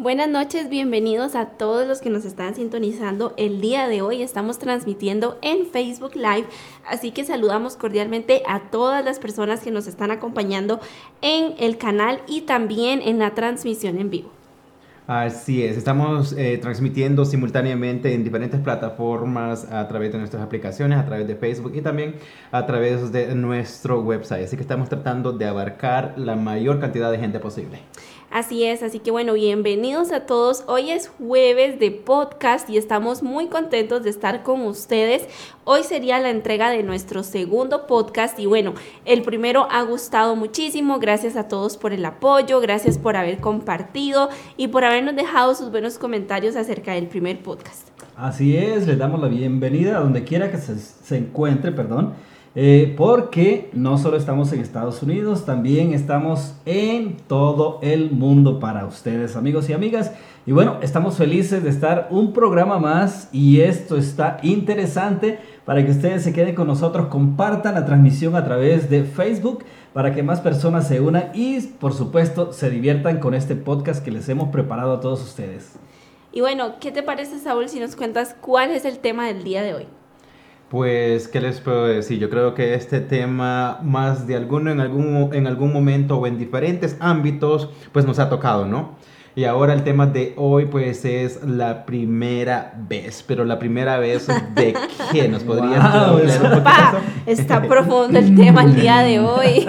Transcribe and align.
Buenas 0.00 0.28
noches, 0.28 0.68
bienvenidos 0.68 1.34
a 1.34 1.46
todos 1.46 1.84
los 1.84 2.00
que 2.00 2.08
nos 2.08 2.24
están 2.24 2.54
sintonizando. 2.54 3.34
El 3.36 3.60
día 3.60 3.88
de 3.88 4.00
hoy 4.00 4.22
estamos 4.22 4.60
transmitiendo 4.60 5.40
en 5.42 5.66
Facebook 5.66 6.14
Live, 6.14 6.46
así 6.88 7.10
que 7.10 7.24
saludamos 7.24 7.74
cordialmente 7.74 8.44
a 8.46 8.70
todas 8.70 9.04
las 9.04 9.18
personas 9.18 9.60
que 9.60 9.72
nos 9.72 9.88
están 9.88 10.12
acompañando 10.12 10.78
en 11.20 11.54
el 11.58 11.78
canal 11.78 12.20
y 12.28 12.42
también 12.42 13.02
en 13.02 13.18
la 13.18 13.34
transmisión 13.34 13.98
en 13.98 14.08
vivo. 14.08 14.30
Así 15.08 15.64
es, 15.64 15.76
estamos 15.76 16.34
eh, 16.34 16.58
transmitiendo 16.58 17.24
simultáneamente 17.24 18.12
en 18.14 18.22
diferentes 18.22 18.60
plataformas 18.60 19.64
a 19.72 19.88
través 19.88 20.12
de 20.12 20.18
nuestras 20.18 20.42
aplicaciones, 20.42 20.98
a 20.98 21.06
través 21.06 21.26
de 21.26 21.34
Facebook 21.34 21.72
y 21.74 21.80
también 21.80 22.16
a 22.52 22.66
través 22.66 23.10
de 23.10 23.34
nuestro 23.34 24.02
website. 24.02 24.44
Así 24.44 24.54
que 24.56 24.62
estamos 24.62 24.90
tratando 24.90 25.32
de 25.32 25.46
abarcar 25.46 26.12
la 26.18 26.36
mayor 26.36 26.78
cantidad 26.78 27.10
de 27.10 27.18
gente 27.18 27.40
posible. 27.40 27.80
Así 28.30 28.64
es, 28.64 28.82
así 28.82 28.98
que 28.98 29.10
bueno, 29.10 29.32
bienvenidos 29.32 30.12
a 30.12 30.26
todos. 30.26 30.62
Hoy 30.66 30.90
es 30.90 31.08
jueves 31.08 31.80
de 31.80 31.90
podcast 31.90 32.68
y 32.68 32.76
estamos 32.76 33.22
muy 33.22 33.46
contentos 33.46 34.02
de 34.02 34.10
estar 34.10 34.42
con 34.42 34.60
ustedes. 34.66 35.26
Hoy 35.64 35.82
sería 35.82 36.20
la 36.20 36.28
entrega 36.28 36.68
de 36.68 36.82
nuestro 36.82 37.22
segundo 37.22 37.86
podcast 37.86 38.38
y 38.38 38.44
bueno, 38.44 38.74
el 39.06 39.22
primero 39.22 39.66
ha 39.70 39.80
gustado 39.82 40.36
muchísimo. 40.36 40.98
Gracias 40.98 41.36
a 41.36 41.48
todos 41.48 41.78
por 41.78 41.94
el 41.94 42.04
apoyo, 42.04 42.60
gracias 42.60 42.98
por 42.98 43.16
haber 43.16 43.38
compartido 43.38 44.28
y 44.58 44.68
por 44.68 44.84
habernos 44.84 45.16
dejado 45.16 45.54
sus 45.54 45.70
buenos 45.70 45.96
comentarios 45.96 46.54
acerca 46.54 46.92
del 46.92 47.06
primer 47.06 47.42
podcast. 47.42 47.88
Así 48.14 48.58
es, 48.58 48.86
les 48.86 48.98
damos 48.98 49.22
la 49.22 49.28
bienvenida 49.28 49.96
a 49.96 50.00
donde 50.00 50.24
quiera 50.24 50.50
que 50.50 50.58
se, 50.58 50.78
se 50.78 51.16
encuentre, 51.16 51.72
perdón. 51.72 52.12
Eh, 52.54 52.94
porque 52.96 53.70
no 53.72 53.98
solo 53.98 54.16
estamos 54.16 54.52
en 54.52 54.60
Estados 54.60 55.02
Unidos, 55.02 55.44
también 55.44 55.92
estamos 55.92 56.54
en 56.64 57.16
todo 57.28 57.78
el 57.82 58.10
mundo 58.10 58.58
para 58.58 58.86
ustedes, 58.86 59.36
amigos 59.36 59.68
y 59.68 59.74
amigas. 59.74 60.12
Y 60.46 60.52
bueno, 60.52 60.78
estamos 60.80 61.16
felices 61.16 61.62
de 61.62 61.68
estar 61.68 62.08
un 62.10 62.32
programa 62.32 62.78
más 62.78 63.28
y 63.32 63.60
esto 63.60 63.98
está 63.98 64.38
interesante 64.42 65.38
para 65.66 65.84
que 65.84 65.90
ustedes 65.90 66.24
se 66.24 66.32
queden 66.32 66.54
con 66.54 66.66
nosotros, 66.66 67.08
compartan 67.08 67.74
la 67.74 67.84
transmisión 67.84 68.34
a 68.34 68.44
través 68.44 68.88
de 68.88 69.04
Facebook 69.04 69.64
para 69.92 70.14
que 70.14 70.22
más 70.22 70.40
personas 70.40 70.88
se 70.88 71.00
unan 71.00 71.30
y 71.34 71.60
por 71.60 71.92
supuesto 71.92 72.54
se 72.54 72.70
diviertan 72.70 73.20
con 73.20 73.34
este 73.34 73.56
podcast 73.56 74.02
que 74.02 74.10
les 74.10 74.28
hemos 74.30 74.48
preparado 74.48 74.94
a 74.94 75.00
todos 75.00 75.22
ustedes. 75.22 75.74
Y 76.32 76.40
bueno, 76.40 76.76
¿qué 76.80 76.92
te 76.92 77.02
parece 77.02 77.38
Saúl 77.38 77.68
si 77.68 77.78
nos 77.78 77.94
cuentas 77.94 78.34
cuál 78.40 78.70
es 78.70 78.84
el 78.84 79.00
tema 79.00 79.26
del 79.26 79.44
día 79.44 79.62
de 79.62 79.74
hoy? 79.74 79.86
Pues, 80.70 81.28
¿qué 81.28 81.40
les 81.40 81.60
puedo 81.60 81.86
decir? 81.86 82.18
Yo 82.18 82.28
creo 82.28 82.54
que 82.54 82.74
este 82.74 83.00
tema, 83.00 83.78
más 83.82 84.26
de 84.26 84.36
alguno 84.36 84.70
en 84.70 84.80
algún, 84.80 85.30
en 85.32 85.46
algún 85.46 85.72
momento 85.72 86.18
o 86.18 86.26
en 86.26 86.36
diferentes 86.36 86.96
ámbitos, 87.00 87.70
pues 87.92 88.04
nos 88.04 88.18
ha 88.18 88.28
tocado, 88.28 88.66
¿no? 88.66 88.96
Y 89.34 89.44
ahora 89.44 89.72
el 89.72 89.82
tema 89.82 90.06
de 90.06 90.34
hoy, 90.36 90.66
pues, 90.66 91.06
es 91.06 91.42
la 91.42 91.86
primera 91.86 92.74
vez. 92.76 93.24
Pero 93.26 93.46
la 93.46 93.58
primera 93.58 93.98
vez 93.98 94.26
de 94.26 94.74
qué 95.10 95.28
nos 95.28 95.42
podrías 95.42 95.80
wow, 96.10 96.18
Está 97.24 97.62
profundo 97.62 98.18
el 98.18 98.34
tema 98.34 98.64
el 98.64 98.74
día 98.74 98.98
de 98.98 99.20
hoy. 99.20 99.66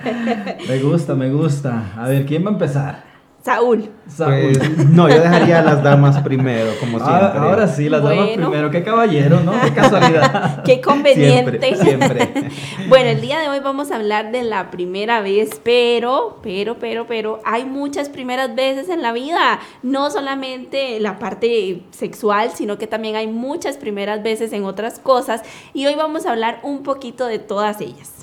me 0.68 0.78
gusta, 0.80 1.14
me 1.14 1.30
gusta. 1.30 1.92
A 1.96 2.08
ver, 2.08 2.26
¿quién 2.26 2.44
va 2.44 2.48
a 2.48 2.52
empezar? 2.54 3.13
Saúl. 3.44 3.90
Pues, 4.16 4.88
no, 4.88 5.06
yo 5.06 5.20
dejaría 5.20 5.58
a 5.58 5.62
las 5.62 5.82
damas 5.82 6.22
primero, 6.22 6.70
como 6.80 6.96
ah, 6.98 7.04
siempre. 7.04 7.40
ahora 7.40 7.68
sí, 7.68 7.90
las 7.90 8.02
damas 8.02 8.30
primero. 8.30 8.70
Qué 8.70 8.82
caballero, 8.82 9.40
¿no? 9.40 9.52
Qué 9.60 9.74
casualidad. 9.74 10.62
Qué 10.64 10.80
conveniente. 10.80 11.76
Siempre, 11.76 12.50
bueno, 12.88 13.10
el 13.10 13.20
día 13.20 13.40
de 13.40 13.50
hoy 13.50 13.60
vamos 13.60 13.90
a 13.90 13.96
hablar 13.96 14.32
de 14.32 14.44
la 14.44 14.70
primera 14.70 15.20
vez, 15.20 15.60
pero, 15.62 16.38
pero, 16.42 16.78
pero, 16.78 17.06
pero, 17.06 17.42
hay 17.44 17.66
muchas 17.66 18.08
primeras 18.08 18.54
veces 18.54 18.88
en 18.88 19.02
la 19.02 19.12
vida. 19.12 19.60
No 19.82 20.10
solamente 20.10 20.98
la 20.98 21.18
parte 21.18 21.82
sexual, 21.90 22.50
sino 22.54 22.78
que 22.78 22.86
también 22.86 23.16
hay 23.16 23.26
muchas 23.26 23.76
primeras 23.76 24.22
veces 24.22 24.54
en 24.54 24.64
otras 24.64 24.98
cosas. 24.98 25.42
Y 25.74 25.84
hoy 25.84 25.96
vamos 25.96 26.24
a 26.24 26.30
hablar 26.30 26.60
un 26.62 26.82
poquito 26.82 27.26
de 27.26 27.40
todas 27.40 27.82
ellas. 27.82 28.13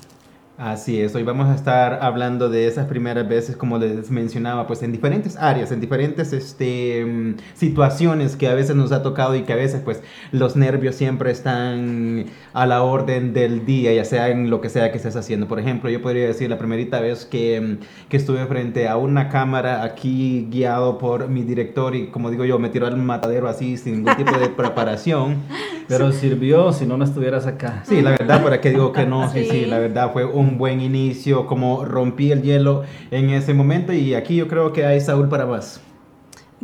Así 0.58 1.00
es, 1.00 1.14
hoy 1.14 1.22
vamos 1.22 1.48
a 1.48 1.54
estar 1.54 2.00
hablando 2.02 2.50
de 2.50 2.68
esas 2.68 2.86
primeras 2.86 3.26
veces, 3.26 3.56
como 3.56 3.78
les 3.78 4.10
mencionaba, 4.10 4.66
pues 4.66 4.82
en 4.82 4.92
diferentes 4.92 5.36
áreas, 5.36 5.72
en 5.72 5.80
diferentes 5.80 6.34
este, 6.34 7.04
mm, 7.06 7.36
situaciones 7.54 8.36
que 8.36 8.48
a 8.48 8.54
veces 8.54 8.76
nos 8.76 8.92
ha 8.92 9.02
tocado 9.02 9.34
y 9.34 9.42
que 9.42 9.54
a 9.54 9.56
veces 9.56 9.80
pues 9.82 10.02
los 10.30 10.54
nervios 10.54 10.94
siempre 10.94 11.30
están 11.30 12.26
a 12.52 12.66
la 12.66 12.82
orden 12.82 13.32
del 13.32 13.64
día, 13.64 13.94
ya 13.94 14.04
sea 14.04 14.28
en 14.28 14.50
lo 14.50 14.60
que 14.60 14.68
sea 14.68 14.92
que 14.92 14.98
estés 14.98 15.16
haciendo. 15.16 15.48
Por 15.48 15.58
ejemplo, 15.58 15.88
yo 15.88 16.02
podría 16.02 16.26
decir 16.26 16.50
la 16.50 16.58
primerita 16.58 17.00
vez 17.00 17.24
que, 17.24 17.58
mm, 17.60 18.08
que 18.10 18.18
estuve 18.18 18.44
frente 18.44 18.88
a 18.88 18.98
una 18.98 19.30
cámara 19.30 19.82
aquí 19.82 20.48
guiado 20.50 20.98
por 20.98 21.28
mi 21.28 21.42
director 21.44 21.96
y 21.96 22.08
como 22.08 22.30
digo 22.30 22.44
yo, 22.44 22.58
me 22.58 22.68
tiró 22.68 22.86
al 22.86 22.98
matadero 22.98 23.48
así 23.48 23.78
sin 23.78 24.04
ningún 24.04 24.16
tipo 24.16 24.38
de 24.38 24.48
preparación. 24.56 25.38
Pero 25.88 26.12
sirvió 26.12 26.72
si 26.72 26.86
no, 26.86 26.96
no 26.96 27.04
estuvieras 27.04 27.46
acá. 27.46 27.82
Sí, 27.86 28.00
la 28.00 28.10
verdad, 28.10 28.42
¿para 28.42 28.60
qué 28.60 28.70
digo 28.70 28.92
que 28.92 29.06
no? 29.06 29.22
Sí, 29.32 29.46
sí, 29.50 29.64
la 29.64 29.78
verdad 29.78 30.12
fue 30.12 30.26
un 30.26 30.51
buen 30.58 30.80
inicio, 30.80 31.46
como 31.46 31.84
rompí 31.84 32.32
el 32.32 32.42
hielo 32.42 32.84
en 33.10 33.30
ese 33.30 33.54
momento 33.54 33.92
y 33.92 34.14
aquí 34.14 34.36
yo 34.36 34.48
creo 34.48 34.72
que 34.72 34.84
hay 34.84 35.00
Saúl 35.00 35.28
para 35.28 35.46
más. 35.46 35.80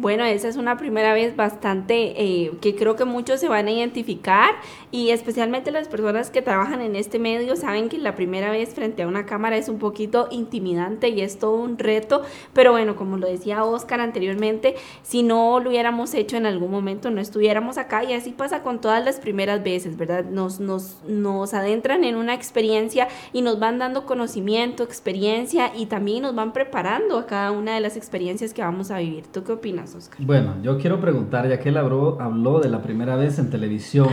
Bueno, 0.00 0.24
esa 0.24 0.46
es 0.46 0.54
una 0.54 0.76
primera 0.76 1.12
vez 1.12 1.34
bastante 1.34 2.22
eh, 2.22 2.52
que 2.60 2.76
creo 2.76 2.94
que 2.94 3.04
muchos 3.04 3.40
se 3.40 3.48
van 3.48 3.66
a 3.66 3.72
identificar 3.72 4.54
y 4.92 5.10
especialmente 5.10 5.72
las 5.72 5.88
personas 5.88 6.30
que 6.30 6.40
trabajan 6.40 6.80
en 6.82 6.94
este 6.94 7.18
medio 7.18 7.56
saben 7.56 7.88
que 7.88 7.98
la 7.98 8.14
primera 8.14 8.52
vez 8.52 8.74
frente 8.74 9.02
a 9.02 9.08
una 9.08 9.26
cámara 9.26 9.56
es 9.56 9.68
un 9.68 9.80
poquito 9.80 10.28
intimidante 10.30 11.08
y 11.08 11.20
es 11.20 11.40
todo 11.40 11.56
un 11.56 11.78
reto, 11.78 12.22
pero 12.52 12.70
bueno, 12.70 12.94
como 12.94 13.16
lo 13.16 13.26
decía 13.26 13.64
Oscar 13.64 14.00
anteriormente, 14.00 14.76
si 15.02 15.24
no 15.24 15.58
lo 15.58 15.70
hubiéramos 15.70 16.14
hecho 16.14 16.36
en 16.36 16.46
algún 16.46 16.70
momento 16.70 17.10
no 17.10 17.20
estuviéramos 17.20 17.76
acá 17.76 18.04
y 18.04 18.12
así 18.12 18.30
pasa 18.30 18.62
con 18.62 18.80
todas 18.80 19.04
las 19.04 19.18
primeras 19.18 19.64
veces, 19.64 19.96
¿verdad? 19.96 20.24
Nos, 20.26 20.60
nos, 20.60 20.98
nos 21.08 21.54
adentran 21.54 22.04
en 22.04 22.14
una 22.14 22.34
experiencia 22.34 23.08
y 23.32 23.42
nos 23.42 23.58
van 23.58 23.80
dando 23.80 24.06
conocimiento, 24.06 24.84
experiencia 24.84 25.72
y 25.76 25.86
también 25.86 26.22
nos 26.22 26.36
van 26.36 26.52
preparando 26.52 27.18
a 27.18 27.26
cada 27.26 27.50
una 27.50 27.74
de 27.74 27.80
las 27.80 27.96
experiencias 27.96 28.54
que 28.54 28.62
vamos 28.62 28.92
a 28.92 28.98
vivir. 28.98 29.26
¿Tú 29.26 29.42
qué 29.42 29.50
opinas? 29.50 29.87
Bueno, 30.18 30.54
yo 30.62 30.78
quiero 30.78 31.00
preguntar, 31.00 31.48
ya 31.48 31.58
que 31.60 31.70
él 31.70 31.76
habló, 31.76 32.20
habló 32.20 32.60
de 32.60 32.68
la 32.68 32.82
primera 32.82 33.16
vez 33.16 33.38
en 33.38 33.50
televisión, 33.50 34.08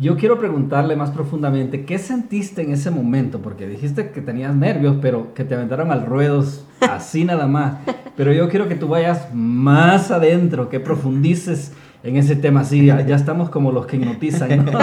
yo 0.00 0.16
quiero 0.16 0.38
preguntarle 0.38 0.94
más 0.94 1.10
profundamente, 1.10 1.84
¿qué 1.84 1.98
sentiste 1.98 2.62
en 2.62 2.72
ese 2.72 2.90
momento? 2.90 3.40
Porque 3.40 3.66
dijiste 3.66 4.10
que 4.10 4.20
tenías 4.20 4.54
nervios, 4.54 4.96
pero 5.02 5.34
que 5.34 5.42
te 5.42 5.54
aventaron 5.54 5.90
al 5.90 6.06
ruedo 6.06 6.44
así 6.80 7.24
nada 7.24 7.48
más. 7.48 7.78
Pero 8.16 8.32
yo 8.32 8.48
quiero 8.48 8.68
que 8.68 8.76
tú 8.76 8.88
vayas 8.88 9.34
más 9.34 10.10
adentro, 10.12 10.68
que 10.68 10.78
profundices 10.78 11.72
en 12.02 12.16
ese 12.16 12.36
tema. 12.36 12.64
Sí, 12.64 12.86
ya, 12.86 13.00
estamos 13.00 13.50
como 13.50 13.72
los 13.72 13.86
que 13.86 13.96
hipnotizan. 13.96 14.66
¿no? 14.66 14.72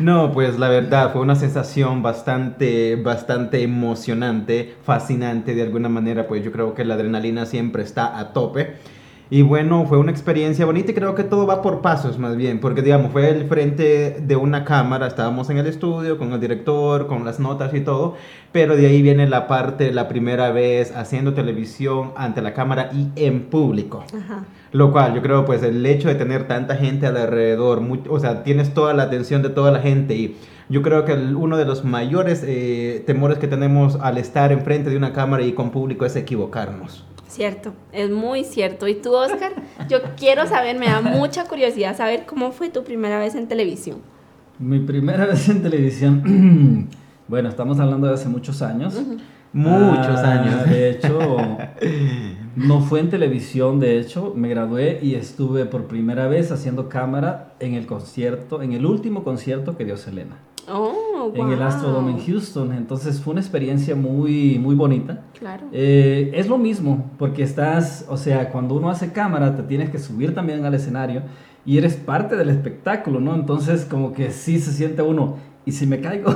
no, 0.00 0.32
pues 0.32 0.58
la 0.58 0.68
verdad 0.68 1.12
fue 1.12 1.22
una 1.22 1.34
sensación 1.34 2.02
bastante, 2.02 2.96
bastante 2.96 3.62
emocionante, 3.62 4.74
fascinante 4.82 5.54
de 5.54 5.62
alguna 5.62 5.88
manera, 5.88 6.26
pues 6.26 6.44
yo 6.44 6.52
creo 6.52 6.74
que 6.74 6.84
la 6.84 6.94
adrenalina 6.94 7.46
siempre 7.46 7.82
está 7.82 8.18
a 8.18 8.32
tope. 8.32 8.76
Y 9.28 9.42
bueno, 9.42 9.84
fue 9.86 9.98
una 9.98 10.12
experiencia 10.12 10.64
bonita 10.66 10.92
y 10.92 10.94
creo 10.94 11.16
que 11.16 11.24
todo 11.24 11.48
va 11.48 11.60
por 11.60 11.80
pasos 11.80 12.16
más 12.16 12.36
bien, 12.36 12.60
porque 12.60 12.80
digamos, 12.80 13.10
fue 13.10 13.28
el 13.28 13.48
frente 13.48 14.18
de 14.20 14.36
una 14.36 14.64
cámara, 14.64 15.08
estábamos 15.08 15.50
en 15.50 15.58
el 15.58 15.66
estudio 15.66 16.16
con 16.16 16.32
el 16.32 16.38
director, 16.38 17.08
con 17.08 17.24
las 17.24 17.40
notas 17.40 17.74
y 17.74 17.80
todo, 17.80 18.14
pero 18.52 18.76
de 18.76 18.86
ahí 18.86 19.02
viene 19.02 19.28
la 19.28 19.48
parte, 19.48 19.90
la 19.92 20.06
primera 20.06 20.52
vez 20.52 20.94
haciendo 20.94 21.34
televisión 21.34 22.12
ante 22.16 22.40
la 22.40 22.54
cámara 22.54 22.90
y 22.92 23.08
en 23.16 23.46
público. 23.46 24.04
Lo 24.76 24.92
cual 24.92 25.14
yo 25.14 25.22
creo 25.22 25.46
pues 25.46 25.62
el 25.62 25.86
hecho 25.86 26.08
de 26.08 26.16
tener 26.16 26.46
tanta 26.46 26.76
gente 26.76 27.06
alrededor, 27.06 27.82
o 28.10 28.20
sea, 28.20 28.42
tienes 28.42 28.74
toda 28.74 28.92
la 28.92 29.04
atención 29.04 29.40
de 29.40 29.48
toda 29.48 29.70
la 29.70 29.80
gente 29.80 30.14
y 30.14 30.36
yo 30.68 30.82
creo 30.82 31.06
que 31.06 31.14
uno 31.14 31.56
de 31.56 31.64
los 31.64 31.82
mayores 31.82 32.44
eh, 32.46 33.02
temores 33.06 33.38
que 33.38 33.48
tenemos 33.48 33.96
al 34.02 34.18
estar 34.18 34.52
enfrente 34.52 34.90
de 34.90 34.98
una 34.98 35.14
cámara 35.14 35.44
y 35.44 35.54
con 35.54 35.70
público 35.70 36.04
es 36.04 36.14
equivocarnos. 36.14 37.06
Cierto, 37.26 37.72
es 37.90 38.10
muy 38.10 38.44
cierto. 38.44 38.86
¿Y 38.86 38.96
tú, 38.96 39.14
Oscar? 39.14 39.52
Yo 39.88 40.00
quiero 40.14 40.46
saber, 40.46 40.78
me 40.78 40.88
da 40.88 41.00
mucha 41.00 41.44
curiosidad 41.44 41.96
saber 41.96 42.26
cómo 42.26 42.52
fue 42.52 42.68
tu 42.68 42.84
primera 42.84 43.18
vez 43.18 43.34
en 43.34 43.48
televisión. 43.48 44.02
Mi 44.58 44.80
primera 44.80 45.24
vez 45.32 45.48
en 45.48 45.62
televisión, 45.62 46.90
bueno, 47.28 47.48
estamos 47.48 47.80
hablando 47.80 48.08
de 48.08 48.12
hace 48.12 48.28
muchos 48.28 48.60
años. 48.60 48.94
Muchos 49.56 50.20
ah, 50.20 50.32
años. 50.32 50.68
De 50.68 50.90
hecho, 50.90 51.18
no 52.56 52.80
fue 52.80 53.00
en 53.00 53.08
televisión, 53.08 53.80
de 53.80 53.98
hecho, 53.98 54.34
me 54.36 54.50
gradué 54.50 54.98
y 55.00 55.14
estuve 55.14 55.64
por 55.64 55.86
primera 55.86 56.28
vez 56.28 56.52
haciendo 56.52 56.90
cámara 56.90 57.54
en 57.58 57.72
el 57.72 57.86
concierto, 57.86 58.60
en 58.60 58.74
el 58.74 58.84
último 58.84 59.24
concierto 59.24 59.74
que 59.78 59.86
dio 59.86 59.96
Selena. 59.96 60.36
Oh, 60.68 61.32
en 61.34 61.52
el 61.52 61.62
Astrodome 61.62 62.12
en 62.12 62.26
Houston. 62.26 62.74
Entonces 62.74 63.18
fue 63.18 63.32
una 63.32 63.40
experiencia 63.40 63.96
muy, 63.96 64.58
muy 64.58 64.74
bonita. 64.74 65.22
Claro. 65.38 65.68
Eh, 65.72 66.32
es 66.34 66.48
lo 66.48 66.58
mismo, 66.58 67.10
porque 67.18 67.42
estás, 67.42 68.04
o 68.10 68.18
sea, 68.18 68.50
cuando 68.50 68.74
uno 68.74 68.90
hace 68.90 69.10
cámara, 69.12 69.56
te 69.56 69.62
tienes 69.62 69.88
que 69.88 69.98
subir 69.98 70.34
también 70.34 70.66
al 70.66 70.74
escenario 70.74 71.22
y 71.64 71.78
eres 71.78 71.96
parte 71.96 72.36
del 72.36 72.50
espectáculo, 72.50 73.20
¿no? 73.20 73.34
Entonces, 73.34 73.86
como 73.86 74.12
que 74.12 74.30
sí 74.32 74.60
se 74.60 74.72
siente 74.72 75.00
uno 75.00 75.36
¿y 75.66 75.72
si 75.72 75.86
me 75.86 76.00
caigo? 76.00 76.30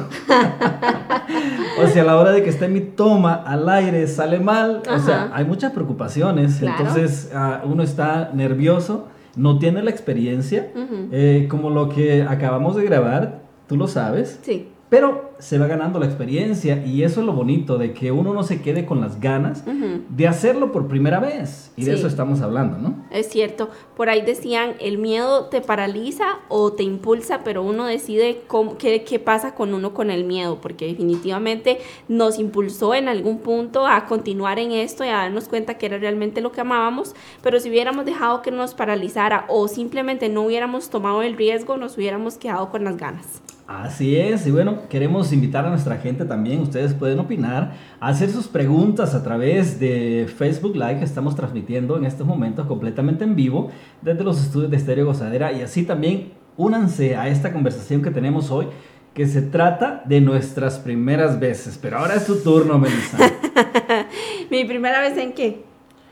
o 1.83 1.87
sea, 1.87 2.03
a 2.03 2.05
la 2.05 2.17
hora 2.19 2.33
de 2.33 2.43
que 2.43 2.51
esté 2.51 2.69
mi 2.69 2.81
toma 2.81 3.35
al 3.35 3.69
aire 3.69 4.07
sale 4.07 4.39
mal, 4.41 4.83
o 4.95 4.99
sea, 4.99 5.31
hay 5.33 5.45
muchas 5.45 5.73
preocupaciones, 5.73 6.57
Claro. 6.59 6.77
entonces 6.79 7.31
ah, 7.35 7.63
uno 7.65 7.83
está 7.83 8.31
nervioso, 8.35 9.09
no 9.37 9.59
tiene 9.59 9.83
la 9.83 9.91
experiencia, 9.91 10.71
eh, 11.13 11.47
como 11.49 11.71
lo 11.71 11.89
que 11.89 12.23
acabamos 12.25 12.77
de 12.77 12.85
grabar, 12.85 13.41
tú 13.69 13.77
lo 13.77 13.87
sabes, 13.89 14.41
Sí, 14.43 14.69
pero 14.91 15.31
se 15.39 15.57
va 15.59 15.67
ganando 15.67 15.99
la 15.99 16.05
experiencia 16.07 16.85
y 16.85 17.03
eso 17.05 17.21
es 17.21 17.27
lo 17.27 17.33
bonito, 17.33 17.79
de 17.79 17.95
que 17.95 18.13
uno 18.13 18.35
no 18.35 18.43
se 18.43 18.61
quede 18.61 18.85
con 18.85 19.01
las 19.01 19.21
ganas 19.21 19.65
de 20.11 20.29
hacerlo 20.29 20.71
por 20.73 20.89
primera 20.89 21.19
vez, 21.21 21.73
y 21.77 21.85
de 21.85 21.95
eso 21.95 22.07
estamos 22.09 22.43
hablando, 22.43 22.77
¿no? 22.77 22.97
Es 23.11 23.29
cierto, 23.31 23.71
por 23.97 24.11
ahí 24.11 24.21
decían, 24.21 24.75
el 24.81 24.99
miedo 24.99 25.47
te 25.47 25.63
paraliza 25.63 26.25
o 26.49 26.73
te 26.73 26.83
impulsa, 26.83 27.41
pero 27.45 27.63
uno 27.63 27.87
decide 27.87 28.43
cómo- 28.49 28.77
qué, 28.77 29.03
qué 29.05 29.19
pasa 29.19 29.55
con 29.55 29.73
uno 29.73 29.95
con 29.95 30.11
el 30.11 30.25
miedo, 30.25 30.59
porque 30.61 30.87
definitivamente 30.89 31.79
nos 32.09 32.39
impulsó 32.39 32.95
en 32.95 33.09
algún 33.09 33.39
punto 33.39 33.87
a 33.87 34.07
continuar 34.07 34.59
en 34.59 34.73
esto 34.73 35.05
y 35.05 35.09
a 35.09 35.13
darnos 35.19 35.49
cuenta 35.49 35.79
que 35.79 35.87
era 35.87 35.99
realmente 35.99 36.41
lo 36.41 36.53
que 36.53 36.61
amábamos, 36.61 37.15
pero 37.43 37.61
si 37.61 37.71
hubiéramos 37.71 38.05
dejado 38.05 38.43
que 38.43 38.51
nos 38.51 38.75
paralizara 38.75 39.47
o 39.49 39.69
simplemente 39.69 40.29
no 40.29 40.43
hubiéramos 40.43 40.91
tomado 40.91 41.23
el 41.23 41.37
riesgo, 41.37 41.77
nos 41.77 41.97
hubiéramos 41.97 42.37
quedado 42.37 42.71
con 42.71 42.85
las 42.85 42.97
ganas. 42.97 43.41
Así 43.71 44.17
es, 44.17 44.49
y 44.49 44.51
bueno, 44.51 44.89
queremos 44.89 45.33
invitar 45.33 45.65
a 45.65 45.71
nuestra 45.71 45.97
gente 45.99 46.25
también, 46.25 46.61
ustedes 46.61 46.93
pueden 46.93 47.21
opinar, 47.21 47.75
hacer 48.01 48.29
sus 48.29 48.49
preguntas 48.49 49.15
a 49.15 49.23
través 49.23 49.79
de 49.79 50.29
Facebook 50.37 50.75
Live 50.75 50.99
que 50.99 51.05
estamos 51.05 51.37
transmitiendo 51.37 51.97
en 51.97 52.05
estos 52.05 52.27
momentos 52.27 52.67
completamente 52.67 53.23
en 53.23 53.37
vivo 53.37 53.71
desde 54.03 54.25
los 54.25 54.43
estudios 54.43 54.73
de 54.73 54.77
Estéreo 54.77 55.07
Gozadera 55.07 55.53
y 55.53 55.63
así 55.63 55.85
también 55.85 56.33
únanse 56.57 57.15
a 57.15 57.29
esta 57.29 57.53
conversación 57.53 58.03
que 58.03 58.11
tenemos 58.11 58.51
hoy 58.51 58.67
que 59.15 59.29
se 59.29 59.41
trata 59.41 60.03
de 60.05 60.21
nuestras 60.21 60.81
primeras 60.81 61.39
veces, 61.39 61.79
pero 61.81 61.99
ahora 61.99 62.17
es 62.17 62.27
tu 62.27 62.43
turno, 62.43 62.77
Melissa. 62.77 63.19
¿Mi 64.51 64.65
primera 64.65 65.01
vez 65.01 65.17
en 65.17 65.33
qué? 65.33 65.70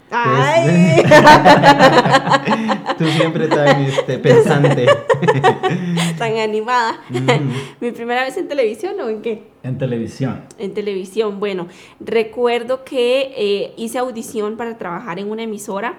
Pues, 0.09 0.21
¡Ay! 0.25 1.03
Tú 2.99 3.05
siempre 3.07 3.47
tan 3.49 3.83
este, 3.83 4.19
pensante. 4.19 4.87
Tan 6.19 6.37
animada. 6.39 6.99
Ujú. 7.11 7.23
¿Mi 7.81 7.91
primera 7.93 8.23
vez 8.25 8.37
en 8.37 8.49
televisión 8.49 8.95
o 9.01 9.09
en 9.09 9.23
qué? 9.23 9.49
en 9.63 9.77
televisión. 9.77 10.45
En 10.59 10.73
televisión, 10.73 11.41
bueno, 11.41 11.67
recuerdo 12.01 12.85
que 12.85 13.35
eh, 13.37 13.75
hice 13.77 13.99
audición 13.99 14.57
para 14.57 14.79
trabajar 14.79 15.19
en 15.19 15.31
una 15.31 15.43
emisora 15.43 15.99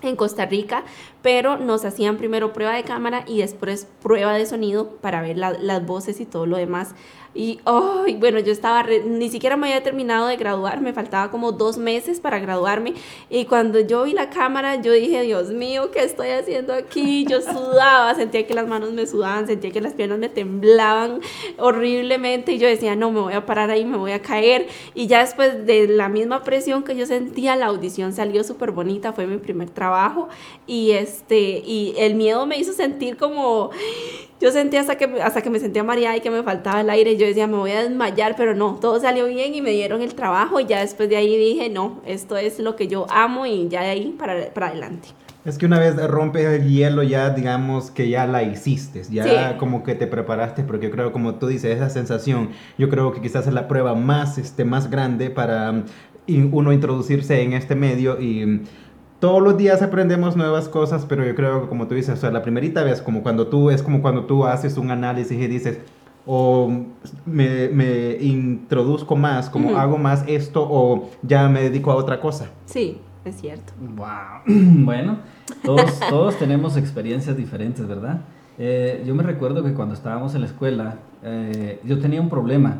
en 0.00 0.16
Costa 0.16 0.46
Rica, 0.46 0.84
pero 1.20 1.58
nos 1.58 1.84
hacían 1.84 2.16
primero 2.16 2.52
prueba 2.54 2.72
de 2.74 2.82
cámara 2.82 3.24
y 3.26 3.38
después 3.38 3.86
prueba 4.02 4.32
de 4.34 4.46
sonido 4.46 4.96
para 5.02 5.20
ver 5.20 5.36
la- 5.36 5.52
las 5.58 5.84
voces 5.84 6.18
y 6.20 6.24
todo 6.24 6.46
lo 6.46 6.56
demás. 6.56 6.94
Y, 7.34 7.58
ay, 7.64 8.14
bueno, 8.14 8.38
yo 8.38 8.52
estaba, 8.52 8.84
re- 8.84 9.02
ni 9.04 9.28
siquiera 9.28 9.56
me 9.56 9.66
había 9.66 9.82
terminado 9.82 10.28
de 10.28 10.36
graduar, 10.36 10.80
me 10.80 10.92
faltaba 10.92 11.30
como 11.32 11.50
dos 11.50 11.78
meses 11.78 12.20
para 12.20 12.38
graduarme. 12.38 12.94
Y 13.28 13.46
cuando 13.46 13.80
yo 13.80 14.04
vi 14.04 14.12
la 14.12 14.30
cámara, 14.30 14.80
yo 14.80 14.92
dije, 14.92 15.22
Dios 15.22 15.50
mío, 15.50 15.90
¿qué 15.90 16.04
estoy 16.04 16.28
haciendo 16.28 16.72
aquí? 16.72 17.26
Yo 17.26 17.40
sudaba, 17.40 18.14
sentía 18.14 18.46
que 18.46 18.54
las 18.54 18.68
manos 18.68 18.92
me 18.92 19.06
sudaban, 19.06 19.46
sentía 19.48 19.72
que 19.72 19.80
las 19.80 19.94
piernas 19.94 20.18
me 20.20 20.28
temblaban 20.28 21.20
horriblemente. 21.58 22.52
Y 22.52 22.58
yo 22.58 22.68
decía, 22.68 22.94
no, 22.94 23.10
me 23.10 23.20
voy 23.20 23.32
a 23.32 23.46
parar 23.46 23.70
ahí, 23.70 23.84
me 23.84 23.96
voy 23.96 24.12
a 24.12 24.22
caer. 24.22 24.68
Y 24.94 25.06
ya 25.08 25.20
después 25.20 25.66
de 25.66 25.88
la 25.88 26.08
misma 26.08 26.44
presión 26.44 26.84
que 26.84 26.94
yo 26.94 27.04
sentía, 27.04 27.56
la 27.56 27.66
audición 27.66 28.12
salió 28.12 28.44
súper 28.44 28.70
bonita, 28.70 29.12
fue 29.12 29.26
mi 29.26 29.38
primer 29.38 29.70
trabajo. 29.70 30.28
Y, 30.66 30.92
este, 30.92 31.62
y 31.66 31.94
el 31.98 32.14
miedo 32.14 32.46
me 32.46 32.56
hizo 32.58 32.72
sentir 32.72 33.16
como 33.16 33.70
yo 34.44 34.52
sentía 34.52 34.80
hasta 34.82 34.96
que, 34.96 35.06
hasta 35.22 35.40
que 35.42 35.48
me 35.50 35.58
sentía 35.58 35.82
mareada 35.82 36.16
y 36.16 36.20
que 36.20 36.30
me 36.30 36.42
faltaba 36.42 36.82
el 36.82 36.90
aire. 36.90 37.16
Yo 37.16 37.26
decía, 37.26 37.46
me 37.46 37.56
voy 37.56 37.70
a 37.72 37.82
desmayar, 37.82 38.34
pero 38.36 38.54
no, 38.54 38.74
todo 38.80 39.00
salió 39.00 39.26
bien 39.26 39.54
y 39.54 39.62
me 39.62 39.70
dieron 39.70 40.02
el 40.02 40.14
trabajo. 40.14 40.60
Y 40.60 40.66
ya 40.66 40.80
después 40.80 41.08
de 41.08 41.16
ahí 41.16 41.36
dije, 41.36 41.70
no, 41.70 42.00
esto 42.06 42.36
es 42.36 42.58
lo 42.58 42.76
que 42.76 42.86
yo 42.86 43.06
amo 43.10 43.46
y 43.46 43.68
ya 43.68 43.80
de 43.82 43.88
ahí 43.88 44.14
para, 44.18 44.50
para 44.52 44.66
adelante. 44.68 45.08
Es 45.46 45.58
que 45.58 45.66
una 45.66 45.78
vez 45.78 45.96
rompes 46.08 46.44
el 46.44 46.68
hielo, 46.68 47.02
ya 47.02 47.30
digamos 47.30 47.90
que 47.90 48.08
ya 48.08 48.26
la 48.26 48.42
hiciste, 48.42 49.02
ya 49.10 49.24
Sí. 49.24 49.56
como 49.58 49.82
que 49.82 49.94
te 49.94 50.06
preparaste, 50.06 50.62
porque 50.62 50.86
yo 50.86 50.92
creo, 50.92 51.12
como 51.12 51.34
tú 51.34 51.46
dices, 51.48 51.74
esa 51.76 51.90
sensación, 51.90 52.50
yo 52.78 52.88
creo 52.88 53.12
que 53.12 53.20
quizás 53.20 53.46
es 53.46 53.52
la 53.52 53.66
prueba 53.68 53.94
más, 53.94 54.38
este, 54.38 54.64
más 54.64 54.90
grande 54.90 55.28
para 55.30 55.84
in- 56.26 56.48
uno 56.52 56.72
introducirse 56.72 57.42
en 57.42 57.52
este 57.52 57.74
medio 57.74 58.18
y 58.20 58.62
todos 59.24 59.42
los 59.42 59.56
días 59.56 59.80
aprendemos 59.80 60.36
nuevas 60.36 60.68
cosas, 60.68 61.06
pero 61.08 61.24
yo 61.24 61.34
creo 61.34 61.62
que 61.62 61.68
como 61.70 61.88
tú 61.88 61.94
dices, 61.94 62.12
o 62.12 62.16
sea, 62.18 62.30
la 62.30 62.42
primerita 62.42 62.84
vez, 62.84 63.00
como 63.00 63.22
cuando 63.22 63.46
tú, 63.46 63.70
es 63.70 63.82
como 63.82 64.02
cuando 64.02 64.26
tú 64.26 64.44
haces 64.44 64.76
un 64.76 64.90
análisis 64.90 65.40
y 65.40 65.46
dices, 65.46 65.78
o 66.26 66.70
me, 67.24 67.70
me 67.70 68.18
introduzco 68.20 69.16
más, 69.16 69.48
como 69.48 69.78
hago 69.78 69.96
más 69.96 70.24
esto, 70.26 70.68
o 70.70 71.08
ya 71.22 71.48
me 71.48 71.62
dedico 71.62 71.90
a 71.90 71.94
otra 71.94 72.20
cosa. 72.20 72.50
Sí, 72.66 72.98
es 73.24 73.36
cierto. 73.36 73.72
Wow. 73.96 74.42
bueno, 74.84 75.20
todos, 75.62 75.98
todos 76.10 76.38
tenemos 76.38 76.76
experiencias 76.76 77.34
diferentes, 77.34 77.88
¿verdad? 77.88 78.20
Eh, 78.58 79.04
yo 79.06 79.14
me 79.14 79.22
recuerdo 79.22 79.64
que 79.64 79.72
cuando 79.72 79.94
estábamos 79.94 80.34
en 80.34 80.42
la 80.42 80.48
escuela, 80.48 80.96
eh, 81.22 81.80
yo 81.82 81.98
tenía 81.98 82.20
un 82.20 82.28
problema. 82.28 82.76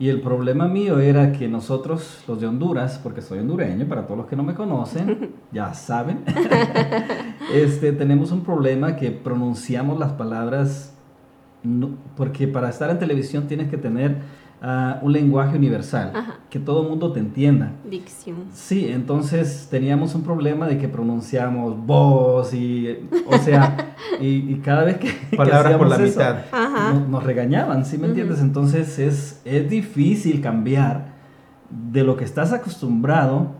Y 0.00 0.08
el 0.10 0.20
problema 0.20 0.68
mío 0.68 1.00
era 1.00 1.32
que 1.32 1.48
nosotros, 1.48 2.22
los 2.28 2.40
de 2.40 2.46
Honduras, 2.46 3.00
porque 3.02 3.20
soy 3.20 3.40
hondureño, 3.40 3.86
para 3.88 4.06
todos 4.06 4.18
los 4.18 4.26
que 4.28 4.36
no 4.36 4.44
me 4.44 4.54
conocen, 4.54 5.30
ya 5.52 5.74
saben, 5.74 6.20
este, 7.52 7.92
tenemos 7.92 8.30
un 8.30 8.42
problema 8.44 8.94
que 8.94 9.10
pronunciamos 9.10 9.98
las 9.98 10.12
palabras, 10.12 10.94
no- 11.64 11.90
porque 12.16 12.46
para 12.46 12.68
estar 12.68 12.90
en 12.90 13.00
televisión 13.00 13.48
tienes 13.48 13.68
que 13.68 13.76
tener 13.76 14.18
ah, 14.62 14.98
un 15.02 15.12
lenguaje 15.12 15.56
universal, 15.56 16.12
Ajá. 16.14 16.36
que 16.50 16.58
todo 16.58 16.82
el 16.82 16.88
mundo 16.88 17.12
te 17.12 17.20
entienda. 17.20 17.72
Dicción. 17.88 18.36
Sí, 18.52 18.88
entonces 18.88 19.68
teníamos 19.70 20.14
un 20.14 20.22
problema 20.22 20.66
de 20.66 20.78
que 20.78 20.88
pronunciamos 20.88 21.76
vos 21.86 22.52
y, 22.54 23.08
o 23.26 23.38
sea, 23.38 23.94
y, 24.20 24.52
y 24.52 24.60
cada 24.64 24.84
vez 24.84 24.98
que, 24.98 25.08
que 25.30 25.36
Palabras 25.36 25.76
por 25.76 25.88
la 25.88 25.96
eso, 25.96 26.18
mitad. 26.18 26.36
Nos 27.08 27.22
regañaban, 27.22 27.84
¿sí 27.84 27.98
me 27.98 28.06
entiendes? 28.08 28.40
Entonces 28.40 28.98
es, 28.98 29.40
es 29.44 29.68
difícil 29.70 30.40
cambiar 30.40 31.12
de 31.70 32.02
lo 32.02 32.16
que 32.16 32.24
estás 32.24 32.52
acostumbrado 32.52 33.52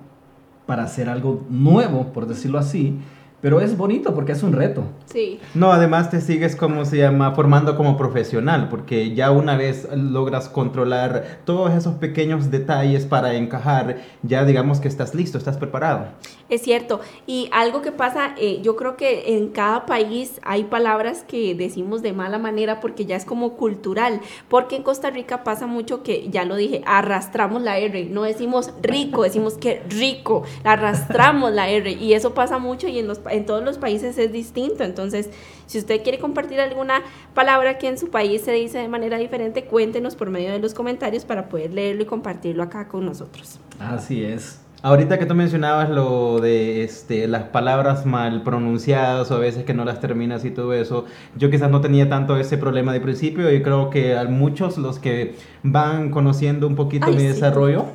para 0.66 0.84
hacer 0.84 1.08
algo 1.08 1.46
nuevo, 1.48 2.12
por 2.12 2.26
decirlo 2.26 2.58
así, 2.58 2.98
pero 3.40 3.60
es 3.60 3.76
bonito 3.76 4.14
porque 4.14 4.32
es 4.32 4.42
un 4.42 4.52
reto. 4.52 4.84
Sí. 5.06 5.40
No, 5.54 5.72
además 5.72 6.10
te 6.10 6.20
sigues, 6.20 6.56
como 6.56 6.84
se 6.84 6.98
llama, 6.98 7.32
formando 7.32 7.76
como 7.76 7.96
profesional, 7.96 8.68
porque 8.68 9.14
ya 9.14 9.30
una 9.30 9.56
vez 9.56 9.88
logras 9.92 10.48
controlar 10.48 11.40
todos 11.44 11.72
esos 11.72 11.94
pequeños 11.94 12.50
detalles 12.50 13.06
para 13.06 13.34
encajar, 13.34 13.98
ya 14.22 14.44
digamos 14.44 14.80
que 14.80 14.88
estás 14.88 15.14
listo, 15.14 15.38
estás 15.38 15.56
preparado. 15.56 16.06
Es 16.48 16.62
cierto. 16.62 17.00
Y 17.26 17.50
algo 17.52 17.82
que 17.82 17.92
pasa, 17.92 18.34
eh, 18.38 18.60
yo 18.62 18.74
creo 18.76 18.96
que 18.96 19.36
en 19.36 19.48
cada 19.48 19.84
país 19.84 20.40
hay 20.42 20.64
palabras 20.64 21.22
que 21.28 21.54
decimos 21.54 22.00
de 22.00 22.14
mala 22.14 22.38
manera 22.38 22.80
porque 22.80 23.04
ya 23.04 23.16
es 23.16 23.24
como 23.24 23.54
cultural. 23.54 24.20
Porque 24.48 24.76
en 24.76 24.82
Costa 24.82 25.10
Rica 25.10 25.44
pasa 25.44 25.66
mucho 25.66 26.02
que, 26.02 26.28
ya 26.30 26.44
lo 26.44 26.56
dije, 26.56 26.82
arrastramos 26.86 27.62
la 27.62 27.78
R. 27.78 28.06
No 28.06 28.22
decimos 28.22 28.72
rico, 28.82 29.24
decimos 29.24 29.58
que 29.58 29.82
rico. 29.90 30.44
Arrastramos 30.64 31.52
la 31.52 31.68
R. 31.68 31.92
Y 31.92 32.14
eso 32.14 32.32
pasa 32.32 32.58
mucho 32.58 32.88
y 32.88 32.98
en, 32.98 33.08
los, 33.08 33.20
en 33.30 33.46
todos 33.46 33.64
los 33.64 33.78
países 33.78 34.18
es 34.18 34.32
distinto. 34.32 34.84
Entonces, 34.84 35.30
si 35.66 35.78
usted 35.78 36.02
quiere 36.02 36.18
compartir 36.18 36.60
alguna 36.60 37.02
palabra 37.34 37.78
que 37.78 37.88
en 37.88 37.98
su 37.98 38.10
país 38.10 38.42
se 38.42 38.52
dice 38.52 38.78
de 38.78 38.88
manera 38.88 39.18
diferente, 39.18 39.64
cuéntenos 39.64 40.16
por 40.16 40.30
medio 40.30 40.52
de 40.52 40.58
los 40.58 40.74
comentarios 40.74 41.24
para 41.24 41.48
poder 41.48 41.72
leerlo 41.72 42.02
y 42.02 42.06
compartirlo 42.06 42.62
acá 42.62 42.88
con 42.88 43.04
nosotros. 43.04 43.58
Así 43.78 44.22
es. 44.24 44.60
Ahorita 44.80 45.18
que 45.18 45.26
tú 45.26 45.34
mencionabas 45.34 45.90
lo 45.90 46.38
de 46.38 46.84
este, 46.84 47.26
las 47.26 47.44
palabras 47.44 48.06
mal 48.06 48.44
pronunciadas 48.44 49.28
o 49.32 49.34
a 49.34 49.38
veces 49.40 49.64
que 49.64 49.74
no 49.74 49.84
las 49.84 49.98
terminas 49.98 50.44
y 50.44 50.52
todo 50.52 50.72
eso, 50.72 51.04
yo 51.36 51.50
quizás 51.50 51.68
no 51.68 51.80
tenía 51.80 52.08
tanto 52.08 52.36
ese 52.36 52.58
problema 52.58 52.92
de 52.92 53.00
principio 53.00 53.52
y 53.52 53.60
creo 53.60 53.90
que 53.90 54.16
a 54.16 54.22
muchos 54.24 54.78
los 54.78 55.00
que 55.00 55.34
van 55.64 56.10
conociendo 56.10 56.68
un 56.68 56.76
poquito 56.76 57.06
Ay, 57.06 57.14
mi 57.14 57.20
sí. 57.22 57.26
desarrollo 57.26 57.86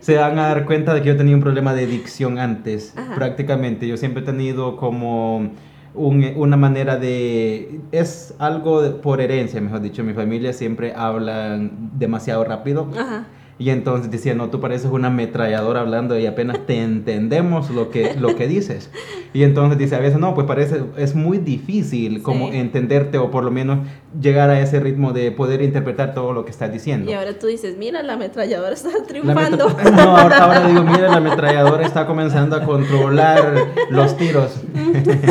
se 0.00 0.16
van 0.16 0.38
a 0.38 0.48
dar 0.48 0.64
cuenta 0.66 0.94
de 0.94 1.02
que 1.02 1.08
yo 1.08 1.16
tenía 1.16 1.34
un 1.34 1.42
problema 1.42 1.74
de 1.74 1.86
dicción 1.86 2.38
antes, 2.38 2.94
Ajá. 2.96 3.14
prácticamente. 3.14 3.86
Yo 3.86 3.96
siempre 3.96 4.22
he 4.22 4.26
tenido 4.26 4.76
como 4.76 5.50
un- 5.94 6.32
una 6.36 6.56
manera 6.56 6.96
de... 6.96 7.80
Es 7.92 8.34
algo 8.38 8.80
de- 8.82 8.90
por 8.90 9.20
herencia, 9.20 9.60
mejor 9.60 9.80
dicho. 9.80 10.02
Mi 10.04 10.14
familia 10.14 10.52
siempre 10.52 10.92
hablan 10.94 11.90
demasiado 11.98 12.44
rápido. 12.44 12.88
Ajá. 12.96 13.26
Y 13.60 13.68
entonces 13.70 14.10
decía, 14.10 14.34
no, 14.34 14.48
tú 14.48 14.58
pareces 14.58 14.90
una 14.90 15.08
ametralladora 15.08 15.80
hablando 15.82 16.18
y 16.18 16.24
apenas 16.26 16.58
te 16.66 16.82
entendemos 16.82 17.68
lo 17.70 17.90
que, 17.90 18.14
lo 18.14 18.34
que 18.34 18.48
dices. 18.48 18.90
Y 19.34 19.42
entonces 19.42 19.78
dice, 19.78 19.94
a 19.96 19.98
veces 20.00 20.18
no, 20.18 20.34
pues 20.34 20.46
parece, 20.46 20.82
es 20.96 21.14
muy 21.14 21.36
difícil 21.38 22.22
como 22.22 22.50
Sí. 22.50 22.56
entenderte 22.56 23.18
o 23.18 23.30
por 23.30 23.44
lo 23.44 23.50
menos 23.50 23.86
llegar 24.18 24.48
a 24.48 24.58
ese 24.60 24.80
ritmo 24.80 25.12
de 25.12 25.30
poder 25.30 25.60
interpretar 25.60 26.14
todo 26.14 26.32
lo 26.32 26.44
que 26.46 26.50
estás 26.50 26.72
diciendo. 26.72 27.10
Y 27.10 27.14
ahora 27.14 27.38
tú 27.38 27.46
dices, 27.48 27.76
mira, 27.76 28.02
la 28.02 28.14
ametralladora 28.14 28.72
está 28.72 28.88
triunfando. 29.06 29.68
metra- 29.68 29.90
No, 30.04 30.16
ahora, 30.16 30.38
ahora 30.38 30.60
digo, 30.68 30.82
mira, 30.82 31.08
la 31.10 31.16
ametralladora 31.18 31.84
está 31.86 32.06
comenzando 32.06 32.56
a 32.56 32.64
controlar 32.64 33.66
los 33.90 34.16
tiros. 34.16 34.62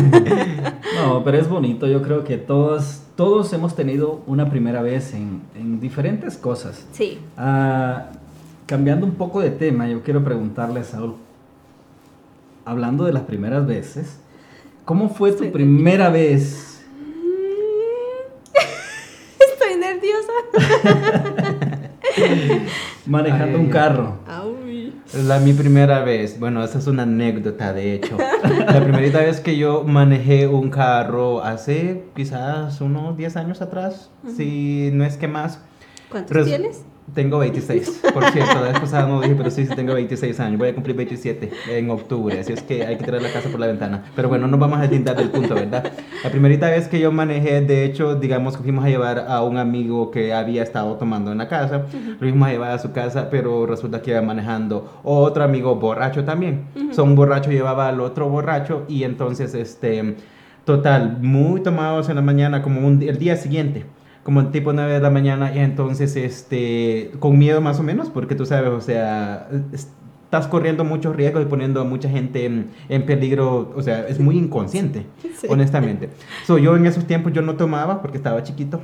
No, 0.95 1.23
pero 1.23 1.37
es 1.37 1.47
bonito. 1.47 1.87
Yo 1.87 2.01
creo 2.01 2.23
que 2.23 2.37
todos, 2.37 3.01
todos 3.19 3.51
hemos 3.51 3.75
tenido 3.75 4.21
una 4.27 4.49
primera 4.49 4.81
vez 4.81 5.13
en, 5.13 5.41
en 5.53 5.81
diferentes 5.81 6.37
cosas. 6.37 6.85
Sí. 6.93 7.19
Ah, 7.35 8.11
cambiando 8.65 9.05
un 9.05 9.15
poco 9.15 9.41
de 9.41 9.51
tema, 9.51 9.89
yo 9.89 10.03
quiero 10.03 10.23
preguntarle 10.23 10.79
a 10.79 10.83
Saúl, 10.85 11.15
hablando 12.63 13.03
de 13.03 13.11
las 13.11 13.23
primeras 13.23 13.67
veces, 13.67 14.21
¿cómo 14.85 15.09
fue 15.09 15.33
tu 15.33 15.51
primera 15.51 16.07
vez? 16.07 16.81
Estoy 19.51 19.75
nerviosa. 19.77 20.31
Manejando 23.05 23.57
Ay. 23.57 23.65
un 23.65 23.69
carro. 23.69 24.13
La 25.27 25.39
mi 25.39 25.53
primera 25.53 26.03
vez, 26.03 26.39
bueno, 26.39 26.63
esa 26.63 26.77
es 26.79 26.85
una 26.87 27.03
anécdota 27.03 27.73
de 27.73 27.93
hecho. 27.95 28.15
La 28.43 28.81
primerita 28.83 29.19
vez 29.19 29.39
que 29.39 29.57
yo 29.57 29.83
manejé 29.83 30.47
un 30.47 30.69
carro 30.69 31.43
hace 31.43 32.03
quizás 32.15 32.79
unos 32.81 33.17
10 33.17 33.35
años 33.35 33.61
atrás, 33.61 34.11
si 34.37 34.91
no 34.93 35.03
es 35.03 35.17
que 35.17 35.27
más. 35.27 35.59
¿Cuántos 36.11 36.35
Res- 36.37 36.45
tienes? 36.45 36.83
Tengo 37.13 37.39
26, 37.39 38.01
por 38.13 38.23
cierto, 38.31 38.55
la 38.55 38.71
vez 38.71 38.79
pasada 38.79 39.07
no 39.07 39.21
dije, 39.21 39.35
pero 39.35 39.49
sí, 39.49 39.65
sí 39.65 39.75
tengo 39.75 39.93
26 39.93 40.39
años. 40.39 40.59
Voy 40.59 40.69
a 40.69 40.73
cumplir 40.73 40.95
27 40.95 41.49
en 41.69 41.89
octubre, 41.89 42.39
así 42.39 42.53
es 42.53 42.61
que 42.61 42.85
hay 42.85 42.97
que 42.97 43.03
tirar 43.03 43.21
la 43.21 43.31
casa 43.31 43.49
por 43.49 43.59
la 43.59 43.67
ventana. 43.67 44.03
Pero 44.15 44.29
bueno, 44.29 44.47
no 44.47 44.57
vamos 44.57 44.79
a 44.79 44.81
deslindar 44.81 45.15
del 45.15 45.29
punto, 45.29 45.55
¿verdad? 45.55 45.91
La 46.23 46.29
primerita 46.29 46.69
vez 46.69 46.87
que 46.87 46.99
yo 46.99 47.11
manejé, 47.11 47.61
de 47.61 47.85
hecho, 47.85 48.15
digamos 48.15 48.57
que 48.57 48.63
fuimos 48.63 48.85
a 48.85 48.89
llevar 48.89 49.25
a 49.27 49.41
un 49.43 49.57
amigo 49.57 50.11
que 50.11 50.33
había 50.33 50.63
estado 50.63 50.95
tomando 50.97 51.31
en 51.31 51.37
la 51.37 51.47
casa, 51.47 51.85
lo 51.93 52.19
fuimos 52.19 52.47
a 52.47 52.51
llevar 52.51 52.71
a 52.71 52.79
su 52.79 52.91
casa, 52.91 53.29
pero 53.29 53.65
resulta 53.65 54.01
que 54.01 54.11
iba 54.11 54.21
manejando 54.21 54.99
otro 55.03 55.43
amigo 55.43 55.75
borracho 55.75 56.23
también. 56.25 56.65
So, 56.91 57.03
un 57.03 57.15
borracho 57.15 57.51
llevaba 57.51 57.87
al 57.87 58.01
otro 58.01 58.29
borracho 58.29 58.85
y 58.87 59.03
entonces, 59.03 59.53
este, 59.53 60.15
total, 60.65 61.17
muy 61.21 61.61
tomados 61.61 62.09
en 62.09 62.15
la 62.15 62.21
mañana, 62.21 62.61
como 62.61 62.85
un, 62.85 63.01
el 63.01 63.17
día 63.17 63.35
siguiente 63.35 63.85
como 64.29 64.45
tipo 64.49 64.73
9 64.73 64.93
de 64.93 64.99
la 64.99 65.09
mañana 65.09 65.51
y 65.55 65.57
entonces 65.57 66.15
este 66.15 67.09
con 67.19 67.35
miedo 67.39 67.61
más 67.61 67.79
o 67.79 67.83
menos 67.83 68.11
porque 68.11 68.35
tú 68.35 68.45
sabes 68.45 68.69
o 68.69 68.79
sea 68.79 69.47
es- 69.73 69.89
estás 70.25 70.45
corriendo 70.45 70.83
muchos 70.83 71.15
riesgos 71.15 71.41
y 71.41 71.45
poniendo 71.45 71.81
a 71.81 71.83
mucha 71.83 72.07
gente 72.07 72.45
en, 72.45 72.69
en 72.89 73.07
peligro 73.07 73.73
o 73.75 73.81
sea 73.81 74.07
es 74.07 74.19
muy 74.19 74.37
inconsciente 74.37 75.07
Sí. 75.41 75.47
honestamente 75.49 76.11
so, 76.45 76.59
yo 76.59 76.75
en 76.75 76.85
esos 76.85 77.05
tiempos 77.07 77.33
yo 77.33 77.41
no 77.41 77.55
tomaba 77.55 78.03
porque 78.03 78.17
estaba 78.17 78.43
chiquito 78.43 78.79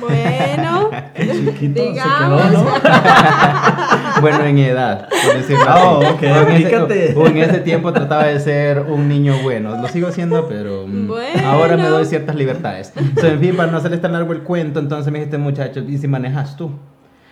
Bueno, 0.00 0.90
Chiquito, 1.16 1.80
se 1.80 1.88
Digamos. 1.90 2.42
quedó, 2.42 2.64
¿no? 2.64 2.70
bueno 4.20 4.44
en 4.44 4.58
edad 4.58 5.08
por 5.08 5.34
decirlo 5.36 5.64
Oh, 5.68 6.00
así. 6.02 6.06
ok, 6.14 6.22
O 6.22 6.48
en, 6.50 6.66
ese, 6.66 7.14
o 7.16 7.26
en 7.26 7.36
ese 7.38 7.58
tiempo 7.60 7.92
trataba 7.92 8.24
de 8.24 8.40
ser 8.40 8.80
un 8.80 9.08
niño 9.08 9.34
bueno. 9.42 9.76
Lo 9.80 9.88
sigo 9.88 10.10
siendo 10.12 10.48
pero 10.48 10.86
mm, 10.86 11.06
Bueno. 11.08 11.48
ahora 11.48 11.76
me 11.76 11.88
doy 11.88 12.04
ciertas 12.04 12.36
libertades. 12.36 12.92
So, 13.20 13.26
en 13.26 13.40
fin 13.40 13.56
para 13.56 13.70
no 13.70 13.78
hacerles 13.78 14.00
tan 14.00 14.12
largo 14.12 14.32
el 14.32 14.40
cuento 14.42 14.80
entonces 14.80 15.12
me 15.12 15.18
dijiste 15.18 15.38
muchachos 15.38 15.84
y 15.88 15.98
si 15.98 16.08
manejas 16.08 16.56
tú 16.56 16.70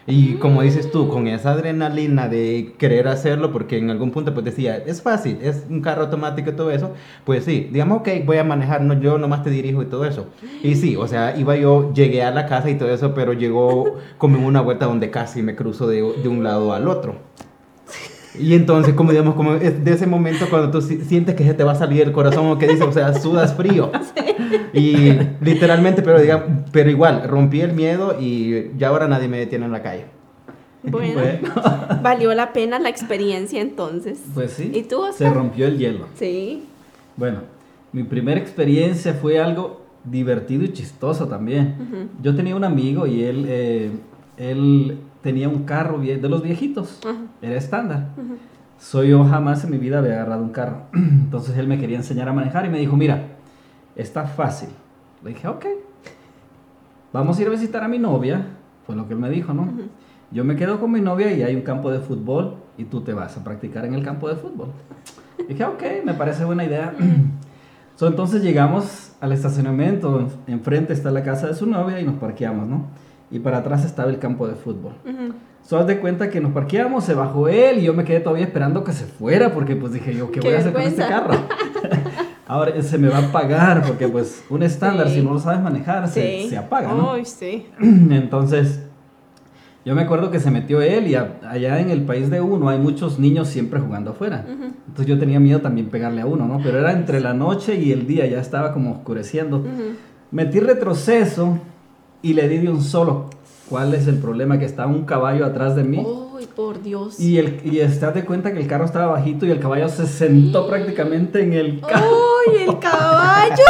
y 0.07 0.35
como 0.35 0.63
dices 0.63 0.91
tú, 0.91 1.09
con 1.09 1.27
esa 1.27 1.53
adrenalina 1.53 2.29
de 2.29 2.75
querer 2.79 3.09
hacerlo, 3.09 3.53
porque 3.53 3.79
en 3.79 3.91
algún 3.91 4.11
punto 4.11 4.33
pues 4.33 4.45
decía, 4.45 4.77
es 4.77 5.03
fácil, 5.03 5.39
es 5.43 5.67
un 5.69 5.81
carro 5.83 6.05
automático 6.05 6.51
y 6.51 6.55
todo 6.55 6.71
eso, 6.71 6.93
pues 7.25 7.45
sí, 7.45 7.69
digamos, 7.73 8.01
ok, 8.01 8.09
voy 8.25 8.39
a 8.39 8.45
manejar, 8.45 8.81
no, 8.81 8.99
yo 9.01 9.19
nomás 9.19 9.43
te 9.43 9.51
dirijo 9.51 9.83
y 9.83 9.87
todo 9.87 10.05
eso. 10.05 10.29
Y 10.63 10.77
sí, 10.77 10.97
o 10.97 11.07
sea, 11.07 11.37
iba 11.37 11.57
yo, 11.57 11.93
llegué 11.93 12.23
a 12.23 12.31
la 12.31 12.47
casa 12.47 12.71
y 12.71 12.77
todo 12.77 12.91
eso, 12.91 13.15
pero 13.15 13.33
llegó 13.33 13.97
como 14.17 14.39
en 14.39 14.45
una 14.45 14.61
vuelta 14.61 14.87
donde 14.87 15.11
casi 15.11 15.43
me 15.43 15.55
cruzo 15.55 15.87
de, 15.87 15.97
de 15.97 16.29
un 16.29 16.43
lado 16.43 16.73
al 16.73 16.89
otro. 16.89 17.17
Y 18.41 18.55
entonces, 18.55 18.95
como 18.95 19.11
digamos, 19.11 19.35
como 19.35 19.55
es 19.55 19.85
de 19.85 19.93
ese 19.93 20.07
momento 20.07 20.47
cuando 20.51 20.71
tú 20.71 20.81
si- 20.81 21.01
sientes 21.03 21.35
que 21.35 21.45
se 21.45 21.55
te 21.55 21.65
va 21.65 21.73
a 21.73 21.75
salir 21.75 22.03
el 22.03 22.13
corazón 22.13 22.47
o 22.47 22.59
que 22.59 22.67
dices, 22.67 22.83
o 22.87 22.93
sea, 22.93 23.15
sudas 23.15 23.55
frío. 23.55 23.91
Y 24.73 25.13
literalmente, 25.41 26.01
pero 26.03 26.21
digamos, 26.21 26.47
pero 26.73 26.89
igual, 26.91 27.29
rompí 27.29 27.61
el 27.61 27.73
miedo 27.73 28.17
y 28.21 28.71
ya 28.79 28.89
ahora 28.89 29.07
nadie 29.09 29.29
me 29.29 29.39
detiene 29.39 29.67
en 29.67 29.73
la 29.73 29.83
calle. 29.83 30.05
bueno, 30.85 31.21
Bueno, 31.21 31.49
valió 32.03 32.33
la 32.35 32.53
pena 32.53 32.79
la 32.79 32.89
experiencia 32.89 33.61
entonces. 33.61 34.19
pues 34.35 34.53
sí. 34.53 34.71
¿Y 34.75 34.83
tú, 34.85 35.03
Se 35.13 35.25
Oscar? 35.25 35.35
rompió 35.35 35.67
el 35.67 35.77
hielo. 35.79 36.07
Sí. 36.15 36.65
Bueno, 37.17 37.41
mi 37.93 38.05
primera 38.05 38.39
experiencia 38.41 39.13
fue 39.15 39.39
algo 39.41 39.83
divertido 40.05 40.65
y 40.65 40.73
chistoso 40.73 41.27
también. 41.29 41.75
Ujú. 41.81 42.09
Yo 42.23 42.35
tenía 42.37 42.55
un 42.57 42.65
amigo 42.65 43.07
y 43.07 43.25
él, 43.25 43.45
eh, 43.49 43.91
él 44.39 44.99
tenía 45.23 45.49
un 45.49 45.65
carro 45.65 45.99
de 45.99 46.29
los 46.29 46.43
viejitos, 46.43 47.01
Ajá. 47.05 47.17
era 47.43 47.57
estándar. 47.57 48.09
Soy 48.79 49.09
yo 49.09 49.25
jamás 49.25 49.65
en 49.65 49.71
mi 49.71 49.79
vida 49.79 49.99
había 49.99 50.13
agarrado 50.15 50.43
un 50.43 50.51
carro. 50.51 50.83
Entonces 50.95 51.57
él 51.59 51.67
me 51.67 51.79
quería 51.79 51.97
enseñar 51.97 52.29
a 52.29 52.33
manejar 52.33 52.65
y 52.67 52.69
me 52.69 52.79
dijo, 52.79 52.97
mira, 52.97 53.23
está 53.97 54.25
fácil. 54.25 54.69
Le 55.25 55.31
dije, 55.31 55.49
ok. 55.49 55.67
Vamos 57.13 57.39
a 57.39 57.43
ir 57.43 57.49
a 57.49 57.51
visitar 57.51 57.83
a 57.83 57.89
mi 57.89 57.99
novia, 57.99 58.47
fue 58.87 58.95
lo 58.95 59.07
que 59.09 59.15
él 59.15 59.21
me 59.21 59.31
dijo, 59.31 59.55
¿no? 59.55 59.69
Yo 60.31 60.45
me 60.45 60.57
quedo 60.57 60.79
con 60.79 60.93
mi 60.93 61.01
novia 61.01 61.33
y 61.33 61.43
hay 61.43 61.57
un 61.57 61.63
campo 61.63 61.91
de 61.91 62.01
fútbol 62.01 62.57
y 62.77 62.85
tú 62.85 63.01
te 63.01 63.15
vas 63.15 63.37
a 63.37 63.43
practicar 63.45 63.85
en 63.87 63.95
el 63.95 64.03
campo 64.05 64.29
de 64.29 64.37
fútbol. 64.37 64.69
Dije, 65.49 65.65
ok, 65.65 65.83
me 66.05 66.15
parece 66.15 66.45
buena 66.45 66.65
idea. 66.65 66.95
So, 67.97 68.07
entonces 68.07 68.45
llegamos 68.45 69.11
al 69.21 69.33
estacionamiento, 69.33 70.21
en- 70.21 70.55
enfrente 70.55 70.93
está 70.93 71.11
la 71.11 71.25
casa 71.25 71.49
de 71.49 71.55
su 71.55 71.67
novia 71.67 72.01
y 72.01 72.05
nos 72.05 72.15
parqueamos, 72.15 72.69
¿no? 72.69 72.85
Y 73.31 73.39
para 73.41 73.59
atrás 73.59 73.85
estaba 73.85 74.11
el 74.11 74.19
campo 74.19 74.47
de 74.49 74.55
fútbol. 74.55 74.93
So, 75.63 75.79
haz 75.79 75.87
de 75.87 75.99
cuenta 76.01 76.31
que 76.31 76.41
nos 76.41 76.53
parqueamos, 76.53 77.05
se 77.05 77.15
bajó 77.15 77.49
él 77.49 77.79
y 77.79 77.83
yo 77.83 77.93
me 77.93 78.05
quedé 78.05 78.21
todavía 78.21 78.47
esperando 78.47 78.85
que 78.85 78.93
se 78.93 79.05
fuera 79.05 79.53
porque 79.53 79.77
pues 79.77 79.93
dije 79.93 80.15
yo, 80.15 80.31
¿qué, 80.31 80.41
Qué 80.41 80.49
voy 80.49 80.57
a 80.57 80.61
hacer 80.61 80.73
con 80.73 80.83
este 80.83 81.03
carro? 81.07 81.35
Ahora 82.47 82.81
se 82.81 82.97
me 82.97 83.09
va 83.09 83.19
a 83.19 83.33
pagar 83.33 83.83
porque 83.87 84.09
pues 84.09 84.43
un 84.49 84.63
estándar, 84.63 85.09
Sí. 85.09 85.17
si 85.17 85.23
no 85.23 85.35
lo 85.35 85.39
sabes 85.41 85.61
manejar, 85.61 86.09
se, 86.09 86.41
Sí. 86.43 86.49
se 86.49 86.57
apaga, 86.57 86.95
¿no? 86.95 87.13
Ay, 87.13 87.27
sí. 87.27 87.67
Entonces, 87.81 88.83
yo 89.85 89.95
me 89.95 90.01
acuerdo 90.03 90.31
que 90.31 90.41
se 90.41 90.51
metió 90.51 90.81
él 90.81 91.07
y 91.09 91.15
a- 91.15 91.39
allá 91.47 91.79
en 91.81 91.91
el 91.91 92.03
país 92.07 92.31
de 92.31 92.41
uno 92.41 92.71
hay 92.71 92.79
muchos 92.79 93.19
niños 93.19 93.49
siempre 93.49 93.81
jugando 93.81 94.13
afuera. 94.13 94.47
Ujú. 94.51 94.65
Entonces 94.87 95.07
yo 95.07 95.19
tenía 95.19 95.39
miedo 95.41 95.61
también 95.61 95.89
pegarle 95.91 96.23
a 96.23 96.27
uno, 96.27 96.47
¿no? 96.49 96.61
Pero 96.63 96.79
era 96.79 96.93
entre 96.93 97.21
la 97.21 97.35
noche 97.35 97.75
y 97.77 97.93
el 97.93 98.07
día, 98.07 98.25
ya 98.27 98.41
estaba 98.41 98.73
como 98.73 98.93
oscureciendo. 98.93 99.59
Ujú. 99.59 99.69
Metí 100.31 100.61
retroceso 100.61 101.59
y 102.23 102.35
le 102.35 102.49
di 102.49 102.59
de 102.59 102.71
un 102.71 102.83
solo. 102.83 103.31
¿Cuál 103.69 103.95
es 103.95 104.07
el 104.07 104.19
problema? 104.19 104.59
Que 104.59 104.65
estaba 104.65 104.91
un 104.91 105.05
caballo 105.05 105.45
atrás 105.45 105.77
de 105.77 105.85
mí. 105.85 106.05
Ay, 106.39 106.49
por 106.55 106.83
Dios. 106.83 107.21
Y, 107.21 107.39
el, 107.39 107.61
y 107.65 107.81
estás 107.81 108.15
de 108.15 108.25
cuenta 108.25 108.53
que 108.53 108.61
el 108.61 108.67
carro 108.67 108.85
estaba 108.87 109.13
bajito 109.13 109.45
y 109.45 109.51
el 109.51 109.61
caballo 109.61 109.89
se 109.89 110.07
sentó 110.07 110.67
prácticamente 110.67 111.43
en 111.43 111.53
el 111.53 111.81
carro. 111.81 112.07
¡Ay, 112.49 112.65
el 112.69 112.79
caballo! 112.81 113.65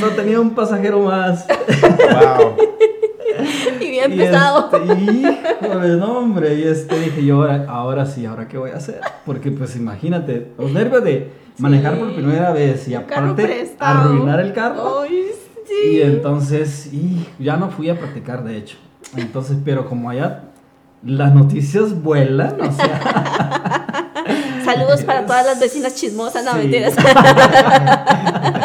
Solo 0.00 0.12
tenía 0.12 0.40
un 0.40 0.54
pasajero 0.54 1.00
más. 1.00 1.46
Wow. 1.48 2.73
y 3.80 3.90
bien 3.90 4.12
Y 4.12 4.16
pesado. 4.16 4.70
este, 4.72 5.66
híjole, 5.66 5.96
no, 5.96 6.18
hombre. 6.18 6.54
Y 6.54 6.62
este 6.64 6.98
dije 6.98 7.24
yo, 7.24 7.42
ahora, 7.42 7.66
ahora 7.68 8.06
sí, 8.06 8.26
¿ahora 8.26 8.48
qué 8.48 8.58
voy 8.58 8.70
a 8.70 8.76
hacer? 8.76 9.00
Porque 9.24 9.50
pues 9.50 9.76
imagínate, 9.76 10.52
los 10.58 10.72
nervios 10.72 11.04
de 11.04 11.30
manejar 11.58 11.98
por 11.98 12.14
primera 12.14 12.52
vez 12.52 12.88
y 12.88 12.94
aparte 12.94 13.74
arruinar 13.78 14.40
el 14.40 14.52
carro. 14.52 15.02
Ay, 15.02 15.26
sí. 15.66 15.96
Y 15.96 16.02
entonces, 16.02 16.92
y 16.92 17.26
ya 17.38 17.56
no 17.56 17.70
fui 17.70 17.90
a 17.90 17.98
practicar, 17.98 18.44
de 18.44 18.56
hecho. 18.56 18.76
Entonces, 19.16 19.56
pero 19.64 19.88
como 19.88 20.10
allá 20.10 20.44
las 21.04 21.34
noticias 21.34 22.02
vuelan, 22.02 22.60
o 22.60 22.72
sea, 22.72 23.00
Saludos 24.64 25.04
para 25.04 25.26
todas 25.26 25.44
las 25.44 25.60
vecinas 25.60 25.94
chismosas, 25.94 26.42
no 26.42 26.52
Sí. 26.52 26.58
mentiras. 26.58 26.94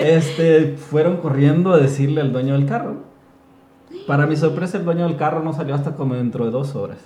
este, 0.00 0.76
fueron 0.90 1.18
corriendo 1.18 1.72
a 1.72 1.78
decirle 1.78 2.20
al 2.20 2.32
dueño 2.32 2.54
del 2.54 2.66
carro. 2.66 2.96
Para 4.06 4.26
mi 4.26 4.36
sorpresa, 4.36 4.78
el 4.78 4.84
dueño 4.84 5.06
del 5.06 5.16
carro 5.16 5.42
no 5.42 5.52
salió 5.52 5.74
hasta 5.74 5.94
como 5.94 6.14
dentro 6.14 6.44
de 6.44 6.50
dos 6.50 6.74
horas. 6.76 6.98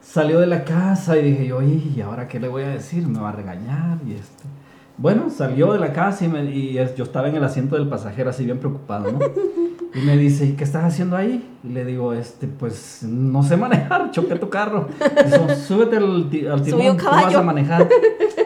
Salió 0.00 0.40
de 0.40 0.46
la 0.46 0.64
casa 0.64 1.16
y 1.18 1.22
dije 1.30 1.46
yo, 1.46 1.62
¿y 1.62 2.00
ahora 2.04 2.28
qué 2.28 2.38
le 2.38 2.48
voy 2.48 2.62
a 2.64 2.68
decir? 2.68 3.06
Me 3.08 3.18
va 3.20 3.30
a 3.30 3.32
regañar 3.32 3.98
y 4.06 4.12
este. 4.12 4.44
Bueno, 4.98 5.30
salió 5.30 5.72
de 5.72 5.78
la 5.78 5.92
casa 5.92 6.24
y, 6.24 6.28
me- 6.28 6.44
y 6.44 6.76
es- 6.78 6.94
yo 6.96 7.04
estaba 7.04 7.28
en 7.28 7.36
el 7.36 7.44
asiento 7.44 7.76
del 7.76 7.88
pasajero 7.88 8.28
así 8.30 8.44
bien 8.44 8.58
preocupado, 8.58 9.10
¿no? 9.10 9.18
Y 9.94 10.00
me 10.04 10.16
dice, 10.16 10.44
¿y 10.46 10.52
qué 10.52 10.64
estás 10.64 10.84
haciendo 10.84 11.16
ahí? 11.16 11.48
Y 11.64 11.68
le 11.68 11.84
digo, 11.84 12.12
este, 12.12 12.46
pues 12.46 13.02
no 13.02 13.42
sé 13.42 13.56
manejar, 13.56 14.10
choqué 14.10 14.36
tu 14.36 14.48
carro. 14.50 14.88
Dijo, 15.24 15.48
súbete 15.54 15.96
al, 15.96 16.04
al 16.50 16.62
timón, 16.62 16.96
tú 16.96 17.04
vas 17.04 17.34
a 17.34 17.42
manejar. 17.42 17.88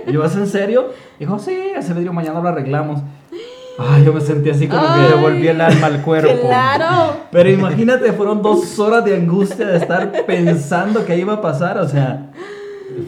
Y 0.07 0.13
yo, 0.13 0.25
¿es 0.25 0.37
en 0.37 0.47
serio? 0.47 0.91
Dijo, 1.19 1.39
sí, 1.39 1.53
ese 1.77 1.95
vidrio 1.95 2.13
mañana 2.13 2.41
lo 2.41 2.49
arreglamos. 2.49 3.01
Ay, 3.79 4.05
yo 4.05 4.13
me 4.13 4.21
sentí 4.21 4.49
así 4.51 4.67
como 4.69 4.83
Ay. 4.87 5.03
que 5.11 5.15
Le 5.17 5.21
volví 5.21 5.49
el 5.49 5.61
alma 5.61 5.87
al 5.89 6.01
cuerpo. 6.03 6.31
Claro. 6.47 7.17
pero 7.31 7.51
imagínate, 7.51 8.13
fueron 8.13 8.41
dos 8.43 8.79
horas 8.79 9.05
de 9.05 9.15
angustia 9.17 9.67
de 9.67 9.77
estar 9.77 10.25
pensando 10.27 11.05
que 11.05 11.17
iba 11.19 11.35
a 11.35 11.41
pasar, 11.43 11.79
o 11.79 11.89
sea, 11.89 12.31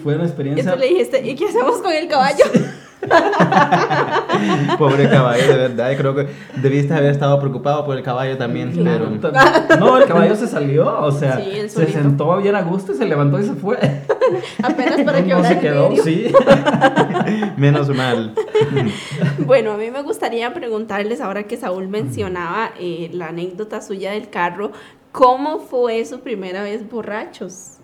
fue 0.03 0.15
una 0.15 0.25
Y 0.25 0.27
experiencia... 0.27 0.73
tú 0.73 0.79
le 0.79 0.89
dijiste, 0.89 1.27
¿y 1.27 1.35
qué 1.35 1.47
hacemos 1.47 1.79
con 1.79 1.93
el 1.93 2.07
caballo? 2.09 2.45
Pobre 4.79 5.09
caballo, 5.09 5.47
de 5.47 5.57
verdad. 5.57 5.97
Creo 5.97 6.15
que 6.15 6.29
debiste 6.57 6.95
haber 6.95 7.11
estado 7.11 7.39
preocupado 7.39 7.85
por 7.85 7.97
el 7.97 8.03
caballo 8.03 8.37
también. 8.37 8.73
Claro. 8.73 9.11
Pero... 9.21 9.33
No, 9.79 9.99
el 9.99 10.05
caballo 10.09 10.37
se 10.37 10.47
salió, 10.47 11.01
o 11.01 11.13
sea, 11.13 11.39
Sí, 11.39 11.69
se 11.69 11.87
sentó 11.93 12.37
bien 12.39 12.57
a 12.57 12.63
gusto 12.63 12.93
y 12.93 12.97
se 12.97 13.05
levantó 13.05 13.39
y 13.41 13.45
se 13.45 13.55
fue. 13.55 13.79
Apenas 14.63 15.03
para 15.03 15.25
que 15.25 15.35
no 15.35 15.45
se 15.45 15.59
quedó, 15.59 15.95
sí. 15.97 16.33
Menos 17.57 17.89
mal. 17.89 18.35
Bueno, 19.39 19.73
a 19.73 19.77
mí 19.77 19.91
me 19.91 20.03
gustaría 20.03 20.53
preguntarles 20.53 21.21
ahora 21.21 21.45
que 21.45 21.57
Saúl 21.57 21.89
mencionaba 21.89 22.73
eh, 22.79 23.11
la 23.13 23.29
anécdota 23.29 23.81
suya 23.81 24.13
del 24.13 24.29
carro, 24.29 24.73
¿cómo 25.13 25.61
fue 25.61 26.05
su 26.05 26.21
primera 26.21 26.63
vez 26.63 26.89
borrachos? 26.89 27.79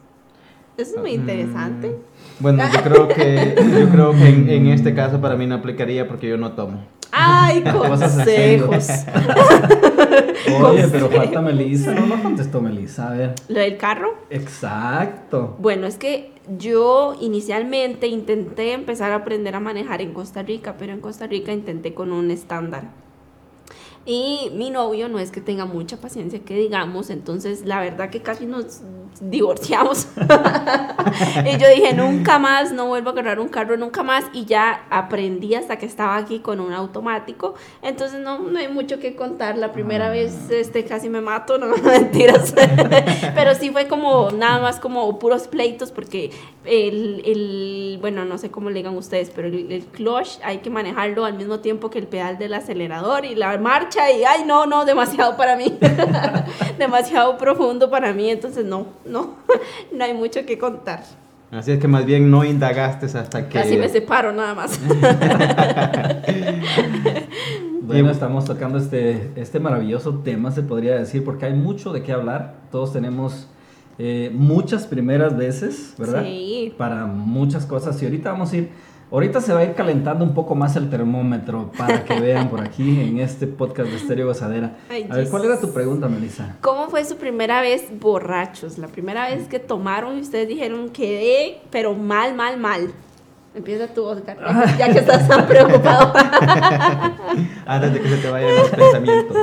Eso 0.76 0.96
es 0.96 1.00
muy 1.00 1.12
interesante. 1.12 1.88
Mm, 1.88 2.13
Bueno, 2.40 2.64
yo 2.72 2.82
creo 2.82 3.08
que, 3.08 3.54
yo 3.78 3.88
creo 3.90 4.12
que 4.12 4.28
en, 4.28 4.48
en 4.48 4.66
este 4.68 4.94
caso 4.94 5.20
para 5.20 5.36
mí 5.36 5.46
no 5.46 5.54
aplicaría 5.54 6.08
porque 6.08 6.28
yo 6.28 6.36
no 6.36 6.52
tomo. 6.52 6.80
¡Ay, 7.16 7.62
consejos! 7.88 8.88
Oye, 10.62 10.88
pero 10.90 11.08
falta 11.08 11.40
Melissa. 11.40 11.94
No, 11.94 12.06
no 12.06 12.22
contestó 12.22 12.60
Melissa. 12.60 13.08
A 13.08 13.12
ver. 13.12 13.34
¿Lo 13.48 13.60
del 13.60 13.76
carro? 13.76 14.14
Exacto. 14.30 15.56
Bueno, 15.58 15.86
es 15.86 15.96
que 15.96 16.32
yo 16.58 17.14
inicialmente 17.20 18.08
intenté 18.08 18.72
empezar 18.72 19.12
a 19.12 19.16
aprender 19.16 19.54
a 19.54 19.60
manejar 19.60 20.00
en 20.00 20.12
Costa 20.12 20.42
Rica, 20.42 20.74
pero 20.78 20.92
en 20.92 21.00
Costa 21.00 21.26
Rica 21.26 21.52
intenté 21.52 21.94
con 21.94 22.12
un 22.12 22.30
estándar. 22.30 22.90
Y 24.06 24.50
mi 24.54 24.70
novio 24.70 25.08
no 25.08 25.18
es 25.18 25.30
que 25.30 25.40
tenga 25.40 25.64
mucha 25.64 25.96
paciencia, 25.96 26.40
que 26.40 26.56
digamos, 26.56 27.08
entonces 27.08 27.64
la 27.64 27.80
verdad 27.80 28.10
que 28.10 28.20
casi 28.20 28.44
nos 28.44 28.82
divorciamos. 29.20 30.08
y 31.44 31.58
yo 31.58 31.68
dije, 31.68 31.94
nunca 31.94 32.38
más, 32.38 32.72
no 32.72 32.86
vuelvo 32.86 33.10
a 33.10 33.12
agarrar 33.12 33.40
un 33.40 33.48
carro, 33.48 33.76
nunca 33.76 34.02
más. 34.02 34.24
Y 34.32 34.44
ya 34.44 34.86
aprendí 34.90 35.54
hasta 35.54 35.76
que 35.78 35.86
estaba 35.86 36.16
aquí 36.16 36.40
con 36.40 36.60
un 36.60 36.72
automático. 36.72 37.54
Entonces 37.82 38.20
no, 38.20 38.38
no 38.38 38.58
hay 38.58 38.68
mucho 38.68 38.98
que 38.98 39.14
contar. 39.14 39.56
La 39.56 39.72
primera 39.72 40.10
vez 40.10 40.50
este, 40.50 40.84
casi 40.84 41.08
me 41.08 41.20
mato, 41.20 41.58
no 41.58 41.76
mentiras. 41.82 42.54
Pero 43.34 43.54
sí 43.54 43.70
fue 43.70 43.88
como 43.88 44.30
nada 44.30 44.60
más 44.60 44.80
como 44.80 45.18
puros 45.18 45.48
pleitos 45.48 45.92
porque 45.92 46.30
el, 46.64 47.22
el 47.24 47.98
bueno, 48.00 48.24
no 48.24 48.38
sé 48.38 48.50
cómo 48.50 48.70
le 48.70 48.76
digan 48.76 48.96
ustedes, 48.96 49.30
pero 49.30 49.48
el, 49.48 49.70
el 49.70 49.84
clutch 49.84 50.38
hay 50.42 50.58
que 50.58 50.70
manejarlo 50.70 51.24
al 51.24 51.34
mismo 51.34 51.60
tiempo 51.60 51.90
que 51.90 51.98
el 51.98 52.06
pedal 52.06 52.38
del 52.38 52.54
acelerador 52.54 53.24
y 53.24 53.34
la 53.34 53.56
marcha 53.58 54.10
y 54.10 54.24
ay 54.24 54.44
no, 54.46 54.66
no, 54.66 54.84
demasiado 54.84 55.36
para 55.36 55.56
mí. 55.56 55.78
demasiado 56.78 57.36
profundo 57.36 57.90
para 57.90 58.12
mí, 58.12 58.30
entonces 58.30 58.64
no, 58.64 58.86
no, 59.06 59.36
no 59.92 60.04
hay 60.04 60.14
mucho 60.14 60.44
que 60.46 60.58
contar. 60.58 61.02
Así 61.50 61.72
es 61.72 61.78
que 61.78 61.86
más 61.86 62.04
bien 62.04 62.30
no 62.30 62.44
indagaste 62.44 63.06
hasta 63.06 63.48
que... 63.48 63.60
Casi 63.60 63.76
me 63.76 63.88
separo 63.88 64.32
nada 64.32 64.54
más. 64.54 64.80
Bueno, 67.86 68.10
estamos 68.10 68.46
tocando 68.46 68.78
este, 68.78 69.30
este 69.36 69.60
maravilloso 69.60 70.20
tema, 70.20 70.50
se 70.50 70.62
podría 70.62 70.96
decir, 70.96 71.22
porque 71.22 71.44
hay 71.44 71.52
mucho 71.52 71.92
de 71.92 72.02
qué 72.02 72.12
hablar. 72.12 72.54
Todos 72.70 72.94
tenemos 72.94 73.46
eh, 73.98 74.30
muchas 74.32 74.86
primeras 74.86 75.36
veces, 75.36 75.92
¿verdad? 75.98 76.24
Sí. 76.24 76.72
Para 76.78 77.04
muchas 77.04 77.66
cosas. 77.66 78.00
Y 78.00 78.06
ahorita 78.06 78.32
vamos 78.32 78.52
a 78.52 78.56
ir, 78.56 78.70
ahorita 79.10 79.40
se 79.40 79.52
va 79.52 79.60
a 79.60 79.64
ir 79.64 79.74
calentando 79.74 80.24
un 80.24 80.34
poco 80.34 80.54
más 80.54 80.76
el 80.76 80.90
termómetro 80.90 81.70
para 81.76 82.04
que 82.04 82.18
vean 82.20 82.48
por 82.48 82.60
aquí 82.60 83.00
en 83.00 83.18
este 83.18 83.46
podcast 83.46 83.90
de 83.90 83.96
Estéreo 83.96 84.26
Gozadera. 84.26 84.76
Ay, 84.90 85.06
A 85.10 85.16
ver, 85.16 85.28
¿cuál 85.28 85.44
era 85.44 85.60
tu 85.60 85.72
pregunta, 85.72 86.08
Melissa? 86.08 86.56
¿Cómo 86.60 86.88
fue 86.88 87.04
su 87.04 87.16
primera 87.16 87.60
vez 87.60 87.86
borrachos? 88.00 88.78
La 88.78 88.88
primera 88.88 89.28
vez 89.28 89.48
que 89.48 89.58
tomaron 89.58 90.18
y 90.18 90.20
ustedes 90.20 90.48
dijeron 90.48 90.90
quedé, 90.90 91.60
pero 91.70 91.94
mal, 91.94 92.34
mal, 92.34 92.58
mal. 92.58 92.90
Empieza 93.54 93.86
tú, 93.86 94.04
Oscar, 94.04 94.36
ya 94.78 94.92
que 94.92 94.98
estás 94.98 95.28
tan 95.28 95.46
preocupado. 95.46 96.12
Antes 97.66 97.92
de 97.94 98.00
que 98.00 98.08
se 98.08 98.16
te 98.16 98.28
vayan 98.28 98.56
los 98.56 98.68
pensamientos, 98.70 99.36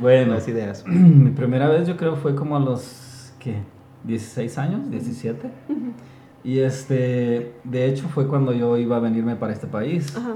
Bueno, 0.00 0.34
las 0.34 0.48
ideas. 0.48 0.84
mi 0.86 1.30
primera 1.30 1.68
vez 1.68 1.86
yo 1.86 1.96
creo 1.96 2.16
fue 2.16 2.34
como 2.34 2.56
a 2.56 2.60
los, 2.60 3.32
¿qué? 3.38 3.58
16 4.02 4.58
años, 4.58 4.90
17. 4.90 5.48
Y 6.44 6.58
este, 6.58 7.52
de 7.64 7.86
hecho 7.86 8.08
fue 8.08 8.26
cuando 8.26 8.52
yo 8.52 8.76
iba 8.76 8.96
a 8.96 9.00
venirme 9.00 9.36
para 9.36 9.52
este 9.52 9.66
país. 9.66 10.16
Ajá. 10.16 10.34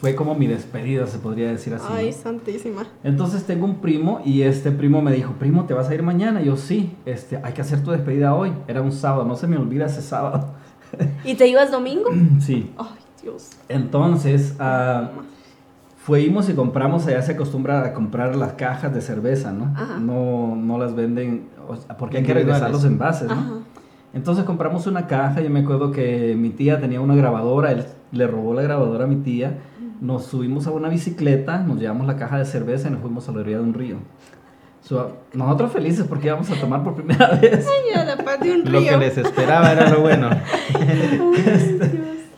Fue 0.00 0.14
como 0.14 0.34
mi 0.34 0.46
despedida, 0.46 1.06
se 1.06 1.18
podría 1.18 1.48
decir 1.48 1.72
así. 1.74 1.86
¿no? 1.88 1.94
Ay, 1.94 2.12
santísima. 2.12 2.84
Entonces 3.04 3.44
tengo 3.44 3.64
un 3.64 3.76
primo 3.76 4.20
y 4.24 4.42
este 4.42 4.70
primo 4.70 5.00
me 5.00 5.12
dijo, 5.12 5.32
primo, 5.38 5.64
¿te 5.64 5.72
vas 5.72 5.88
a 5.88 5.94
ir 5.94 6.02
mañana? 6.02 6.42
Y 6.42 6.46
yo, 6.46 6.56
sí, 6.56 6.94
este, 7.06 7.40
hay 7.42 7.52
que 7.52 7.62
hacer 7.62 7.82
tu 7.82 7.92
despedida 7.92 8.34
hoy. 8.34 8.52
Era 8.68 8.82
un 8.82 8.92
sábado, 8.92 9.24
no 9.24 9.36
se 9.36 9.46
me 9.46 9.56
olvida 9.56 9.86
ese 9.86 10.02
sábado. 10.02 10.52
¿Y 11.24 11.36
te 11.36 11.46
ibas 11.46 11.70
domingo? 11.70 12.10
sí. 12.40 12.70
Ay, 12.76 12.98
Dios. 13.22 13.52
Entonces, 13.68 14.56
ah, 14.58 15.10
fuimos 16.04 16.50
y 16.50 16.54
compramos, 16.54 17.06
allá 17.06 17.22
se 17.22 17.32
acostumbra 17.32 17.86
a 17.86 17.94
comprar 17.94 18.36
las 18.36 18.54
cajas 18.54 18.92
de 18.92 19.00
cerveza, 19.00 19.52
¿no? 19.52 19.72
Ajá. 19.74 19.98
No, 20.00 20.54
no 20.54 20.76
las 20.76 20.94
venden, 20.94 21.48
porque 21.98 22.18
hay 22.18 22.24
que 22.24 22.34
regresar 22.34 22.70
los 22.70 22.84
envases, 22.84 23.28
¿no? 23.28 23.34
Ajá. 23.34 23.52
Entonces 24.14 24.44
compramos 24.44 24.86
una 24.86 25.06
caja, 25.06 25.40
yo 25.40 25.50
me 25.50 25.60
acuerdo 25.60 25.90
que 25.90 26.36
mi 26.38 26.50
tía 26.50 26.80
tenía 26.80 27.00
una 27.00 27.14
grabadora, 27.16 27.72
él 27.72 27.84
le 28.12 28.26
robó 28.26 28.54
la 28.54 28.62
grabadora 28.62 29.04
a 29.04 29.06
mi 29.08 29.16
tía, 29.16 29.58
nos 30.00 30.24
subimos 30.26 30.66
a 30.66 30.70
una 30.70 30.88
bicicleta, 30.88 31.58
nos 31.58 31.78
llevamos 31.80 32.06
la 32.06 32.16
caja 32.16 32.38
de 32.38 32.44
cerveza 32.44 32.88
y 32.88 32.92
nos 32.92 33.00
fuimos 33.00 33.28
a 33.28 33.32
la 33.32 33.40
orilla 33.40 33.58
de 33.58 33.64
un 33.64 33.74
río. 33.74 33.96
So, 34.82 35.16
nosotros 35.32 35.72
felices 35.72 36.06
porque 36.06 36.26
íbamos 36.28 36.50
a 36.50 36.54
tomar 36.60 36.84
por 36.84 36.94
primera 36.94 37.26
vez. 37.42 37.66
Ay, 37.66 38.00
a 38.00 38.04
la 38.04 38.16
paz 38.22 38.38
de 38.40 38.52
un 38.52 38.64
Lo 38.70 38.78
río. 38.78 38.90
que 38.92 38.96
les 38.98 39.18
esperaba 39.18 39.72
era 39.72 39.90
lo 39.90 40.00
bueno. 40.00 40.28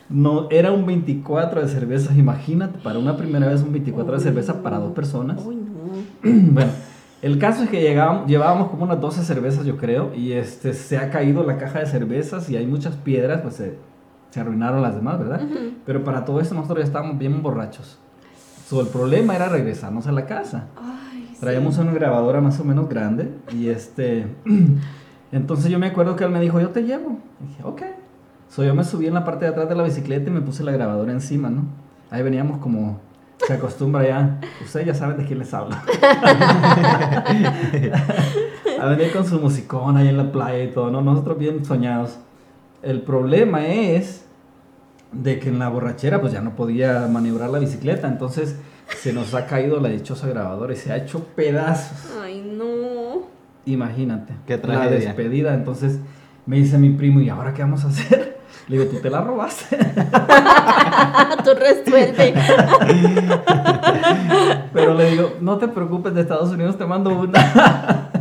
No, 0.09 0.47
era 0.49 0.71
un 0.71 0.85
24 0.85 1.61
de 1.61 1.67
cervezas, 1.67 2.17
imagínate, 2.17 2.79
para 2.79 2.97
una 2.97 3.17
primera 3.17 3.45
vez 3.47 3.61
un 3.61 3.73
24 3.73 4.13
de 4.15 4.19
cerveza 4.21 4.63
para 4.63 4.79
dos 4.79 4.93
personas. 4.93 5.37
Uy, 5.45 5.57
no. 5.57 6.31
bueno, 6.53 6.71
el 7.21 7.39
caso 7.39 7.63
es 7.63 7.69
que 7.69 7.81
llegábamos, 7.81 8.27
llevábamos 8.27 8.69
como 8.69 8.83
unas 8.83 9.01
12 9.01 9.23
cervezas, 9.23 9.65
yo 9.65 9.77
creo, 9.77 10.13
y 10.13 10.33
este, 10.33 10.73
se 10.73 10.97
ha 10.97 11.09
caído 11.09 11.43
la 11.43 11.57
caja 11.57 11.79
de 11.79 11.85
cervezas 11.87 12.49
y 12.49 12.57
hay 12.57 12.67
muchas 12.67 12.95
piedras, 12.95 13.41
pues 13.41 13.55
se, 13.55 13.77
se 14.29 14.39
arruinaron 14.39 14.81
las 14.81 14.95
demás, 14.95 15.17
¿verdad? 15.17 15.41
Pero 15.85 16.03
para 16.03 16.25
todo 16.25 16.39
esto 16.39 16.53
nosotros 16.53 16.79
ya 16.79 16.85
estábamos 16.85 17.17
bien 17.17 17.41
borrachos. 17.41 17.97
So, 18.67 18.81
el 18.81 18.87
problema 18.87 19.35
era 19.35 19.47
regresarnos 19.47 20.07
a 20.07 20.11
la 20.11 20.25
casa. 20.25 20.67
Ay, 20.75 21.29
sí. 21.33 21.39
Traíamos 21.39 21.77
una 21.77 21.93
grabadora 21.93 22.41
más 22.41 22.59
o 22.59 22.65
menos 22.65 22.89
grande 22.89 23.33
y 23.53 23.69
este... 23.69 24.27
Entonces 25.31 25.71
yo 25.71 25.79
me 25.79 25.87
acuerdo 25.87 26.15
que 26.15 26.23
él 26.23 26.29
me 26.29 26.39
dijo, 26.39 26.59
yo 26.59 26.69
te 26.69 26.83
llevo. 26.83 27.19
Y 27.41 27.47
dije, 27.47 27.63
ok. 27.63 27.81
So, 28.49 28.63
yo 28.63 28.75
me 28.75 28.83
subí 28.83 29.07
en 29.07 29.13
la 29.13 29.23
parte 29.25 29.45
de 29.45 29.51
atrás 29.51 29.67
de 29.69 29.75
la 29.75 29.83
bicicleta 29.83 30.29
y 30.29 30.33
me 30.33 30.41
puse 30.41 30.63
la 30.63 30.71
grabadora 30.71 31.11
encima, 31.11 31.49
¿no? 31.49 31.63
Ahí 32.09 32.23
veníamos 32.23 32.59
como... 32.59 32.99
Se 33.45 33.53
acostumbra 33.53 34.05
ya. 34.05 34.39
Ustedes 34.63 34.87
ya 34.87 34.93
saben 34.93 35.17
de 35.17 35.25
quién 35.25 35.39
les 35.39 35.53
hablo. 35.53 35.75
a 38.79 38.85
venir 38.87 39.11
con 39.11 39.25
su 39.25 39.39
musicón 39.39 39.97
ahí 39.97 40.07
en 40.07 40.17
la 40.17 40.31
playa 40.31 40.63
y 40.63 40.71
todo, 40.71 40.91
¿no? 40.91 41.01
Nosotros 41.01 41.37
bien 41.37 41.65
soñados. 41.65 42.17
El 42.81 43.01
problema 43.01 43.67
es 43.67 44.25
de 45.11 45.39
que 45.39 45.49
en 45.49 45.59
la 45.59 45.69
borrachera 45.69 46.21
pues 46.21 46.33
ya 46.33 46.41
no 46.41 46.55
podía 46.55 47.07
maniobrar 47.07 47.49
la 47.49 47.59
bicicleta, 47.59 48.07
entonces 48.07 48.57
se 48.97 49.13
nos 49.13 49.33
ha 49.33 49.47
caído 49.47 49.79
la 49.79 49.89
dichosa 49.89 50.27
grabadora 50.27 50.73
y 50.73 50.77
se 50.77 50.91
ha 50.91 50.97
hecho 50.97 51.23
pedazos. 51.35 52.11
Ay, 52.21 52.41
no. 52.41 53.27
Imagínate. 53.65 54.33
Qué 54.45 54.57
La 54.57 54.61
tragedia. 54.61 54.99
despedida. 54.99 55.53
Entonces 55.53 55.99
me 56.45 56.57
dice 56.57 56.77
mi 56.77 56.91
primo, 56.91 57.19
¿y 57.21 57.29
ahora 57.29 57.53
qué 57.53 57.61
vamos 57.61 57.83
a 57.83 57.87
hacer? 57.89 58.36
Le 58.67 58.77
digo, 58.79 58.91
tú 58.91 58.97
te 59.01 59.09
la 59.09 59.21
robaste. 59.21 59.77
Tú 61.43 61.51
resuelve. 61.53 62.33
Pero 64.73 64.93
le 64.93 65.11
digo, 65.11 65.33
no 65.41 65.57
te 65.57 65.67
preocupes, 65.69 66.13
de 66.13 66.21
Estados 66.21 66.49
Unidos 66.51 66.77
te 66.77 66.85
mando 66.85 67.09
una. 67.11 68.03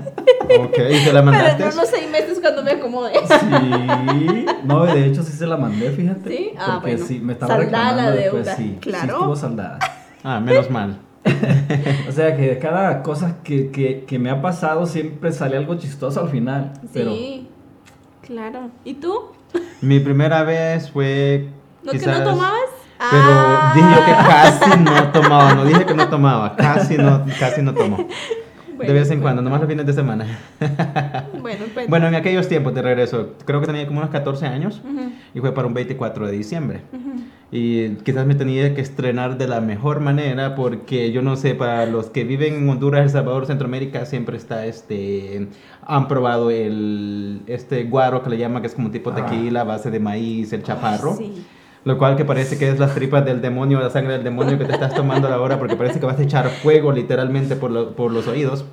Ok, 0.49 0.79
¿y 0.79 1.05
te 1.05 1.13
la 1.13 1.21
Pero 1.21 1.25
mandaste? 1.25 1.63
en 1.65 1.73
unos 1.73 1.89
seis 1.89 2.09
meses 2.11 2.39
cuando 2.41 2.63
me 2.63 2.71
acomode. 2.73 3.13
Sí. 3.27 4.47
No, 4.65 4.85
de 4.85 5.07
hecho 5.07 5.25
sí 5.25 5.33
se 5.33 5.45
la 5.45 5.57
mandé, 5.57 5.91
fíjate. 5.91 6.31
¿Sí? 6.31 6.51
Ah, 6.57 6.79
Porque 6.81 6.93
bueno. 6.93 7.07
sí, 7.09 7.19
me 7.21 7.33
estaba 7.33 7.57
Saldada 7.57 7.93
la 7.97 8.11
reclamando 8.13 8.21
después, 8.23 8.45
deuda. 8.45 8.57
sí. 8.57 8.79
Claro. 8.81 9.07
Sí 9.07 9.11
estuvo 9.13 9.37
saldada. 9.37 9.79
Ah, 10.23 10.39
menos 10.39 10.71
mal. 10.71 10.99
O 12.09 12.13
sea 12.13 12.37
que 12.37 12.59
cada 12.61 13.03
cosa 13.03 13.39
que, 13.43 13.73
que, 13.73 14.05
que 14.05 14.19
me 14.21 14.31
ha 14.31 14.41
pasado 14.41 14.87
siempre 14.87 15.33
sale 15.33 15.57
algo 15.57 15.75
chistoso 15.79 16.21
al 16.21 16.29
final. 16.29 16.75
Pero 16.93 17.11
Sí. 17.11 17.49
Claro. 18.23 18.71
¿Y 18.85 18.95
tú? 18.95 19.15
Mi 19.81 20.01
primera 20.01 20.43
vez 20.43 20.91
fue. 20.91 21.49
¿No 21.83 21.93
que 21.93 21.99
no 21.99 22.23
tomabas? 22.25 22.61
Pero 23.11 23.23
Ah. 23.29 23.73
dije 23.75 23.95
que 24.07 24.13
casi 24.13 24.81
no 24.81 25.13
tomaba, 25.13 25.55
no 25.55 25.65
dije 25.67 25.85
que 25.85 25.95
no 25.95 26.09
tomaba, 26.09 26.57
casi 26.57 26.97
no, 26.97 27.25
casi 27.39 27.61
no 27.63 27.75
tomo. 27.75 28.09
Bueno, 28.77 28.93
de 28.93 28.99
vez 28.99 29.11
en 29.11 29.21
bueno. 29.21 29.23
cuando, 29.23 29.43
nomás 29.43 29.61
los 29.61 29.69
fines 29.71 29.87
de 29.87 29.93
semana. 29.93 30.27
Bueno, 31.41 31.65
pues. 31.75 31.89
Bueno, 31.89 32.09
en 32.09 32.15
aquellos 32.17 32.49
tiempos 32.49 32.75
de 32.75 32.83
regreso, 32.83 33.35
creo 33.45 33.61
que 33.61 33.67
tenía 33.67 33.87
como 33.87 33.99
unos 34.01 34.11
14 34.11 34.47
años 34.47 34.83
Ujú, 34.85 35.11
y 35.35 35.41
fue 35.41 35.53
para 35.55 35.69
un 35.69 35.75
24 35.75 36.27
de 36.27 36.33
diciembre. 36.33 36.81
ujú. 36.93 37.21
Y 37.53 37.91
quizás 38.05 38.27
me 38.27 38.35
tenía 38.35 38.75
que 38.75 38.81
estrenar 38.81 39.39
de 39.39 39.47
la 39.47 39.61
mejor 39.61 40.01
manera 40.01 40.57
porque 40.57 41.13
yo 41.13 41.23
no 41.23 41.37
sé, 41.37 41.55
para 41.55 41.87
los 41.87 42.11
que 42.11 42.25
viven 42.25 42.55
en 42.55 42.69
Honduras, 42.69 43.05
El 43.05 43.11
Salvador, 43.11 43.47
Centroamérica, 43.47 44.05
siempre 44.05 44.37
está 44.37 44.67
este, 44.67 45.47
han 45.87 46.09
probado 46.09 46.51
el, 46.51 47.43
este 47.47 47.85
guaro 47.85 48.25
que 48.25 48.31
le 48.31 48.39
llaman, 48.39 48.63
que 48.63 48.67
es 48.67 48.75
como 48.75 48.89
un 48.89 48.93
tipo 48.93 49.11
Ah. 49.11 49.15
tequila, 49.27 49.61
a 49.61 49.65
base 49.65 49.93
de 49.93 50.01
maíz, 50.01 50.53
el 50.53 50.65
chaparro. 50.65 51.15
Sí. 51.17 51.47
Lo 51.87 51.97
cual 51.97 52.17
que 52.17 52.27
parece 52.27 52.59
que 52.59 52.69
es 52.69 52.79
las 52.79 52.95
tripas 52.95 53.25
del 53.25 53.41
demonio, 53.41 53.81
la 53.81 53.89
sangre 53.91 54.13
del 54.15 54.25
demonio 54.25 54.59
que 54.59 54.67
te 54.67 54.73
estás 54.73 54.93
tomando 54.95 55.29
a 55.29 55.31
la 55.31 55.41
hora, 55.41 55.59
porque 55.59 55.77
parece 55.77 56.01
que 56.01 56.05
vas 56.07 56.19
a 56.19 56.23
echar 56.25 56.51
fuego 56.51 56.93
literalmente 56.93 57.57
por, 57.57 57.71
lo- 57.71 57.97
por 57.97 58.13
los 58.13 58.27
oídos. 58.27 58.67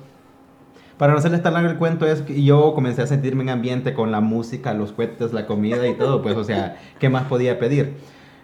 Para 0.98 1.12
no 1.12 1.18
hacerles 1.18 1.42
tan 1.42 1.54
largo 1.54 1.70
el 1.70 1.76
cuento, 1.78 2.06
es 2.06 2.22
que 2.22 2.42
yo 2.42 2.72
comencé 2.74 3.02
a 3.02 3.06
sentirme 3.06 3.42
en 3.44 3.50
ambiente 3.50 3.94
con 3.94 4.12
la 4.12 4.20
música, 4.20 4.74
los 4.74 4.92
cohetes, 4.92 5.32
la 5.32 5.46
comida 5.46 5.86
y 5.88 5.94
todo, 5.94 6.22
pues, 6.22 6.36
o 6.36 6.44
sea, 6.44 6.76
¿qué 7.00 7.08
más 7.08 7.24
podía 7.24 7.58
pedir? 7.58 7.94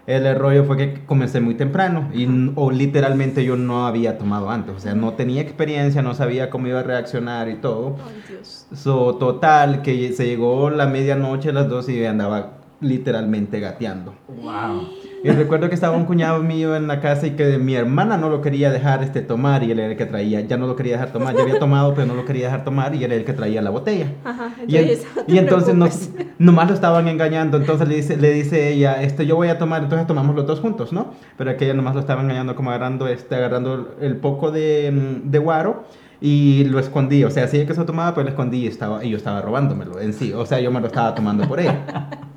El 0.06 0.34
rollo 0.36 0.64
fue 0.64 0.76
que 0.76 1.04
comencé 1.04 1.40
muy 1.40 1.54
temprano 1.54 2.08
y 2.12 2.26
o 2.56 2.70
literalmente 2.72 3.44
yo 3.44 3.56
no 3.56 3.86
había 3.86 4.18
tomado 4.18 4.50
antes, 4.50 4.74
o 4.74 4.80
sea, 4.80 4.94
no 4.94 5.12
tenía 5.14 5.42
experiencia, 5.42 6.02
no 6.02 6.14
sabía 6.14 6.48
cómo 6.50 6.66
iba 6.68 6.80
a 6.80 6.82
reaccionar 6.82 7.48
y 7.48 7.56
todo. 7.56 7.96
Ay, 8.04 8.22
Dios. 8.28 8.66
So, 8.74 9.16
total, 9.16 9.82
que 9.82 10.12
se 10.12 10.26
llegó 10.26 10.70
la 10.70 10.86
medianoche, 10.86 11.52
las 11.52 11.68
dos 11.68 11.88
y 11.88 12.04
andaba 12.04 12.59
literalmente 12.80 13.60
gateando. 13.60 14.14
Wow. 14.28 14.88
Y 15.22 15.28
recuerdo 15.28 15.68
que 15.68 15.74
estaba 15.74 15.94
un 15.96 16.06
cuñado 16.06 16.42
mío 16.42 16.74
en 16.74 16.86
la 16.86 17.00
casa 17.00 17.26
y 17.26 17.32
que 17.32 17.58
mi 17.58 17.74
hermana 17.74 18.16
no 18.16 18.30
lo 18.30 18.40
quería 18.40 18.70
dejar 18.70 19.02
este, 19.02 19.20
tomar 19.20 19.62
y 19.62 19.70
él 19.70 19.78
era 19.78 19.90
el 19.92 19.96
que 19.98 20.06
traía, 20.06 20.40
ya 20.40 20.56
no 20.56 20.66
lo 20.66 20.76
quería 20.76 20.94
dejar 20.94 21.12
tomar, 21.12 21.36
ya 21.36 21.42
había 21.42 21.58
tomado 21.58 21.92
pero 21.94 22.06
no 22.06 22.14
lo 22.14 22.24
quería 22.24 22.46
dejar 22.46 22.64
tomar 22.64 22.94
y 22.94 22.98
él 23.04 23.12
era 23.12 23.16
el 23.16 23.24
que 23.26 23.34
traía 23.34 23.60
la 23.60 23.68
botella. 23.68 24.06
Ajá, 24.24 24.50
Y, 24.66 24.76
en- 24.76 24.88
entonces, 24.88 25.06
no 25.26 25.34
y 25.34 25.38
entonces 25.38 25.74
nos, 25.74 26.08
nomás 26.38 26.68
lo 26.68 26.74
estaban 26.74 27.06
engañando, 27.06 27.58
entonces 27.58 27.86
le 27.86 27.96
dice, 27.96 28.16
le 28.16 28.32
dice 28.32 28.72
ella, 28.72 29.02
este, 29.02 29.26
yo 29.26 29.36
voy 29.36 29.48
a 29.48 29.58
tomar, 29.58 29.82
entonces 29.82 30.06
tomamos 30.06 30.34
los 30.34 30.46
dos 30.46 30.60
juntos, 30.60 30.90
¿no? 30.90 31.12
Pero 31.36 31.50
aquella 31.50 31.74
nomás 31.74 31.94
lo 31.94 32.00
estaba 32.00 32.22
engañando 32.22 32.56
como 32.56 32.70
agarrando, 32.70 33.06
este, 33.06 33.34
agarrando 33.34 33.96
el 34.00 34.16
poco 34.16 34.50
de, 34.50 34.90
mm, 34.90 35.30
de 35.30 35.38
guaro 35.38 35.84
y 36.22 36.64
lo 36.64 36.78
escondí, 36.78 37.24
o 37.24 37.30
sea, 37.30 37.46
sí 37.46 37.66
que 37.66 37.74
se 37.74 37.80
lo 37.80 37.84
tomaba, 37.86 38.14
pero 38.14 38.24
lo 38.24 38.30
escondí 38.30 38.64
y, 38.64 38.66
estaba, 38.68 39.04
y 39.04 39.10
yo 39.10 39.18
estaba 39.18 39.42
robándomelo 39.42 40.00
en 40.00 40.14
sí, 40.14 40.32
o 40.32 40.46
sea, 40.46 40.60
yo 40.60 40.70
me 40.70 40.80
lo 40.80 40.86
estaba 40.86 41.14
tomando 41.14 41.46
por 41.46 41.60
ella. 41.60 42.08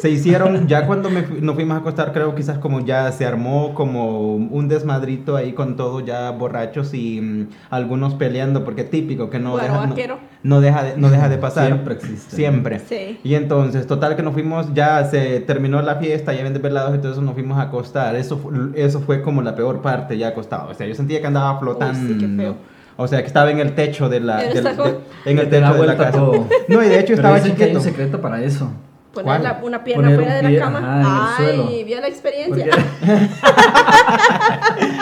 Se 0.00 0.10
hicieron, 0.10 0.66
ya 0.66 0.86
cuando 0.86 1.10
me 1.10 1.22
fu- 1.22 1.34
nos 1.40 1.54
fuimos 1.54 1.76
a 1.76 1.80
acostar, 1.80 2.12
creo 2.12 2.34
quizás 2.34 2.58
como 2.58 2.80
ya 2.84 3.10
se 3.12 3.26
armó 3.26 3.74
como 3.74 4.34
un 4.34 4.68
desmadrito 4.68 5.36
ahí 5.36 5.52
con 5.52 5.76
todo 5.76 6.00
ya 6.00 6.30
borrachos 6.30 6.94
y 6.94 7.20
mm, 7.20 7.48
algunos 7.70 8.14
peleando, 8.14 8.64
porque 8.64 8.84
típico 8.84 9.30
que 9.30 9.38
no 9.38 9.52
Guaro 9.52 9.66
deja, 9.94 10.18
no, 10.42 10.60
deja 10.60 10.82
de, 10.82 10.96
no 10.96 11.10
deja 11.10 11.28
de 11.28 11.38
pasar. 11.38 11.66
Siempre 11.66 11.94
existe. 11.94 12.34
Siempre. 12.36 12.78
Sí. 12.80 13.20
Y 13.22 13.34
entonces, 13.34 13.86
total 13.86 14.16
que 14.16 14.22
nos 14.22 14.32
fuimos, 14.32 14.72
ya 14.74 15.04
se 15.04 15.40
terminó 15.40 15.80
la 15.82 15.96
fiesta, 15.96 16.32
ya 16.32 16.42
ven 16.42 16.54
desvelados 16.54 16.94
y 16.94 16.98
todo 16.98 17.12
eso, 17.12 17.20
nos 17.22 17.34
fuimos 17.34 17.58
a 17.58 17.62
acostar. 17.62 18.16
Eso, 18.16 18.38
fu- 18.38 18.50
eso 18.74 19.00
fue 19.00 19.22
como 19.22 19.42
la 19.42 19.54
peor 19.54 19.82
parte, 19.82 20.16
ya 20.18 20.28
acostado. 20.28 20.70
O 20.70 20.74
sea, 20.74 20.86
yo 20.86 20.94
sentía 20.94 21.20
que 21.20 21.26
andaba 21.26 21.58
flotando. 21.58 21.98
Uy, 22.00 22.14
sí, 22.14 22.18
qué 22.18 22.28
feo. 22.36 22.56
O 22.96 23.06
sea, 23.08 23.20
que 23.20 23.26
estaba 23.28 23.50
en 23.50 23.60
el 23.60 23.74
techo 23.74 24.08
de 24.08 24.20
la... 24.20 24.42
Como- 24.76 24.84
de- 24.84 24.98
en 25.26 25.38
el 25.38 25.48
techo 25.48 25.74
de 25.74 25.86
la 25.86 25.96
casa. 25.96 26.12
todo. 26.12 26.46
No, 26.68 26.82
y 26.82 26.88
de 26.88 26.94
hecho 27.00 27.14
Pero 27.14 27.16
estaba 27.16 27.36
dicen 27.36 27.56
que 27.56 27.64
hay 27.64 27.70
chiquito. 27.70 27.78
un 27.78 27.84
secreto 27.84 28.20
para 28.20 28.42
eso. 28.42 28.70
Poner 29.12 29.24
¿Cuál? 29.24 29.42
la- 29.42 29.60
una 29.62 29.84
pierna 29.84 30.02
Poner 30.04 30.18
un 30.20 30.24
fuera 30.24 30.42
de 30.42 30.50
la 30.54 30.60
cama. 30.60 31.00
ajá, 31.00 31.34
Ay, 31.38 31.46
suelo. 31.56 31.84
vio 31.86 32.00
la 32.00 32.08
experiencia. 32.08 32.66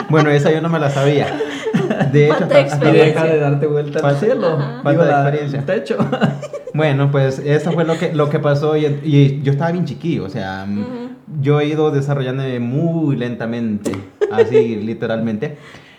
Bueno, 0.08 0.30
esa 0.30 0.50
yo 0.50 0.60
no 0.60 0.68
me 0.68 0.78
la 0.78 0.90
sabía. 0.90 1.26
De 2.12 2.26
hecho, 2.26 2.44
hasta- 2.44 2.92
deja 2.92 3.24
de 3.24 3.38
darte 3.38 3.66
vuelta 3.66 4.06
al 4.06 4.16
cielo. 4.16 4.58
Falta 4.82 5.04
de 5.04 5.10
la- 5.10 5.22
experiencia. 5.28 5.62
techo. 5.66 5.96
Bueno, 6.74 7.10
pues 7.10 7.38
eso 7.40 7.72
fue 7.72 7.84
lo 7.84 7.98
que, 7.98 8.12
lo 8.14 8.28
que 8.30 8.38
pasó 8.38 8.76
y, 8.76 8.86
y 9.04 9.42
yo 9.42 9.52
estaba 9.52 9.72
bien 9.72 9.84
chiquillo, 9.84 10.24
o 10.24 10.28
sea, 10.28 10.66
yo 11.40 11.60
he 11.60 11.66
ido 11.66 11.90
desarrollándome 11.90 12.60
muy 12.60 13.16
lentamente, 13.16 13.92
así 14.32 14.76
literalmente. 14.82 15.58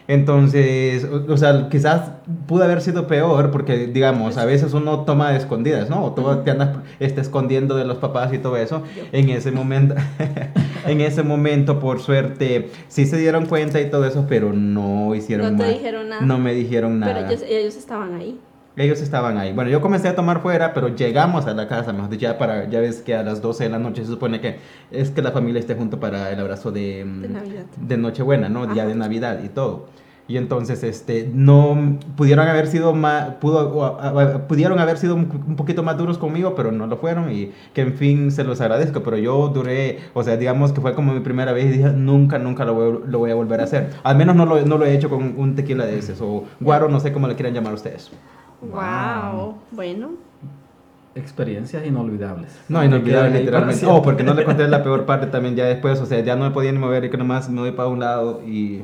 Entonces, 0.09 1.05
o, 1.05 1.31
o 1.31 1.37
sea, 1.37 1.69
quizás 1.69 2.09
pudo 2.47 2.63
haber 2.63 2.81
sido 2.81 3.05
peor 3.05 3.51
porque, 3.51 3.85
digamos, 3.85 4.39
a 4.39 4.45
veces 4.45 4.73
uno 4.73 5.01
toma 5.01 5.29
de 5.31 5.37
escondidas, 5.37 5.87
¿no? 5.87 6.03
O 6.03 6.13
tú 6.13 6.23
te 6.43 6.49
andas 6.49 6.77
este, 6.99 7.21
escondiendo 7.21 7.75
de 7.77 7.85
los 7.85 7.99
papás 7.99 8.33
y 8.33 8.39
todo 8.39 8.57
eso. 8.57 8.81
Yo. 8.97 9.03
En 9.11 9.29
ese 9.29 9.51
momento, 9.51 9.93
en 10.87 11.01
ese 11.01 11.21
momento, 11.21 11.79
por 11.79 11.99
suerte, 12.01 12.71
sí 12.87 13.05
se 13.05 13.17
dieron 13.17 13.45
cuenta 13.45 13.79
y 13.79 13.91
todo 13.91 14.03
eso, 14.05 14.25
pero 14.27 14.51
no 14.51 15.13
hicieron 15.13 15.51
No 15.51 15.57
te 15.59 15.63
más. 15.69 15.73
dijeron 15.73 16.09
nada. 16.09 16.25
No 16.25 16.39
me 16.39 16.55
dijeron 16.55 16.99
nada. 16.99 17.13
Pero 17.13 17.27
ellos, 17.27 17.43
ellos 17.47 17.75
estaban 17.77 18.15
ahí. 18.15 18.39
Ellos 18.79 19.01
estaban 19.01 19.37
ahí. 19.37 19.51
Bueno, 19.51 19.69
yo 19.69 19.81
comencé 19.81 20.07
a 20.07 20.15
tomar 20.15 20.41
fuera, 20.41 20.73
pero 20.73 20.87
llegamos 20.87 21.45
a 21.47 21.53
la 21.53 21.67
casa, 21.67 21.91
mejor 21.91 22.09
dicho, 22.09 22.21
ya 22.21 22.37
para, 22.37 22.69
ya 22.69 22.79
ves 22.79 23.01
que 23.01 23.13
a 23.13 23.23
las 23.23 23.41
12 23.41 23.65
de 23.65 23.69
la 23.71 23.77
noche 23.77 24.05
se 24.05 24.11
supone 24.11 24.39
que 24.39 24.55
es 24.89 25.11
que 25.11 25.21
la 25.21 25.31
familia 25.31 25.59
esté 25.59 25.75
junto 25.75 25.99
para 25.99 26.31
el 26.31 26.39
abrazo 26.39 26.71
de, 26.71 27.03
mm, 27.03 27.21
De 27.21 27.65
de 27.87 27.97
Nochebuena, 27.97 28.47
¿no? 28.47 28.67
Día 28.67 28.83
Ajá. 28.83 28.89
de 28.89 28.95
Navidad 28.95 29.43
y 29.43 29.49
todo. 29.49 29.87
Y 30.29 30.37
entonces, 30.37 30.81
este, 30.83 31.29
no, 31.33 31.97
pudieron 32.15 32.47
haber 32.47 32.67
sido 32.67 32.93
más, 32.93 33.31
pudo, 33.41 33.75
o, 33.75 34.47
pudieron 34.47 34.79
haber 34.79 34.97
sido 34.97 35.15
un, 35.15 35.29
un 35.45 35.55
poquito 35.57 35.83
más 35.83 35.97
duros 35.97 36.17
conmigo, 36.17 36.55
pero 36.55 36.71
no 36.71 36.87
lo 36.87 36.95
fueron 36.97 37.33
y 37.33 37.51
que 37.73 37.81
en 37.81 37.95
fin 37.95 38.31
se 38.31 38.45
los 38.45 38.61
agradezco, 38.61 39.03
pero 39.03 39.17
yo 39.17 39.49
duré, 39.49 39.99
o 40.13 40.23
sea, 40.23 40.37
digamos 40.37 40.71
que 40.71 40.79
fue 40.79 40.93
como 40.93 41.13
mi 41.13 41.19
primera 41.19 41.51
vez 41.51 41.65
y 41.65 41.77
dije, 41.79 41.89
nunca, 41.89 42.39
nunca 42.39 42.63
lo 42.63 42.75
voy, 42.75 42.99
lo 43.07 43.19
voy 43.19 43.31
a 43.31 43.35
volver 43.35 43.59
a 43.59 43.63
hacer. 43.65 43.89
Al 44.03 44.15
menos 44.15 44.37
no 44.37 44.45
lo, 44.45 44.63
no 44.65 44.77
lo 44.77 44.85
he 44.85 44.93
hecho 44.93 45.09
con 45.09 45.33
un 45.37 45.55
tequila 45.55 45.85
de 45.85 45.97
ese, 45.97 46.13
o 46.21 46.45
guaro, 46.61 46.87
no 46.87 47.01
sé 47.01 47.11
cómo 47.11 47.27
le 47.27 47.35
quieran 47.35 47.53
llamar 47.53 47.73
ustedes. 47.73 48.11
Wow. 48.61 49.55
Bueno. 49.71 50.11
Experiencias 51.15 51.85
inolvidables. 51.85 52.51
No, 52.69 52.79
Que 52.79 52.85
inolvidable, 52.85 53.11
quedan 53.11 53.25
ahí 53.25 53.31
para 53.31 53.65
literalmente. 53.65 53.85
Oh, 53.87 54.01
porque 54.01 54.23
no 54.23 54.33
le 54.33 54.43
conté 54.45 54.67
la 54.67 54.83
peor 54.83 55.05
parte 55.05 55.27
también 55.27 55.55
ya 55.55 55.65
después. 55.65 55.99
O 55.99 56.05
sea, 56.05 56.19
ya 56.21 56.35
no 56.35 56.45
me 56.45 56.51
podía 56.51 56.71
ni 56.71 56.77
mover 56.77 57.05
y 57.05 57.09
que 57.09 57.17
nomás 57.17 57.49
me 57.49 57.61
voy 57.61 57.71
para 57.71 57.89
un 57.89 57.99
lado 57.99 58.41
y 58.45 58.83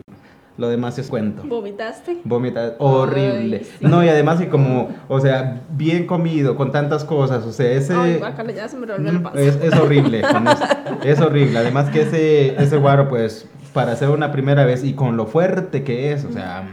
lo 0.58 0.70
demás 0.70 0.98
es 0.98 1.08
cuento. 1.08 1.44
¿Vomitaste? 1.46 2.18
Vomita 2.24 2.76
horrible. 2.80 3.58
Ay, 3.62 3.68
sí. 3.80 3.86
No, 3.86 4.04
y 4.04 4.10
además 4.10 4.42
y 4.42 4.46
como, 4.48 4.90
o 5.10 5.20
sea, 5.20 5.62
bien 5.72 6.08
comido, 6.08 6.56
con 6.56 6.72
tantas 6.72 7.04
cosas. 7.04 7.46
O 7.46 7.52
sea, 7.52 7.70
ese... 7.72 7.94
Ay, 7.94 8.22
ya 8.56 8.68
se 8.68 8.78
me 8.78 8.92
el 8.92 9.20
Mm, 9.20 9.24
paso. 9.24 9.38
es, 9.38 9.56
es 9.58 9.74
horrible, 9.76 10.22
es 11.04 11.20
horrible. 11.20 11.60
Además 11.60 11.90
que 11.90 12.04
ese, 12.04 12.62
ese 12.62 12.78
guaro, 12.78 13.10
pues, 13.10 13.50
para 13.74 13.92
hacer 13.92 14.10
una 14.10 14.32
primera 14.32 14.64
vez 14.66 14.84
y 14.86 14.94
con 14.94 15.18
lo 15.18 15.26
fuerte 15.26 15.84
que 15.84 16.14
es, 16.14 16.24
o 16.24 16.32
sea, 16.32 16.64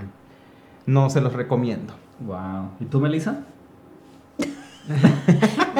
no 0.86 1.10
se 1.10 1.20
los 1.20 1.32
recomiendo. 1.32 1.92
Wow. 2.26 2.70
¿Y 2.80 2.84
tú, 2.86 3.00
Melissa? 3.00 3.40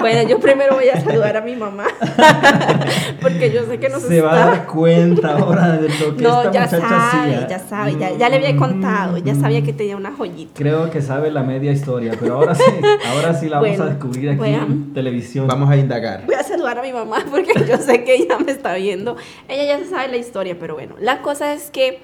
Bueno, 0.03 0.29
yo 0.29 0.41
primero 0.41 0.75
voy 0.75 0.89
a 0.89 1.01
saludar 1.01 1.37
a 1.37 1.41
mi 1.43 1.55
mamá. 1.55 1.85
Porque 3.21 3.53
yo 3.53 3.65
sé 3.67 3.79
que 3.79 3.89
nos 3.89 4.03
Se 4.03 4.17
está... 4.17 4.27
va 4.29 4.43
a 4.43 4.47
dar 4.47 4.67
cuenta 4.67 5.37
ahora 5.39 5.73
de 5.77 5.89
lo 5.89 6.17
que 6.17 6.23
No, 6.25 6.43
esta 6.43 6.53
ya 6.53 6.61
muchacha 6.63 6.81
sabe, 6.89 7.35
hacía. 7.37 7.49
ya 7.49 7.59
sabe, 7.61 7.97
ya, 7.99 8.11
ya 8.17 8.29
le 8.29 8.37
había 8.37 8.57
contado, 8.57 9.19
ya 9.19 9.35
sabía 9.37 9.63
que 9.63 9.73
tenía 9.73 9.97
una 9.97 10.11
joyita. 10.13 10.53
Creo 10.55 10.91
que 10.91 11.03
sabe 11.03 11.31
la 11.31 11.43
media 11.45 11.71
historia, 11.71 12.15
pero 12.19 12.35
ahora 12.35 12.55
sí, 12.57 12.63
ahora 13.13 13.35
sí 13.35 13.49
la 13.49 13.61
vamos 13.61 13.69
Bueno, 13.77 13.85
a 13.85 13.89
descubrir 13.95 14.31
aquí 14.31 14.55
a- 14.55 14.63
en 14.63 14.93
televisión. 14.93 15.47
Vamos 15.47 15.71
a 15.71 15.77
indagar. 15.77 16.27
Voy 16.27 16.35
a 16.35 16.43
saludar 16.43 16.79
a 16.79 16.83
mi 16.83 16.93
mamá 16.93 17.19
porque 17.31 17.53
yo 17.69 17.77
sé 17.79 18.03
que 18.03 18.17
ella 18.17 18.39
me 18.45 18.51
está 18.51 18.75
viendo. 18.75 19.17
Ella 19.49 19.65
ya 19.65 19.85
se 19.85 19.91
sabe 19.91 20.09
la 20.09 20.17
historia, 20.17 20.57
pero 20.59 20.75
bueno, 20.75 20.95
la 21.01 21.23
cosa 21.23 21.53
es 21.53 21.71
que 21.71 22.01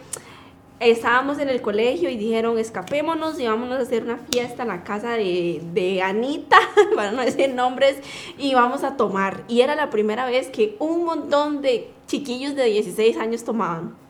estábamos 0.80 1.38
en 1.38 1.48
el 1.48 1.60
colegio 1.60 2.10
y 2.10 2.16
dijeron, 2.16 2.58
escapémonos 2.58 3.38
y 3.40 3.46
vámonos 3.46 3.78
a 3.78 3.82
hacer 3.82 4.04
una 4.04 4.18
fiesta 4.30 4.62
en 4.62 4.68
la 4.68 4.84
casa 4.84 5.12
de, 5.12 5.60
de 5.72 6.02
Anita, 6.02 6.58
para 6.94 7.12
no 7.12 7.22
decir 7.22 7.54
nombres, 7.54 7.98
y 8.38 8.54
vamos 8.54 8.84
a 8.84 8.96
tomar. 8.96 9.44
Y 9.48 9.60
era 9.60 9.74
la 9.74 9.90
primera 9.90 10.26
vez 10.26 10.48
que 10.48 10.76
un 10.78 11.04
montón 11.04 11.62
de 11.62 11.90
chiquillos 12.06 12.54
de 12.54 12.64
16 12.64 13.16
años 13.18 13.44
tomaban. 13.44 14.07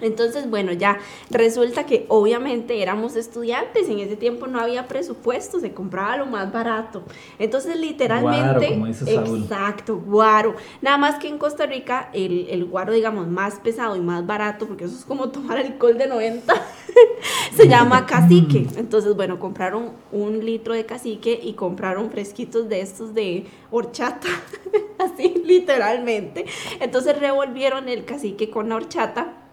Entonces, 0.00 0.50
bueno, 0.50 0.72
ya 0.72 0.98
resulta 1.30 1.86
que 1.86 2.04
obviamente 2.08 2.82
éramos 2.82 3.14
estudiantes, 3.14 3.88
en 3.88 4.00
ese 4.00 4.16
tiempo 4.16 4.48
no 4.48 4.58
había 4.58 4.88
presupuesto, 4.88 5.60
se 5.60 5.72
compraba 5.72 6.16
lo 6.16 6.26
más 6.26 6.52
barato. 6.52 7.04
Entonces, 7.38 7.76
literalmente, 7.76 8.66
Guaro, 8.66 8.68
como 8.68 8.86
dice 8.86 9.14
Saúl. 9.14 9.42
exacto, 9.42 9.96
guaro. 9.96 10.56
Nada 10.82 10.98
más 10.98 11.20
que 11.20 11.28
en 11.28 11.38
Costa 11.38 11.66
Rica 11.66 12.10
el, 12.12 12.48
el 12.50 12.64
guaro, 12.64 12.92
digamos, 12.92 13.28
más 13.28 13.60
pesado 13.60 13.94
y 13.94 14.00
más 14.00 14.26
barato, 14.26 14.66
porque 14.66 14.84
eso 14.84 14.96
es 14.96 15.04
como 15.04 15.28
tomar 15.30 15.58
alcohol 15.58 15.96
de 15.96 16.08
90, 16.08 16.54
se 17.56 17.68
llama 17.68 18.04
cacique. 18.06 18.66
Entonces, 18.76 19.14
bueno, 19.14 19.38
compraron 19.38 19.92
un 20.10 20.44
litro 20.44 20.74
de 20.74 20.86
cacique 20.86 21.38
y 21.40 21.52
compraron 21.52 22.10
fresquitos 22.10 22.68
de 22.68 22.80
estos 22.80 23.14
de 23.14 23.46
horchata, 23.70 24.28
así 24.98 25.40
literalmente. 25.44 26.46
Entonces 26.80 27.16
revolvieron 27.18 27.88
el 27.88 28.04
cacique 28.04 28.50
con 28.50 28.68
la 28.68 28.76
horchata. 28.76 29.43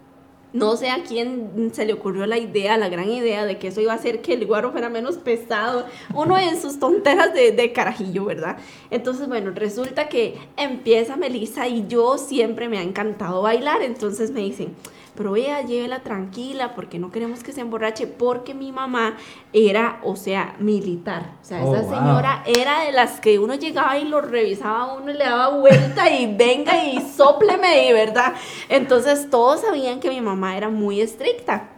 No 0.52 0.76
sé 0.76 0.90
a 0.90 1.02
quién 1.02 1.70
se 1.72 1.86
le 1.86 1.94
ocurrió 1.94 2.26
la 2.26 2.38
idea, 2.38 2.76
la 2.76 2.90
gran 2.90 3.08
idea 3.08 3.46
de 3.46 3.58
que 3.58 3.68
eso 3.68 3.80
iba 3.80 3.92
a 3.92 3.96
hacer 3.96 4.20
que 4.20 4.34
el 4.34 4.46
guaro 4.46 4.70
fuera 4.70 4.90
menos 4.90 5.16
pesado. 5.16 5.86
Uno 6.14 6.38
en 6.38 6.60
sus 6.60 6.78
tonteras 6.78 7.32
de, 7.32 7.52
de 7.52 7.72
carajillo, 7.72 8.26
¿verdad? 8.26 8.58
Entonces, 8.90 9.28
bueno, 9.28 9.52
resulta 9.54 10.08
que 10.08 10.36
empieza 10.56 11.16
Melissa 11.16 11.68
y 11.68 11.86
yo 11.88 12.18
siempre 12.18 12.68
me 12.68 12.78
ha 12.78 12.82
encantado 12.82 13.42
bailar. 13.42 13.82
Entonces 13.82 14.30
me 14.30 14.40
dicen, 14.40 14.74
pero 15.14 15.32
vea, 15.32 15.62
llévela 15.62 16.02
tranquila 16.02 16.74
porque 16.74 16.98
no 16.98 17.10
queremos 17.12 17.42
que 17.42 17.52
se 17.52 17.60
emborrache. 17.60 18.06
Porque 18.06 18.54
mi 18.54 18.72
mamá 18.72 19.16
era, 19.52 20.00
o 20.02 20.16
sea, 20.16 20.54
militar. 20.58 21.32
O 21.42 21.44
sea, 21.44 21.62
Oh, 21.64 21.74
esa 21.74 21.82
wow. 21.84 21.94
señora 21.94 22.42
era 22.46 22.84
de 22.84 22.92
las 22.92 23.20
que 23.20 23.38
uno 23.38 23.54
llegaba 23.54 23.98
y 23.98 24.04
lo 24.06 24.20
revisaba 24.22 24.82
a 24.84 24.94
uno 24.94 25.10
y 25.10 25.14
le 25.14 25.24
daba 25.24 25.48
vuelta 25.50 26.10
y 26.10 26.34
venga 26.34 26.84
y 26.84 27.00
sópleme 27.00 27.88
y 27.88 27.92
verdad. 27.92 28.32
Entonces 28.68 29.28
todos 29.30 29.60
sabían 29.60 30.00
que 30.00 30.08
mi 30.08 30.20
mamá 30.20 30.56
era 30.56 30.68
muy 30.68 31.00
estricta. 31.00 31.68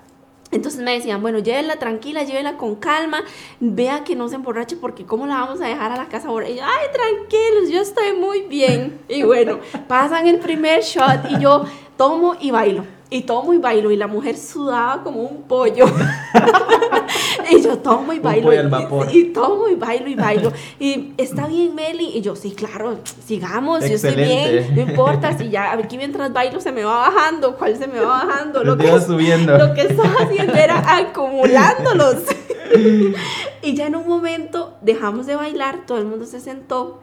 Entonces 0.52 0.80
me 0.82 0.92
decían, 0.92 1.20
bueno, 1.20 1.40
llévela 1.40 1.76
tranquila, 1.80 2.22
llévela 2.22 2.56
con 2.56 2.76
calma, 2.76 3.24
vea 3.58 4.04
que 4.04 4.14
no 4.14 4.28
se 4.28 4.36
emborrache 4.36 4.76
porque 4.76 5.04
cómo 5.04 5.26
la 5.26 5.40
vamos 5.40 5.60
a 5.60 5.66
dejar 5.66 5.90
a 5.90 5.96
la 5.96 6.06
casa 6.06 6.28
ahora. 6.28 6.48
Y 6.48 6.54
yo, 6.54 6.62
ay, 6.62 6.86
tranquilos, 6.92 7.70
yo 7.70 7.80
estoy 7.80 8.12
muy 8.12 8.42
bien. 8.42 9.00
Y 9.08 9.24
bueno, 9.24 9.58
pasan 9.88 10.28
el 10.28 10.38
primer 10.38 10.82
shot 10.82 11.28
y 11.30 11.40
yo 11.40 11.64
tomo 11.96 12.36
y 12.40 12.52
bailo. 12.52 12.84
Y 13.10 13.22
tomo 13.22 13.52
y 13.52 13.58
bailo 13.58 13.90
y 13.90 13.96
la 13.96 14.06
mujer 14.06 14.36
sudaba 14.36 15.02
como 15.02 15.22
un 15.22 15.42
pollo. 15.42 15.86
y 17.50 17.62
yo 17.62 17.78
tomo 17.78 18.12
y 18.12 18.18
bailo. 18.18 18.50
vapor. 18.70 19.08
Y, 19.12 19.18
y 19.18 19.24
tomo 19.32 19.68
y 19.68 19.74
bailo 19.74 20.08
y 20.08 20.14
bailo. 20.14 20.52
Y 20.80 21.12
está 21.18 21.46
bien, 21.46 21.74
Meli. 21.74 22.16
Y 22.16 22.22
yo, 22.22 22.34
sí, 22.34 22.52
claro, 22.52 22.98
sigamos, 23.24 23.80
yo 23.80 23.94
estoy 23.94 24.14
bien, 24.14 24.30
Excelente. 24.30 24.72
no 24.74 24.90
importa. 24.90 25.36
Si 25.36 25.50
ya 25.50 25.72
aquí 25.72 25.96
mientras 25.96 26.32
bailo 26.32 26.60
se 26.60 26.72
me 26.72 26.82
va 26.82 27.08
bajando, 27.08 27.56
¿cuál 27.56 27.76
se 27.76 27.86
me 27.86 28.00
va 28.00 28.24
bajando? 28.24 28.64
Lo 28.64 28.82
ibas 28.82 29.06
subiendo. 29.06 29.58
Lo 29.58 29.74
que 29.74 29.82
estaba 29.82 30.14
haciendo 30.20 30.54
era 30.54 30.96
acumulándolos. 30.96 32.16
y 33.62 33.74
ya 33.74 33.86
en 33.86 33.96
un 33.96 34.08
momento 34.08 34.74
dejamos 34.80 35.26
de 35.26 35.36
bailar, 35.36 35.86
todo 35.86 35.98
el 35.98 36.06
mundo 36.06 36.26
se 36.26 36.40
sentó 36.40 37.00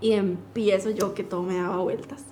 y 0.00 0.12
empiezo 0.12 0.90
yo 0.90 1.14
que 1.14 1.24
todo 1.24 1.42
me 1.42 1.56
daba 1.56 1.78
vueltas. 1.78 2.22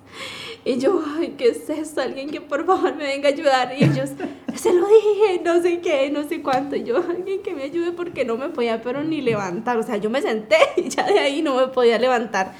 Y 0.67 0.79
yo, 0.79 1.01
ay, 1.17 1.35
¿qué 1.37 1.47
es 1.47 1.69
esto? 1.69 2.01
Alguien 2.01 2.29
que 2.29 2.41
por 2.41 2.65
favor 2.65 2.93
me 2.93 3.05
venga 3.05 3.29
a 3.29 3.31
ayudar. 3.31 3.73
Y 3.79 3.85
ellos, 3.85 4.09
se 4.53 4.73
lo 4.73 4.85
dije, 4.85 5.41
no 5.41 5.61
sé 5.61 5.79
qué, 5.79 6.11
no 6.11 6.27
sé 6.27 6.41
cuánto. 6.41 6.75
Y 6.75 6.83
yo, 6.83 6.97
alguien 6.97 7.41
que 7.41 7.53
me 7.53 7.63
ayude 7.63 7.93
porque 7.93 8.25
no 8.25 8.35
me 8.35 8.49
podía, 8.49 8.81
pero 8.81 9.01
ni 9.01 9.21
levantar. 9.21 9.77
O 9.77 9.83
sea, 9.83 9.95
yo 9.95 10.09
me 10.09 10.21
senté 10.21 10.57
y 10.75 10.89
ya 10.89 11.05
de 11.05 11.19
ahí 11.19 11.41
no 11.41 11.55
me 11.55 11.67
podía 11.67 11.97
levantar. 11.97 12.51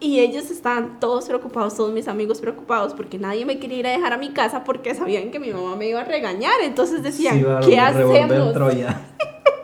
Y 0.00 0.20
ellos 0.20 0.50
estaban 0.50 0.98
todos 1.00 1.26
preocupados, 1.26 1.76
todos 1.76 1.92
mis 1.92 2.08
amigos 2.08 2.40
preocupados, 2.40 2.94
porque 2.94 3.18
nadie 3.18 3.44
me 3.44 3.58
quería 3.58 3.78
ir 3.78 3.86
a 3.88 3.90
dejar 3.90 4.14
a 4.14 4.16
mi 4.16 4.30
casa 4.30 4.64
porque 4.64 4.94
sabían 4.94 5.30
que 5.30 5.38
mi 5.38 5.50
mamá 5.50 5.76
me 5.76 5.86
iba 5.86 6.00
a 6.00 6.04
regañar. 6.04 6.62
Entonces 6.62 7.02
decían, 7.02 7.40
Sí, 7.40 7.68
¿qué 7.68 7.78
hacemos? 7.78 8.54
Troya. 8.54 9.02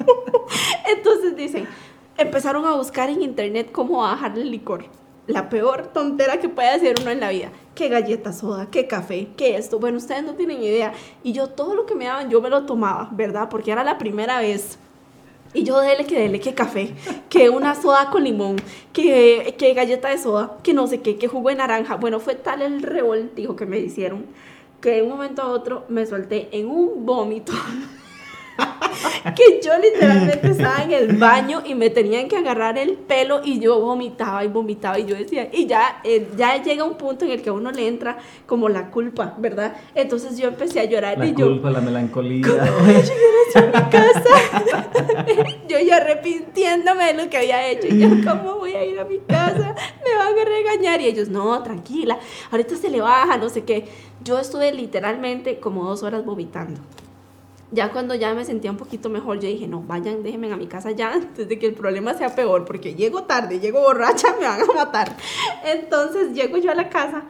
Entonces 0.94 1.34
dicen, 1.34 1.66
empezaron 2.18 2.66
a 2.66 2.74
buscar 2.74 3.08
en 3.08 3.22
internet 3.22 3.70
cómo 3.72 4.02
bajar 4.02 4.38
el 4.38 4.50
licor. 4.50 4.84
La 5.30 5.48
peor 5.48 5.88
tontera 5.88 6.40
que 6.40 6.48
puede 6.48 6.68
hacer 6.68 6.96
uno 7.00 7.10
en 7.10 7.20
la 7.20 7.30
vida. 7.30 7.50
¿Qué 7.74 7.88
galleta 7.88 8.32
soda? 8.32 8.68
¿Qué 8.70 8.86
café? 8.86 9.28
¿Qué 9.36 9.56
esto? 9.56 9.78
Bueno, 9.78 9.98
ustedes 9.98 10.24
no 10.24 10.34
tienen 10.34 10.62
idea. 10.62 10.92
Y 11.22 11.32
yo 11.32 11.48
todo 11.48 11.74
lo 11.74 11.86
que 11.86 11.94
me 11.94 12.06
daban, 12.06 12.30
yo 12.30 12.40
me 12.40 12.50
lo 12.50 12.66
tomaba, 12.66 13.08
¿verdad? 13.12 13.48
Porque 13.48 13.70
era 13.70 13.84
la 13.84 13.96
primera 13.96 14.40
vez. 14.40 14.78
Y 15.54 15.62
yo 15.62 15.78
dele 15.80 16.04
que 16.04 16.18
dele 16.18 16.40
que 16.40 16.54
café, 16.54 16.94
que 17.28 17.48
una 17.48 17.74
soda 17.74 18.10
con 18.10 18.24
limón, 18.24 18.56
que, 18.92 19.54
que 19.58 19.74
galleta 19.74 20.08
de 20.08 20.18
soda, 20.18 20.58
que 20.62 20.74
no 20.74 20.86
sé 20.86 21.00
qué, 21.00 21.16
que 21.16 21.28
jugo 21.28 21.48
de 21.48 21.56
naranja. 21.56 21.96
Bueno, 21.96 22.20
fue 22.20 22.34
tal 22.34 22.62
el 22.62 22.82
revoltijo 22.82 23.56
que 23.56 23.66
me 23.66 23.78
hicieron 23.78 24.26
que 24.80 24.92
de 24.92 25.02
un 25.02 25.10
momento 25.10 25.42
a 25.42 25.48
otro 25.48 25.84
me 25.88 26.06
solté 26.06 26.48
en 26.52 26.68
un 26.68 27.04
vómito. 27.04 27.52
que 29.36 29.60
yo 29.62 29.72
literalmente 29.78 30.50
estaba 30.50 30.82
en 30.82 30.92
el 30.92 31.16
baño 31.16 31.62
y 31.64 31.74
me 31.74 31.90
tenían 31.90 32.28
que 32.28 32.36
agarrar 32.36 32.78
el 32.78 32.94
pelo 32.94 33.40
y 33.44 33.60
yo 33.60 33.80
vomitaba 33.80 34.44
y 34.44 34.48
vomitaba 34.48 34.98
y 34.98 35.06
yo 35.06 35.16
decía, 35.16 35.48
y 35.52 35.66
ya, 35.66 36.00
eh, 36.04 36.28
ya 36.36 36.62
llega 36.62 36.84
un 36.84 36.94
punto 36.94 37.24
en 37.24 37.32
el 37.32 37.42
que 37.42 37.50
a 37.50 37.52
uno 37.52 37.70
le 37.70 37.86
entra 37.86 38.18
como 38.46 38.68
la 38.68 38.90
culpa, 38.90 39.34
¿verdad? 39.38 39.76
Entonces 39.94 40.38
yo 40.38 40.48
empecé 40.48 40.80
a 40.80 40.84
llorar 40.84 41.18
La 41.18 41.26
y 41.26 41.34
yo, 41.34 41.46
culpa, 41.46 41.70
la 41.70 41.80
melancolía. 41.80 42.46
voy 42.46 42.94
a 43.54 43.62
mi 43.62 43.90
casa. 43.90 44.24
yo 45.68 45.78
ya 45.78 45.96
arrepintiéndome 45.96 47.06
de 47.06 47.14
lo 47.14 47.30
que 47.30 47.38
había 47.38 47.68
hecho. 47.68 47.88
Y 47.88 47.98
yo, 47.98 48.08
¿cómo 48.28 48.56
voy 48.56 48.72
a 48.72 48.84
ir 48.84 48.98
a 48.98 49.04
mi 49.04 49.18
casa? 49.18 49.74
Me 50.04 50.14
van 50.16 50.38
a 50.38 50.44
regañar. 50.44 51.00
Y 51.00 51.06
ellos, 51.06 51.28
no, 51.28 51.62
tranquila, 51.62 52.18
ahorita 52.50 52.76
se 52.76 52.90
le 52.90 53.00
baja, 53.00 53.36
no 53.36 53.48
sé 53.48 53.64
qué. 53.64 53.86
Yo 54.22 54.38
estuve 54.38 54.72
literalmente 54.72 55.58
como 55.58 55.84
dos 55.84 56.02
horas 56.02 56.24
vomitando. 56.24 56.80
Ya 57.72 57.92
cuando 57.92 58.14
ya 58.16 58.34
me 58.34 58.44
sentía 58.44 58.70
un 58.70 58.76
poquito 58.76 59.08
mejor, 59.08 59.38
yo 59.38 59.48
dije, 59.48 59.68
no, 59.68 59.82
vayan, 59.82 60.22
déjenme 60.22 60.52
a 60.52 60.56
mi 60.56 60.66
casa 60.66 60.90
ya 60.90 61.12
antes 61.14 61.48
de 61.48 61.58
que 61.58 61.66
el 61.66 61.74
problema 61.74 62.14
sea 62.14 62.34
peor, 62.34 62.64
porque 62.64 62.94
llego 62.94 63.24
tarde, 63.24 63.60
llego 63.60 63.80
borracha, 63.80 64.34
me 64.40 64.46
van 64.46 64.62
a 64.62 64.74
matar. 64.74 65.16
Entonces 65.64 66.34
llego 66.34 66.56
yo 66.56 66.70
a 66.70 66.74
la 66.74 66.88
casa, 66.88 67.24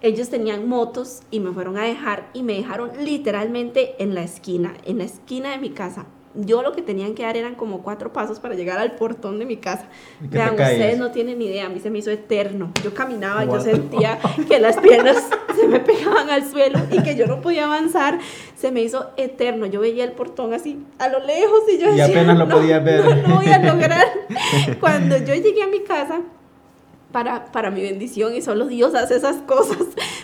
ellos 0.00 0.28
tenían 0.28 0.68
motos 0.68 1.22
y 1.30 1.40
me 1.40 1.52
fueron 1.52 1.76
a 1.76 1.84
dejar 1.84 2.28
y 2.34 2.42
me 2.42 2.54
dejaron 2.54 2.90
literalmente 3.04 4.02
en 4.02 4.14
la 4.14 4.22
esquina, 4.22 4.74
en 4.84 4.98
la 4.98 5.04
esquina 5.04 5.52
de 5.52 5.58
mi 5.58 5.70
casa. 5.70 6.06
Yo 6.36 6.62
lo 6.62 6.72
que 6.72 6.82
tenían 6.82 7.14
que 7.14 7.22
dar 7.22 7.36
eran 7.36 7.54
como 7.54 7.82
cuatro 7.82 8.12
pasos 8.12 8.40
para 8.40 8.54
llegar 8.54 8.78
al 8.80 8.92
portón 8.96 9.38
de 9.38 9.46
mi 9.46 9.56
casa. 9.56 9.86
Vean, 10.20 10.56
ustedes 10.72 10.98
no 10.98 11.12
tienen 11.12 11.38
ni 11.38 11.46
idea, 11.46 11.66
a 11.66 11.68
mí 11.68 11.78
se 11.80 11.90
me 11.90 11.98
hizo 11.98 12.10
eterno. 12.10 12.72
Yo 12.82 12.92
caminaba, 12.92 13.44
yo 13.44 13.60
sentía 13.60 14.18
que 14.48 14.58
las 14.58 14.76
piernas 14.78 15.28
se 15.54 15.68
me 15.68 15.78
pegaban 15.80 16.30
al 16.30 16.44
suelo 16.50 16.80
y 16.90 17.02
que 17.02 17.14
yo 17.14 17.26
no 17.26 17.40
podía 17.40 17.66
avanzar. 17.66 18.18
Se 18.56 18.72
me 18.72 18.82
hizo 18.82 19.10
eterno. 19.16 19.66
Yo 19.66 19.80
veía 19.80 20.02
el 20.04 20.12
portón 20.12 20.52
así 20.54 20.84
a 20.98 21.08
lo 21.08 21.20
lejos 21.20 21.60
y 21.72 21.78
yo 21.78 21.88
Y 21.88 21.96
decía, 21.98 22.06
apenas 22.06 22.36
lo 22.38 22.46
"No, 22.46 22.56
podías 22.56 22.82
ver". 22.84 23.04
No 23.04 23.28
lo 23.28 23.36
voy 23.36 23.46
a 23.46 23.58
lograr. 23.72 24.06
Cuando 24.80 25.16
yo 25.18 25.34
llegué 25.34 25.62
a 25.62 25.68
mi 25.68 25.80
casa, 25.84 26.20
para, 27.12 27.44
para 27.52 27.70
mi 27.70 27.80
bendición, 27.82 28.34
y 28.34 28.42
solo 28.42 28.66
Dios 28.66 28.94
hace 28.96 29.14
esas 29.16 29.36
cosas, 29.42 29.78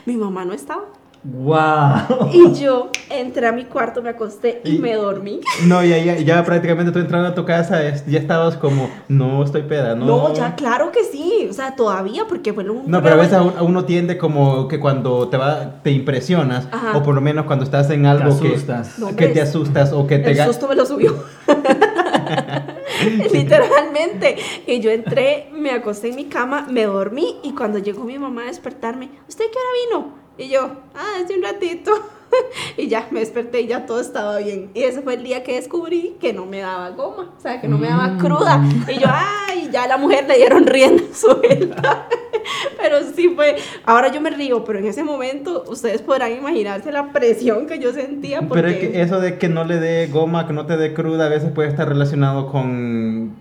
mi 0.06 0.16
mamá 0.16 0.44
no 0.44 0.52
estaba. 0.54 0.86
¡Wow! 1.22 2.30
Y 2.32 2.54
yo 2.54 2.90
entré 3.10 3.46
a 3.46 3.52
mi 3.52 3.64
cuarto, 3.64 4.00
me 4.02 4.08
acosté 4.08 4.62
y, 4.64 4.76
Y- 4.76 4.78
me 4.78 4.94
dormí. 4.94 5.40
No, 5.66 5.84
ya, 5.84 5.98
ya, 5.98 6.16
ya 6.16 6.42
prácticamente 6.44 6.92
tú 6.92 6.98
entrando 6.98 7.28
a 7.28 7.34
tu 7.34 7.44
casa, 7.44 7.82
ya 8.06 8.18
estabas 8.18 8.56
como, 8.56 8.88
no 9.08 9.44
estoy 9.44 9.62
peda, 9.62 9.94
no. 9.94 10.06
No, 10.06 10.34
ya 10.34 10.54
claro 10.54 10.92
que 10.92 11.04
sí, 11.04 11.46
o 11.50 11.52
sea, 11.52 11.76
todavía, 11.76 12.24
porque 12.26 12.54
fue 12.54 12.68
un 12.68 12.90
No, 12.90 13.02
pero 13.02 13.16
a 13.16 13.18
veces 13.18 13.34
a 13.34 13.62
uno 13.62 13.84
tiende 13.84 14.16
como 14.16 14.66
que 14.66 14.80
cuando 14.80 15.28
te 15.28 15.36
va, 15.36 15.82
te 15.82 15.90
impresionas, 15.90 16.68
Ajá. 16.72 16.96
o 16.96 17.02
por 17.02 17.14
lo 17.14 17.20
menos 17.20 17.44
cuando 17.44 17.64
estás 17.64 17.90
en 17.90 18.06
algo 18.06 18.40
que, 18.40 18.48
asustas. 18.48 18.98
No, 18.98 19.14
que 19.14 19.28
te 19.28 19.42
asustas 19.42 19.92
o 19.92 20.06
que 20.06 20.18
te 20.18 20.30
El 20.30 20.38
susto 20.38 20.68
me 20.68 20.74
lo 20.74 20.86
subió. 20.86 21.14
Literalmente. 23.32 24.36
Y 24.66 24.80
yo 24.80 24.90
entré, 24.90 25.48
me 25.52 25.70
acosté 25.70 26.08
en 26.08 26.16
mi 26.16 26.24
cama, 26.26 26.66
me 26.70 26.84
dormí 26.84 27.36
y 27.42 27.52
cuando 27.52 27.78
llegó 27.78 28.04
mi 28.04 28.18
mamá 28.18 28.44
a 28.44 28.46
despertarme, 28.46 29.10
¿usted 29.28 29.44
qué 29.44 29.58
hora 29.58 30.00
vino? 30.04 30.20
Y 30.40 30.48
yo, 30.48 30.70
ah, 30.94 31.20
hace 31.22 31.36
un 31.36 31.42
ratito. 31.42 31.92
y 32.78 32.88
ya 32.88 33.06
me 33.10 33.20
desperté 33.20 33.60
y 33.60 33.66
ya 33.66 33.84
todo 33.84 34.00
estaba 34.00 34.38
bien. 34.38 34.70
Y 34.72 34.84
ese 34.84 35.02
fue 35.02 35.14
el 35.14 35.22
día 35.22 35.42
que 35.42 35.56
descubrí 35.56 36.16
que 36.18 36.32
no 36.32 36.46
me 36.46 36.60
daba 36.60 36.90
goma, 36.90 37.30
o 37.36 37.40
sea, 37.40 37.60
que 37.60 37.68
no 37.68 37.76
me 37.76 37.88
daba 37.88 38.08
Mm. 38.08 38.18
cruda. 38.18 38.64
Y 38.88 38.98
yo, 39.00 39.06
ay, 39.10 39.68
ya 39.70 39.82
a 39.84 39.88
la 39.88 39.98
mujer 39.98 40.26
le 40.26 40.36
dieron 40.36 40.64
rienda 40.66 41.02
suelta. 41.12 42.08
pero 42.80 42.98
sí 43.14 43.28
fue, 43.36 43.56
ahora 43.84 44.08
yo 44.10 44.20
me 44.22 44.30
río, 44.30 44.64
pero 44.64 44.78
en 44.78 44.86
ese 44.86 45.04
momento 45.04 45.64
ustedes 45.68 46.00
podrán 46.00 46.32
imaginarse 46.32 46.90
la 46.90 47.12
presión 47.12 47.66
que 47.66 47.78
yo 47.78 47.92
sentía. 47.92 48.40
Porque... 48.40 48.54
Pero 48.62 48.68
es 48.68 48.76
que 48.78 49.02
eso 49.02 49.20
de 49.20 49.36
que 49.36 49.48
no 49.50 49.64
le 49.64 49.78
dé 49.78 50.06
goma, 50.06 50.46
que 50.46 50.54
no 50.54 50.64
te 50.64 50.78
dé 50.78 50.94
cruda, 50.94 51.26
a 51.26 51.28
veces 51.28 51.50
puede 51.52 51.68
estar 51.68 51.86
relacionado 51.86 52.46
con 52.50 53.34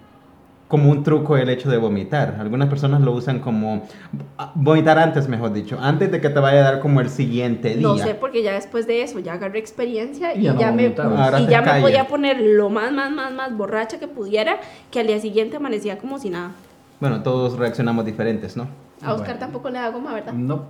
como 0.70 0.92
un 0.92 1.04
truco 1.04 1.36
el 1.36 1.50
hecho 1.50 1.68
de 1.70 1.78
vomitar. 1.78 2.38
Algunas 2.40 2.70
personas 2.70 3.02
lo 3.02 3.12
usan 3.12 3.40
como 3.40 3.88
ah, 4.38 4.52
vomitar 4.54 5.00
antes, 5.00 5.28
mejor 5.28 5.52
dicho, 5.52 5.80
antes 5.82 6.12
de 6.12 6.22
que 6.22 6.30
te 6.30 6.40
vaya 6.40 6.60
a 6.60 6.64
dar 6.64 6.80
como 6.80 7.02
el 7.02 7.10
siguiente 7.10 7.70
día. 7.70 7.82
No 7.82 7.98
sé, 7.98 8.14
porque 8.14 8.44
ya 8.44 8.54
después 8.54 8.86
de 8.86 9.02
eso 9.02 9.18
ya 9.18 9.34
agarré 9.34 9.58
experiencia 9.58 10.36
y 10.36 10.44
Ya 10.44 10.56
ya, 10.56 10.70
no 10.70 10.78
me, 10.78 10.84
vomitabas. 10.84 11.20
Ahora 11.20 11.42
y 11.42 11.48
ya 11.48 11.64
me 11.64 11.82
podía 11.82 12.08
poner 12.08 12.40
lo 12.40 12.70
más, 12.70 12.92
más, 12.92 13.12
más, 13.12 13.34
más 13.34 13.58
borracha 13.58 13.98
que 13.98 14.08
pudiera, 14.08 14.60
que 14.92 15.00
al 15.00 15.08
día 15.08 15.20
siguiente 15.20 15.58
amanecía 15.58 15.98
como 15.98 16.20
si 16.20 16.30
nada. 16.30 16.52
Bueno, 17.00 17.24
todos 17.24 17.58
reaccionamos 17.58 18.06
diferentes, 18.06 18.56
¿no? 18.56 18.68
A 19.02 19.14
Oscar 19.14 19.26
Bueno. 19.26 19.40
tampoco 19.40 19.70
le 19.72 19.80
da 19.80 19.90
goma, 19.90 20.14
¿verdad? 20.14 20.34
No. 20.34 20.66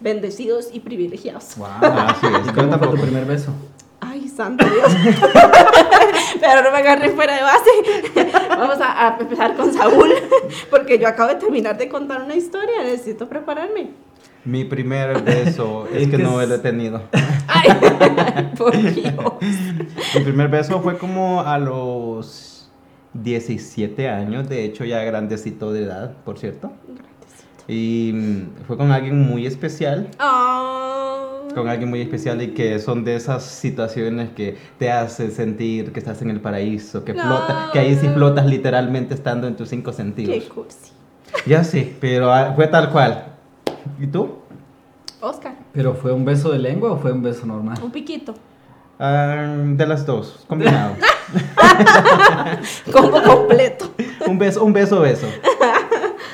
Bendecidos 0.00 0.70
y 0.72 0.80
privilegiados. 0.80 1.58
¡Wow! 1.58 1.66
Así 1.82 2.26
es, 2.26 2.48
¿Y 2.48 2.52
cómo 2.54 2.78
fue 2.78 2.88
tu 2.88 2.96
primer 2.96 3.26
beso? 3.26 3.52
Ay, 4.10 4.28
santo 4.28 4.64
Dios. 4.64 4.92
Pero 6.40 6.62
no 6.64 6.72
me 6.72 6.78
agarré 6.78 7.10
fuera 7.10 7.36
de 7.36 7.42
base. 7.42 7.70
Vamos 8.48 8.80
a, 8.80 9.06
a 9.06 9.20
empezar 9.20 9.54
con 9.54 9.72
Saúl, 9.72 10.10
porque 10.68 10.98
yo 10.98 11.06
acabo 11.06 11.28
de 11.28 11.36
terminar 11.36 11.78
de 11.78 11.88
contar 11.88 12.22
una 12.22 12.34
historia, 12.34 12.82
necesito 12.82 13.28
prepararme. 13.28 13.90
Mi 14.44 14.64
primer 14.64 15.22
beso 15.22 15.86
es 15.94 16.08
que 16.08 16.16
que 16.16 16.22
no 16.22 16.44
lo 16.44 16.54
he 16.54 16.58
tenido. 16.58 17.02
Ay, 17.46 17.68
por 18.58 18.76
Dios. 18.76 19.14
Mi 20.16 20.20
primer 20.24 20.48
beso 20.48 20.80
fue 20.80 20.98
como 20.98 21.42
a 21.42 21.58
los 21.58 22.68
17 23.14 24.08
años, 24.08 24.48
de 24.48 24.64
hecho 24.64 24.84
ya 24.84 25.04
grandecito 25.04 25.72
de 25.72 25.84
edad, 25.84 26.16
por 26.24 26.36
cierto. 26.36 26.72
Y 27.72 28.10
mm, 28.12 28.64
fue 28.66 28.76
con 28.76 28.90
alguien 28.90 29.16
muy 29.20 29.46
especial, 29.46 30.08
Ah. 30.18 31.28
con 31.54 31.68
alguien 31.68 31.88
muy 31.88 32.00
especial 32.00 32.42
y 32.42 32.48
que 32.48 32.80
son 32.80 33.04
de 33.04 33.14
esas 33.14 33.44
situaciones 33.44 34.30
que 34.30 34.56
te 34.78 34.90
hace 34.90 35.30
sentir 35.30 35.92
que 35.92 36.00
estás 36.00 36.20
en 36.22 36.30
el 36.30 36.40
paraíso, 36.40 37.04
que 37.04 37.14
No. 37.14 37.22
flota, 37.22 37.70
que 37.72 37.78
ahí 37.78 37.94
sí 37.96 38.08
flotas 38.08 38.46
literalmente 38.46 39.14
estando 39.14 39.46
en 39.46 39.54
tus 39.54 39.68
cinco 39.68 39.92
Qué 39.92 39.96
sentidos. 39.98 40.44
cursi. 40.52 40.90
Ya 41.46 41.62
sí, 41.62 41.96
pero 42.00 42.32
ah, 42.32 42.52
fue 42.56 42.66
tal 42.66 42.90
cual. 42.90 43.26
¿Y 44.00 44.06
tú? 44.08 44.38
Oscar, 45.20 45.54
¿Pero 45.72 45.94
fue 45.94 46.12
un 46.12 46.24
beso 46.24 46.50
de 46.50 46.58
lengua 46.58 46.90
o 46.92 46.98
fue 46.98 47.12
un 47.12 47.22
beso 47.22 47.46
normal? 47.46 47.78
un 47.82 47.92
piquito. 47.92 48.34
Ah, 48.98 49.46
de 49.64 49.86
las 49.86 50.04
dos, 50.04 50.44
combinado. 50.48 50.94
Combo 52.92 53.22
completo. 53.22 53.92
un 54.26 54.38
beso, 54.38 54.64
un 54.64 54.72
beso, 54.72 55.00
beso. 55.00 55.26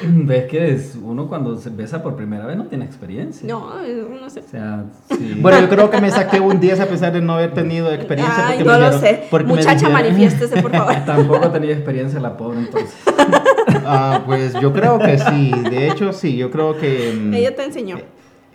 Ves 0.27 0.45
que 0.47 0.71
es 0.73 0.97
uno 1.03 1.29
cuando 1.29 1.57
se 1.57 1.71
besa 1.71 2.03
por 2.03 2.17
primera 2.17 2.47
vez 2.47 2.57
no 2.57 2.65
tiene 2.67 2.85
experiencia. 2.85 3.47
No, 3.49 3.71
no 4.21 4.31
sé. 4.31 4.41
O 4.41 4.43
sea, 4.51 4.85
sí. 5.17 5.39
Bueno, 5.41 5.61
yo 5.61 5.69
creo 5.69 5.91
que 5.91 6.01
me 6.01 6.11
saqué 6.11 6.41
un 6.41 6.61
10 6.61 6.81
a 6.81 6.87
pesar 6.87 7.13
de 7.13 7.21
no 7.21 7.35
haber 7.35 7.55
tenido 7.55 7.91
experiencia. 7.93 8.49
Ay, 8.49 8.59
porque 8.59 8.65
no 8.65 8.73
me 8.75 8.79
lo 8.81 8.87
dieron- 8.91 9.01
sé. 9.01 9.23
porque 9.31 9.47
Muchacha, 9.47 9.89
manifiéstese, 9.89 10.61
por 10.63 10.71
favor. 10.73 10.95
Tampoco 11.07 11.51
tenía 11.51 11.73
experiencia 11.73 12.21
la 12.21 12.37
pobre 12.37 12.61
entonces. 12.61 12.95
Ah, 13.85 14.23
pues 14.27 14.53
yo 14.61 14.73
creo 14.73 14.99
que 14.99 15.19
sí. 15.19 15.53
De 15.71 15.89
hecho, 15.89 16.13
sí. 16.13 16.37
Yo 16.37 16.51
creo 16.51 16.77
que. 16.77 17.13
mm, 17.19 17.35
Ella 17.35 17.55
te 17.55 17.65
enseñó. 17.65 17.97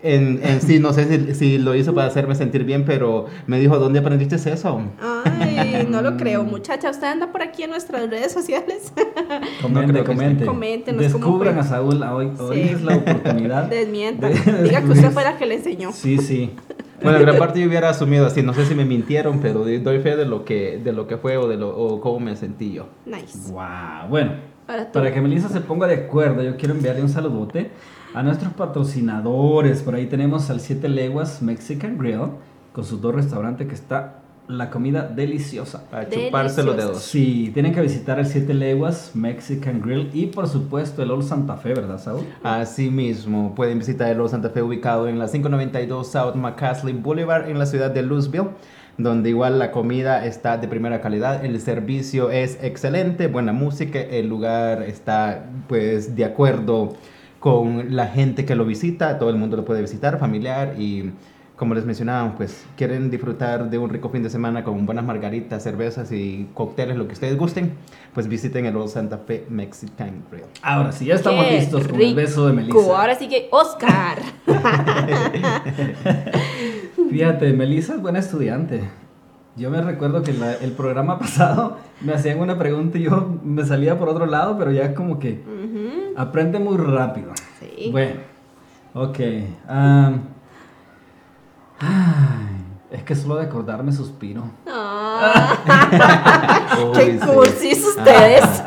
En, 0.03 0.39
en 0.43 0.61
sí, 0.61 0.79
no 0.79 0.93
sé 0.93 1.05
si, 1.27 1.35
si 1.35 1.57
lo 1.57 1.75
hizo 1.75 1.93
para 1.93 2.07
hacerme 2.07 2.35
sentir 2.35 2.63
bien, 2.63 2.85
pero 2.85 3.27
me 3.47 3.59
dijo, 3.59 3.77
¿dónde 3.77 3.99
aprendiste 3.99 4.35
eso? 4.35 4.81
Ay, 5.01 5.87
no 5.89 6.01
lo 6.01 6.17
creo. 6.17 6.43
Muchacha, 6.43 6.89
usted 6.89 7.07
anda 7.07 7.31
por 7.31 7.41
aquí 7.43 7.63
en 7.63 7.69
nuestras 7.69 8.09
redes 8.09 8.31
sociales. 8.31 8.91
Comente, 9.61 9.91
creo 9.93 10.03
que 10.03 10.11
comente. 10.11 10.45
cómo 10.45 11.01
Descubran 11.01 11.57
a 11.59 11.63
Saúl. 11.63 12.01
Hoy, 12.03 12.31
hoy 12.39 12.55
Sí. 12.63 12.69
es 12.73 12.81
la 12.81 12.95
oportunidad. 12.97 13.63
Desmienta. 13.65 14.29
de- 14.29 14.63
Diga 14.63 14.81
que 14.81 14.89
usted 14.91 15.11
fue 15.11 15.23
la 15.23 15.37
que 15.37 15.45
le 15.45 15.55
enseñó. 15.55 15.91
Sí, 15.91 16.17
sí. 16.17 16.51
Bueno, 17.03 17.17
en 17.17 17.23
gran 17.23 17.37
parte 17.37 17.59
yo 17.59 17.67
hubiera 17.67 17.89
asumido 17.89 18.27
así, 18.27 18.43
no 18.43 18.53
sé 18.53 18.63
si 18.65 18.75
me 18.75 18.85
mintieron, 18.85 19.39
pero 19.39 19.63
doy 19.65 19.99
fe 20.01 20.15
de 20.15 20.25
lo 20.25 20.45
que, 20.45 20.79
de 20.83 20.93
lo 20.93 21.07
que 21.07 21.17
fue 21.17 21.35
o 21.37 21.47
de 21.47 21.57
lo, 21.57 21.75
o 21.75 21.99
cómo 21.99 22.19
me 22.19 22.35
sentí 22.35 22.73
yo. 22.73 22.89
Nice. 23.07 23.51
Wow. 23.51 24.07
Bueno, 24.09 24.33
tú. 24.67 24.73
para 24.93 25.11
que 25.11 25.19
Melissa 25.19 25.49
se 25.49 25.61
ponga 25.61 25.87
de 25.87 25.95
acuerdo, 25.95 26.43
yo 26.43 26.55
quiero 26.57 26.75
enviarle 26.75 27.01
un 27.01 27.09
saludote 27.09 27.71
a 28.13 28.23
nuestros 28.23 28.53
patrocinadores. 28.53 29.81
Por 29.81 29.95
ahí 29.95 30.07
tenemos 30.07 30.49
al 30.49 30.59
7 30.59 30.89
Leguas 30.89 31.41
Mexican 31.41 31.97
Grill 31.97 32.29
con 32.73 32.83
sus 32.83 33.01
dos 33.01 33.15
restaurantes 33.15 33.67
que 33.67 33.75
está 33.75 34.17
la 34.47 34.69
comida 34.69 35.03
deliciosa. 35.07 35.83
A 35.91 36.07
chuparse 36.07 36.63
los 36.63 36.75
dedos. 36.75 37.01
Sí, 37.01 37.51
tienen 37.53 37.73
que 37.73 37.81
visitar 37.81 38.19
el 38.19 38.25
7 38.25 38.53
Leguas 38.53 39.11
Mexican 39.13 39.81
Grill 39.81 40.09
y 40.13 40.27
por 40.27 40.47
supuesto 40.47 41.03
el 41.03 41.11
Old 41.11 41.23
Santa 41.23 41.55
Fe, 41.55 41.73
¿verdad, 41.73 41.99
Saúl? 41.99 42.25
Asimismo, 42.43 43.55
pueden 43.55 43.79
visitar 43.79 44.11
el 44.11 44.19
Old 44.19 44.31
Santa 44.31 44.49
Fe 44.49 44.61
ubicado 44.61 45.07
en 45.07 45.19
la 45.19 45.27
592 45.27 46.11
South 46.11 46.35
McCaslin 46.35 47.01
Boulevard 47.01 47.49
en 47.49 47.59
la 47.59 47.65
ciudad 47.65 47.91
de 47.91 48.01
Louisville, 48.01 48.49
donde 48.97 49.29
igual 49.29 49.57
la 49.57 49.71
comida 49.71 50.25
está 50.25 50.57
de 50.57 50.67
primera 50.67 50.99
calidad, 50.99 51.45
el 51.45 51.59
servicio 51.61 52.29
es 52.29 52.61
excelente, 52.61 53.27
buena 53.27 53.53
música, 53.53 53.99
el 54.01 54.27
lugar 54.27 54.83
está 54.83 55.45
pues 55.69 56.15
de 56.15 56.25
acuerdo 56.25 56.93
con 57.41 57.93
la 57.95 58.07
gente 58.07 58.45
que 58.45 58.55
lo 58.55 58.63
visita, 58.65 59.17
todo 59.19 59.29
el 59.29 59.35
mundo 59.35 59.57
lo 59.57 59.65
puede 59.65 59.81
visitar, 59.81 60.17
familiar 60.19 60.75
y 60.77 61.11
como 61.57 61.75
les 61.75 61.85
mencionábamos, 61.85 62.35
pues 62.37 62.65
quieren 62.77 63.11
disfrutar 63.11 63.69
de 63.69 63.77
un 63.77 63.89
rico 63.89 64.09
fin 64.09 64.23
de 64.23 64.29
semana 64.31 64.63
con 64.63 64.85
buenas 64.87 65.03
margaritas, 65.05 65.61
cervezas 65.61 66.11
y 66.11 66.47
cócteles, 66.55 66.97
lo 66.97 67.05
que 67.07 67.13
ustedes 67.13 67.37
gusten, 67.37 67.73
pues 68.15 68.27
visiten 68.27 68.65
el 68.65 68.75
Old 68.75 68.89
Santa 68.89 69.17
Fe 69.19 69.45
Mexican 69.49 70.23
Grill. 70.31 70.45
Ahora 70.63 70.91
sí, 70.91 71.05
ya 71.05 71.15
estamos 71.15 71.45
Qué 71.45 71.51
listos 71.59 71.87
con 71.87 72.01
el 72.01 72.15
beso 72.15 72.47
de 72.47 72.53
rico. 72.61 72.77
Melissa. 72.77 72.99
Ahora 73.01 73.15
sí 73.15 73.27
que, 73.27 73.47
Oscar. 73.51 74.17
Fíjate, 77.09 77.53
Melissa 77.53 77.95
es 77.95 78.01
buena 78.01 78.19
estudiante. 78.19 78.81
Yo 79.57 79.69
me 79.69 79.81
recuerdo 79.81 80.23
que 80.23 80.33
la- 80.33 80.53
el 80.55 80.71
programa 80.71 81.19
pasado 81.19 81.77
me 82.01 82.13
hacían 82.13 82.39
una 82.39 82.57
pregunta 82.57 82.97
y 82.97 83.03
yo 83.03 83.37
me 83.43 83.65
salía 83.65 83.97
por 83.99 84.09
otro 84.09 84.25
lado, 84.25 84.57
pero 84.57 84.71
ya 84.71 84.93
como 84.93 85.19
que 85.19 85.43
Ujú, 85.45 85.60
aprende 86.15 86.59
muy 86.59 86.77
rápido. 86.77 87.31
Sí. 87.59 87.89
Bueno, 87.91 88.21
ok. 88.93 89.19
ay, 89.67 90.15
es 92.91 93.03
que 93.03 93.15
solo 93.15 93.35
de 93.37 93.45
acordarme 93.45 93.91
suspiro. 93.91 94.43
Ah, 95.23 96.77
Uy, 96.83 96.91
¡Qué 96.93 97.19
cursis 97.19 97.85
ustedes! 97.85 98.43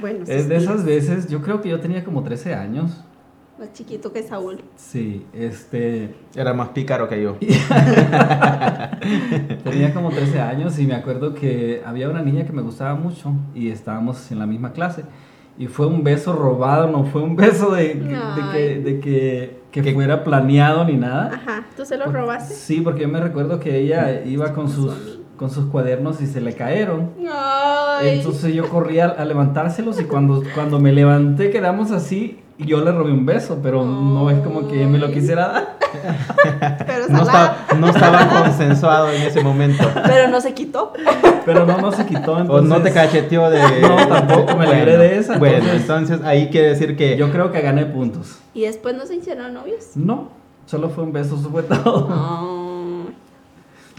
bueno, 0.00 0.24
Es 0.28 0.48
de 0.48 0.56
esas 0.56 0.84
veces, 0.84 1.28
yo 1.28 1.42
creo 1.42 1.60
que 1.60 1.68
yo 1.68 1.80
tenía 1.80 2.04
como 2.04 2.22
13 2.22 2.54
años. 2.54 3.02
Más 3.58 3.72
chiquito 3.72 4.12
que 4.12 4.22
Saúl. 4.22 4.58
Sí, 4.76 5.24
este. 5.32 6.14
Era 6.34 6.52
más 6.52 6.68
pícaro 6.70 7.08
que 7.08 7.22
yo. 7.22 7.36
Tenía 9.64 9.92
como 9.94 10.10
13 10.10 10.40
años 10.40 10.78
y 10.78 10.86
me 10.86 10.94
acuerdo 10.94 11.34
que 11.34 11.82
había 11.84 12.08
una 12.08 12.22
niña 12.22 12.44
que 12.44 12.52
me 12.52 12.62
gustaba 12.62 12.94
mucho 12.94 13.32
y 13.54 13.70
estábamos 13.70 14.30
en 14.30 14.38
la 14.38 14.46
misma 14.46 14.72
clase. 14.72 15.04
Y 15.58 15.68
fue 15.68 15.86
un 15.86 16.04
beso 16.04 16.34
robado, 16.34 16.90
no 16.90 17.04
fue 17.04 17.22
un 17.22 17.34
beso 17.34 17.70
de, 17.74 17.94
de 17.94 18.42
que, 18.52 18.80
de 18.80 19.00
que, 19.00 19.60
que 19.70 19.82
Que- 19.82 19.94
fuera 19.94 20.22
planeado 20.22 20.84
ni 20.84 20.96
nada. 20.96 21.30
Ajá, 21.34 21.66
¿tú 21.74 21.86
se 21.86 21.96
lo 21.96 22.04
Por- 22.06 22.14
robaste? 22.14 22.54
Sí, 22.54 22.82
porque 22.82 23.02
yo 23.02 23.08
me 23.08 23.20
recuerdo 23.20 23.58
que 23.58 23.78
ella 23.78 24.22
iba 24.24 24.52
con 24.52 24.68
sus, 24.68 25.15
con 25.36 25.50
sus 25.50 25.66
cuadernos 25.66 26.20
y 26.20 26.26
se 26.26 26.40
le 26.40 26.54
cayeron. 26.54 27.10
Ay. 27.32 28.18
Entonces 28.18 28.54
yo 28.54 28.68
corrí 28.68 29.00
a, 29.00 29.06
a 29.06 29.24
levantárselos 29.24 30.00
y 30.00 30.04
cuando, 30.04 30.42
cuando 30.54 30.78
me 30.80 30.92
levanté 30.92 31.50
quedamos 31.50 31.90
así 31.90 32.40
y 32.58 32.64
yo 32.66 32.82
le 32.82 32.90
robé 32.90 33.12
un 33.12 33.26
beso, 33.26 33.58
pero 33.62 33.84
no 33.84 34.30
es 34.30 34.38
como 34.40 34.66
que 34.66 34.86
me 34.86 34.98
lo 34.98 35.10
quisiera 35.10 35.48
dar. 35.48 35.76
pero, 36.86 37.08
No 37.08 37.18
estaba, 37.22 37.56
no 37.78 37.88
estaba 37.88 38.28
consensuado 38.42 39.10
en 39.10 39.22
ese 39.22 39.42
momento. 39.42 39.84
pero 40.06 40.28
no 40.28 40.40
se 40.40 40.54
quitó. 40.54 40.92
Pero 41.44 41.66
no, 41.66 41.78
no 41.78 41.92
se 41.92 42.06
quitó. 42.06 42.32
O 42.32 42.38
Entonces, 42.40 42.68
no 42.68 42.82
te 42.82 42.92
cacheteó 42.92 43.50
de... 43.50 43.60
No, 43.82 44.08
tampoco 44.08 44.56
me 44.56 44.66
libré 44.74 44.96
de 44.96 45.18
esa, 45.18 45.38
Bueno, 45.38 45.56
entonces- 45.58 45.80
entonces 45.82 46.20
ahí 46.24 46.48
quiere 46.48 46.68
decir 46.70 46.96
que... 46.96 47.16
Yo 47.18 47.30
creo 47.30 47.52
que 47.52 47.60
gané 47.60 47.84
puntos. 47.86 48.38
¿Y 48.54 48.62
después 48.62 48.96
no 48.96 49.04
se 49.06 49.16
hicieron 49.16 49.52
novios? 49.54 49.90
No, 49.94 50.30
solo 50.64 50.88
fue 50.88 51.04
un 51.04 51.12
beso, 51.12 51.36
eso 51.36 51.50
fue 51.50 51.62
todo. 51.62 52.08
Ah. 52.10 52.62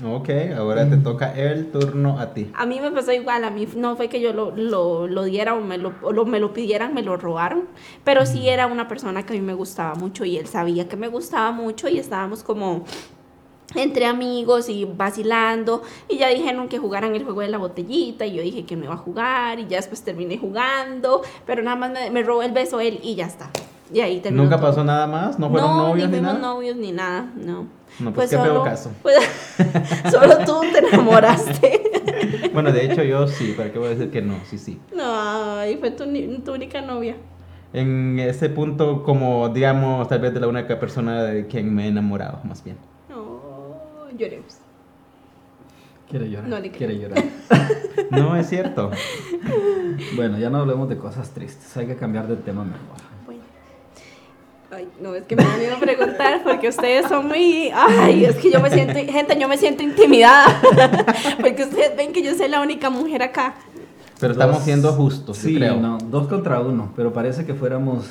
Ok, 0.05 0.29
ahora 0.55 0.87
te 0.87 0.97
toca 0.97 1.33
el 1.35 1.71
turno 1.71 2.19
a 2.19 2.31
ti. 2.33 2.51
A 2.55 2.67
mí 2.67 2.79
me 2.79 2.91
pasó 2.91 3.11
igual, 3.13 3.43
a 3.43 3.49
mí 3.49 3.67
no 3.75 3.95
fue 3.95 4.09
que 4.09 4.21
yo 4.21 4.31
lo, 4.31 4.51
lo, 4.55 5.07
lo 5.07 5.23
diera 5.23 5.55
o 5.55 5.61
me 5.61 5.79
lo, 5.79 5.91
me 6.25 6.39
lo 6.39 6.53
pidieran, 6.53 6.93
me 6.93 7.01
lo 7.01 7.17
robaron, 7.17 7.63
pero 8.03 8.25
sí 8.27 8.47
era 8.47 8.67
una 8.67 8.87
persona 8.87 9.25
que 9.25 9.33
a 9.33 9.35
mí 9.35 9.41
me 9.41 9.55
gustaba 9.55 9.95
mucho 9.95 10.23
y 10.23 10.37
él 10.37 10.45
sabía 10.45 10.87
que 10.87 10.97
me 10.97 11.07
gustaba 11.07 11.51
mucho 11.51 11.89
y 11.89 11.97
estábamos 11.97 12.43
como 12.43 12.85
entre 13.75 14.05
amigos 14.05 14.69
y 14.69 14.85
vacilando 14.85 15.81
y 16.07 16.17
ya 16.19 16.29
dijeron 16.29 16.69
que 16.69 16.77
jugaran 16.77 17.15
el 17.15 17.23
juego 17.23 17.41
de 17.41 17.49
la 17.49 17.57
botellita 17.57 18.25
y 18.25 18.35
yo 18.35 18.43
dije 18.43 18.65
que 18.65 18.75
no 18.75 18.85
iba 18.85 18.93
a 18.93 18.97
jugar 18.97 19.59
y 19.59 19.67
ya 19.67 19.77
después 19.77 20.03
terminé 20.03 20.37
jugando, 20.37 21.23
pero 21.47 21.63
nada 21.63 21.75
más 21.75 21.91
me, 21.91 22.11
me 22.11 22.21
robó 22.21 22.43
el 22.43 22.51
beso 22.51 22.79
él 22.79 22.99
y 23.01 23.15
ya 23.15 23.25
está. 23.25 23.49
Y 23.91 24.01
ahí 24.01 24.19
terminó 24.19 24.43
¿Nunca 24.43 24.57
todo. 24.57 24.67
pasó 24.69 24.83
nada 24.83 25.07
más? 25.07 25.39
¿No 25.39 25.49
fueron 25.49 25.69
no, 25.71 25.87
novios 25.89 26.09
ni 26.09 26.19
nada? 26.21 26.37
novios 26.37 26.75
ni 26.75 26.91
nada, 26.91 27.31
no. 27.35 27.65
No, 27.99 28.13
pues, 28.13 28.29
qué 28.29 28.37
feo 28.37 28.63
caso. 28.63 28.91
pues, 29.01 29.17
solo 30.11 30.37
tú 30.45 30.61
te 30.71 30.79
enamoraste. 30.79 31.83
Bueno, 32.53 32.71
de 32.71 32.85
hecho 32.85 33.03
yo 33.03 33.27
sí, 33.27 33.53
¿para 33.55 33.71
qué 33.71 33.77
voy 33.77 33.89
a 33.89 33.91
decir 33.91 34.09
que 34.09 34.21
no? 34.21 34.35
Sí, 34.49 34.57
sí. 34.57 34.79
No, 34.95 35.63
y 35.67 35.77
fue 35.77 35.91
tu, 35.91 36.05
tu 36.43 36.53
única 36.53 36.81
novia. 36.81 37.15
En 37.73 38.17
ese 38.19 38.49
punto, 38.49 39.03
como 39.03 39.49
digamos, 39.49 40.07
tal 40.07 40.21
vez 40.21 40.33
de 40.33 40.39
la 40.39 40.47
única 40.47 40.79
persona 40.79 41.21
de 41.23 41.45
quien 41.45 41.73
me 41.73 41.85
he 41.85 41.87
enamorado, 41.89 42.39
más 42.43 42.63
bien. 42.63 42.77
No, 43.09 44.09
lloremos. 44.17 44.57
Quiere 46.09 46.29
llorar. 46.29 46.49
No 46.49 46.59
le 46.59 46.71
quiere 46.71 46.97
llorar. 46.97 47.23
No, 48.11 48.35
es 48.35 48.47
cierto. 48.47 48.91
Bueno, 50.15 50.37
ya 50.39 50.49
no 50.49 50.59
hablemos 50.59 50.87
de 50.87 50.97
cosas 50.97 51.31
tristes. 51.31 51.75
Hay 51.75 51.87
que 51.87 51.95
cambiar 51.95 52.27
de 52.27 52.37
tema 52.37 52.63
mejor. 52.63 53.06
Bueno. 54.69 54.85
Ay, 54.85 54.87
no, 55.01 55.15
es 55.15 55.23
que 55.23 55.35
me 55.35 55.43
da 55.43 55.57
miedo 55.57 55.79
preguntar 55.79 56.41
porque 56.43 56.69
ustedes 56.69 57.07
son 57.07 57.27
muy... 57.27 57.71
Ay, 57.73 58.25
es 58.25 58.35
que 58.35 58.51
yo 58.51 58.59
me 58.59 58.69
siento... 58.69 58.93
Gente, 58.93 59.39
yo 59.39 59.47
me 59.47 59.57
siento 59.57 59.83
intimidada. 59.83 60.61
porque 61.41 61.63
ustedes 61.63 61.95
ven 61.95 62.11
que 62.11 62.21
yo 62.21 62.35
soy 62.35 62.49
la 62.49 62.61
única 62.61 62.89
mujer 62.89 63.23
acá. 63.23 63.55
Pero 64.19 64.33
estamos 64.33 64.63
siendo 64.63 64.91
justos, 64.93 65.37
Sí, 65.37 65.53
yo 65.53 65.59
creo. 65.59 65.77
no, 65.77 65.97
dos 65.99 66.27
contra 66.27 66.59
uno, 66.59 66.91
pero 66.95 67.13
parece 67.13 67.45
que 67.45 67.53
fuéramos 67.53 68.05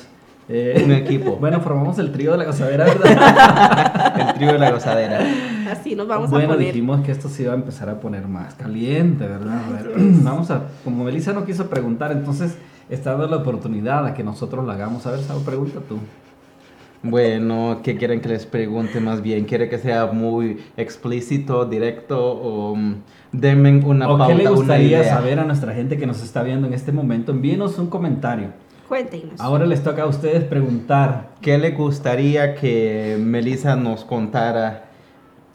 eh, 0.49 0.81
Un 0.85 0.91
equipo. 0.93 1.35
Bueno, 1.39 1.59
formamos 1.59 1.99
el 1.99 2.11
trío 2.11 2.31
de 2.31 2.37
la 2.37 2.45
gozadera, 2.45 2.85
¿verdad? 2.85 4.13
El 4.29 4.33
trío 4.35 4.53
de 4.53 4.59
la 4.59 4.71
gozadera. 4.71 5.19
Así 5.69 5.95
nos 5.95 6.07
vamos 6.07 6.29
bueno, 6.29 6.53
a 6.53 6.55
poner. 6.55 6.67
dijimos 6.67 7.01
que 7.01 7.11
esto 7.11 7.27
se 7.27 7.43
iba 7.43 7.51
a 7.51 7.55
empezar 7.55 7.89
a 7.89 7.99
poner 7.99 8.27
más 8.27 8.55
caliente, 8.55 9.27
¿verdad? 9.27 9.61
A 9.67 9.71
ver, 9.73 9.91
vamos 9.97 10.49
a, 10.49 10.61
como 10.85 11.03
Melissa 11.03 11.33
no 11.33 11.45
quiso 11.45 11.69
preguntar, 11.69 12.13
entonces 12.13 12.55
está 12.89 13.11
dando 13.11 13.27
la 13.27 13.37
oportunidad 13.37 14.05
a 14.05 14.13
que 14.13 14.23
nosotros 14.23 14.65
la 14.65 14.73
hagamos. 14.73 15.05
A 15.05 15.11
ver, 15.11 15.19
Sao, 15.19 15.39
pregunta 15.41 15.81
tú. 15.87 15.99
Bueno, 17.03 17.81
¿qué 17.83 17.95
quieren 17.95 18.21
que 18.21 18.29
les 18.29 18.45
pregunte 18.45 18.99
más 18.99 19.21
bien? 19.21 19.45
¿Quiere 19.45 19.69
que 19.69 19.77
sea 19.77 20.07
muy 20.07 20.57
explícito, 20.77 21.65
directo 21.65 22.19
o 22.19 22.75
mm, 22.75 22.95
denme 23.31 23.77
una 23.85 24.09
¿O 24.09 24.17
pauta, 24.17 24.35
qué 24.35 24.43
le 24.43 24.49
gustaría 24.49 24.99
idea? 25.01 25.03
saber 25.03 25.39
a 25.39 25.45
nuestra 25.45 25.73
gente 25.73 25.97
que 25.97 26.07
nos 26.07 26.23
está 26.23 26.43
viendo 26.43 26.67
en 26.67 26.73
este 26.73 26.91
momento? 26.91 27.31
Envíenos 27.31 27.77
un 27.77 27.87
comentario. 27.87 28.49
Cuéntenos. 28.87 29.39
Ahora 29.39 29.65
les 29.65 29.83
toca 29.83 30.03
a 30.03 30.05
ustedes 30.07 30.43
preguntar. 30.45 31.29
¿Qué 31.41 31.57
le 31.57 31.71
gustaría 31.71 32.55
que 32.55 33.17
Melissa 33.19 33.75
nos 33.75 34.05
contara 34.05 34.86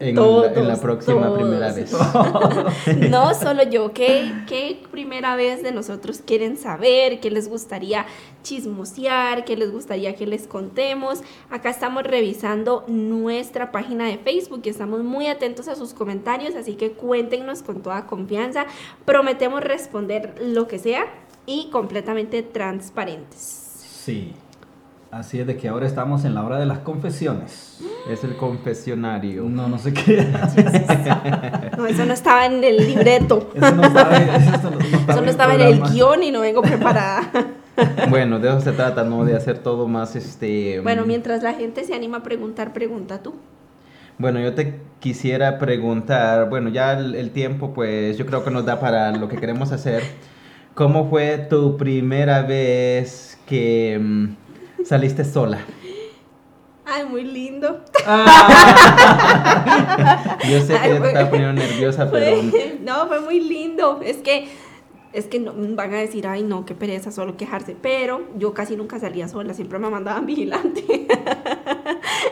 en, 0.03 0.17
Todos, 0.17 0.53
la, 0.53 0.61
en 0.61 0.69
la 0.69 0.77
próxima 0.77 1.27
todos. 1.27 1.39
primera 1.39 1.73
vez. 1.73 1.93
No 3.11 3.35
solo 3.35 3.63
yo, 3.63 3.93
¿qué, 3.93 4.33
¿qué 4.49 4.83
primera 4.91 5.37
vez 5.37 5.63
de 5.63 5.71
nosotros 5.73 6.23
quieren 6.27 6.57
saber? 6.57 7.21
¿Qué 7.21 7.31
les 7.31 7.49
gustaría 7.49 8.07
chismosear? 8.43 9.45
¿Qué 9.45 9.57
les 9.57 9.71
gustaría 9.71 10.15
que 10.15 10.27
les 10.27 10.47
contemos? 10.47 11.21
Acá 11.51 11.71
estamos 11.71 12.03
revisando 12.03 12.85
nuestra 12.89 13.71
página 13.71 14.07
de 14.07 14.19
Facebook 14.19 14.63
y 14.65 14.69
estamos 14.71 15.03
muy 15.05 15.27
atentos 15.29 15.69
a 15.69 15.77
sus 15.77 15.95
comentarios, 15.95 16.55
así 16.57 16.75
que 16.75 16.93
cuéntenos 16.93 17.63
con 17.63 17.83
toda 17.83 18.07
confianza. 18.07 18.67
Prometemos 19.05 19.63
responder 19.63 20.35
lo 20.41 20.67
que 20.67 20.79
sea 20.79 21.07
y 21.47 21.71
completamente 21.71 22.43
transparentes. 22.43 23.39
Sí. 24.05 24.33
Así 25.13 25.39
es 25.39 25.47
de 25.47 25.59
que 25.59 25.69
ahora 25.69 25.87
estamos 25.87 26.25
en 26.25 26.35
la 26.35 26.43
hora 26.43 26.59
de 26.59 26.65
las 26.65 26.79
confesiones. 26.79 27.81
Es 28.11 28.25
el 28.25 28.35
confesionario. 28.35 29.43
No, 29.43 29.69
no 29.69 29.77
sé 29.77 29.93
qué. 29.93 30.27
No, 31.77 31.87
eso 31.87 32.07
no 32.07 32.15
estaba 32.15 32.47
en 32.47 32.65
el 32.65 32.79
libreto. 32.79 33.51
Eso 33.55 33.73
no 33.73 33.83
estaba, 33.83 34.17
eso 34.17 34.71
no, 34.71 34.79
Eso 34.81 35.21
no 35.21 35.31
estaba 35.31 35.55
en 35.55 35.61
el 35.61 35.83
guion 35.83 36.23
y 36.23 36.31
no 36.31 36.41
vengo 36.41 36.63
preparada. 36.63 37.31
Bueno, 38.09 38.39
de 38.39 38.49
eso 38.49 38.63
se 38.63 38.73
trata, 38.73 39.05
¿no? 39.05 39.27
De 39.27 39.37
hacer 39.37 39.59
todo 39.59 39.87
más 39.87 40.17
este. 40.17 40.81
Bueno, 40.81 41.05
mientras 41.05 41.43
la 41.43 41.53
gente 41.53 41.85
se 41.85 41.95
anima 41.95 42.19
a 42.19 42.23
preguntar, 42.23 42.73
pregunta 42.73 43.23
tú. 43.23 43.35
Bueno, 44.17 44.41
yo 44.41 44.55
te 44.55 44.81
quisiera 44.99 45.59
preguntar, 45.59 46.49
bueno, 46.49 46.71
ya 46.71 46.99
el, 46.99 47.15
el 47.17 47.33
tiempo 47.33 47.75
pues 47.75 48.17
yo 48.17 48.25
creo 48.25 48.45
que 48.45 48.51
nos 48.51 48.65
da 48.65 48.81
para 48.81 49.13
lo 49.13 49.29
que 49.29 49.37
queremos 49.37 49.73
hacer. 49.73 50.03
¿Cómo 50.75 51.11
fue 51.11 51.37
tu 51.37 51.77
primera 51.77 52.43
vez 52.43 53.39
que 53.47 53.99
mm, 54.01 54.27
saliste 54.85 55.25
sola? 55.25 55.59
Ay, 56.85 57.05
muy 57.07 57.23
lindo. 57.25 57.81
Yo 60.49 60.61
sé 60.61 60.73
que 60.75 60.79
Ay, 60.79 60.99
te 61.01 61.07
estaba 61.09 61.31
poniendo 61.31 61.63
nerviosa, 61.63 62.11
pero 62.11 62.37
Fue- 62.51 62.79
no, 62.85 63.07
fue 63.07 63.21
muy 63.21 63.41
lindo. 63.41 64.01
Es 64.05 64.17
que, 64.19 64.49
es 65.13 65.27
que 65.27 65.39
no, 65.39 65.53
van 65.55 65.95
a 65.95 65.99
decir, 65.99 66.27
ay, 66.27 66.43
no, 66.43 66.65
qué 66.67 66.75
pereza, 66.75 67.11
solo 67.13 67.37
quejarse. 67.37 67.77
Pero 67.81 68.23
yo 68.37 68.53
casi 68.53 68.77
nunca 68.77 68.99
salía 68.99 69.29
sola, 69.29 69.55
siempre 69.55 69.79
me 69.79 69.89
mandaban 69.91 70.27
vigilante. 70.33 71.07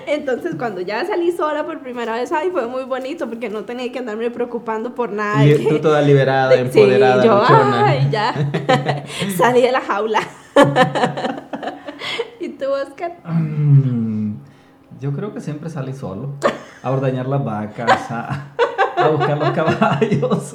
Entonces, 0.07 0.57
cuando 0.59 0.80
ya 0.80 1.05
salí 1.07 1.30
sola 1.32 1.64
por 1.64 1.80
primera 1.80 2.14
vez, 2.14 2.32
ay, 2.32 2.51
fue 2.51 2.66
muy 2.66 2.82
bonito 2.84 3.28
porque 3.28 3.48
no 3.48 3.64
tenía 3.64 3.90
que 3.92 4.01
andarme 4.01 4.30
preocupando 4.30 4.94
por 4.94 5.12
nada. 5.12 5.44
y 5.44 5.51
de 5.51 5.57
que- 5.62 5.68
tú 5.68 5.78
toda 5.78 6.03
liberada, 6.03 6.48
de- 6.51 6.70
sí, 6.70 6.80
empoderada, 6.80 7.24
yo, 7.24 7.42
ay, 7.48 8.09
ya. 8.11 8.34
Salí 9.38 9.62
de 9.62 9.70
la 9.72 9.80
jaula. 9.80 10.20
¿Y 12.41 12.49
tú, 12.51 12.64
Oscar? 12.70 13.18
Mm, 13.24 14.34
Yo 15.01 15.12
creo 15.12 15.32
que 15.34 15.41
siempre 15.41 15.68
salí 15.70 15.93
solo. 15.93 16.30
A 16.82 16.91
ordeñar 16.91 17.28
las 17.28 17.45
vacas, 17.45 18.11
a, 18.11 18.47
a 18.97 19.09
buscar 19.09 19.38
los 19.38 19.51
caballos. 19.51 20.55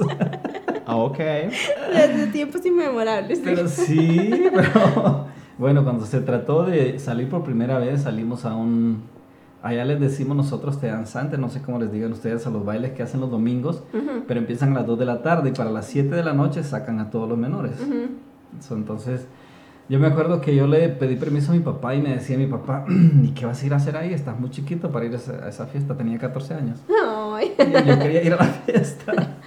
Ah, 0.88 0.96
ok. 0.98 1.18
Desde 1.18 2.28
tiempos 2.32 2.66
inmemorables. 2.66 3.40
sí. 3.40 3.44
Pero 3.46 3.68
sí, 3.68 4.44
pero 4.54 5.26
bueno, 5.58 5.84
cuando 5.84 6.06
se 6.06 6.22
trató 6.22 6.64
de 6.64 7.00
salir 7.00 7.30
por 7.30 7.44
primera 7.44 7.78
vez, 7.80 8.04
salimos 8.04 8.46
a 8.46 8.56
un, 8.56 9.04
allá 9.64 9.86
les 9.86 10.00
decimos 10.00 10.36
nosotros 10.38 10.80
te 10.80 10.88
danzante, 10.88 11.38
no 11.38 11.50
sé 11.50 11.62
cómo 11.62 11.80
les 11.80 11.92
digan 11.92 12.12
ustedes 12.12 12.46
a 12.46 12.50
los 12.50 12.66
bailes 12.66 12.92
que 12.92 13.04
hacen 13.04 13.20
los 13.22 13.32
domingos, 13.32 13.84
Ujú, 13.94 14.24
pero 14.28 14.40
empiezan 14.40 14.72
a 14.74 14.80
las 14.82 14.88
2 14.88 15.00
de 15.00 15.06
la 15.06 15.22
tarde 15.24 15.50
y 15.50 15.54
para 15.54 15.72
las 15.72 15.86
7 15.88 16.14
de 16.16 16.24
la 16.24 16.34
noche 16.34 16.64
sacan 16.64 17.00
a 17.00 17.10
todos 17.10 17.28
los 17.30 17.38
menores. 17.38 17.80
ujú. 17.82 18.08
So, 18.60 18.76
entonces, 18.76 19.28
yo 19.88 20.00
me 20.00 20.08
acuerdo 20.08 20.42
que 20.42 20.56
yo 20.56 20.66
le 20.68 20.90
pedí 20.90 21.16
permiso 21.16 21.52
a 21.52 21.56
mi 21.56 21.62
papá 21.62 21.94
y 21.96 22.02
me 22.02 22.10
decía 22.16 22.38
mi 22.38 22.48
papá, 22.48 22.86
¿y 23.24 23.30
qué 23.30 23.46
vas 23.46 23.62
a 23.62 23.66
ir 23.66 23.74
a 23.74 23.78
hacer 23.78 23.96
ahí? 23.98 24.14
Estás 24.14 24.40
muy 24.40 24.50
chiquito 24.50 24.92
para 24.92 25.06
ir 25.06 25.14
a 25.14 25.18
esa, 25.18 25.34
a 25.46 25.50
esa 25.50 25.66
fiesta, 25.68 25.96
tenía 25.96 26.18
14 26.18 26.54
años. 26.56 26.80
Ay. 27.34 27.54
Y 27.60 27.88
yo, 27.88 28.00
quería 28.00 28.24
ir 28.24 28.34
a 28.34 28.38
la 28.38 28.46
fiesta. 28.46 29.14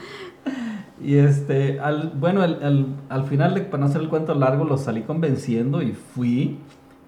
Y 1.00 1.16
este, 1.16 1.78
al, 1.78 2.10
bueno, 2.16 2.42
al, 2.42 2.60
al, 2.62 2.86
al 3.08 3.24
final, 3.24 3.54
de- 3.54 3.60
para 3.60 3.82
no 3.82 3.86
hacer 3.86 4.00
el 4.00 4.08
cuento 4.08 4.34
largo, 4.34 4.64
los 4.64 4.80
salí 4.80 5.02
convenciendo 5.02 5.80
y 5.80 5.92
fui 5.92 6.58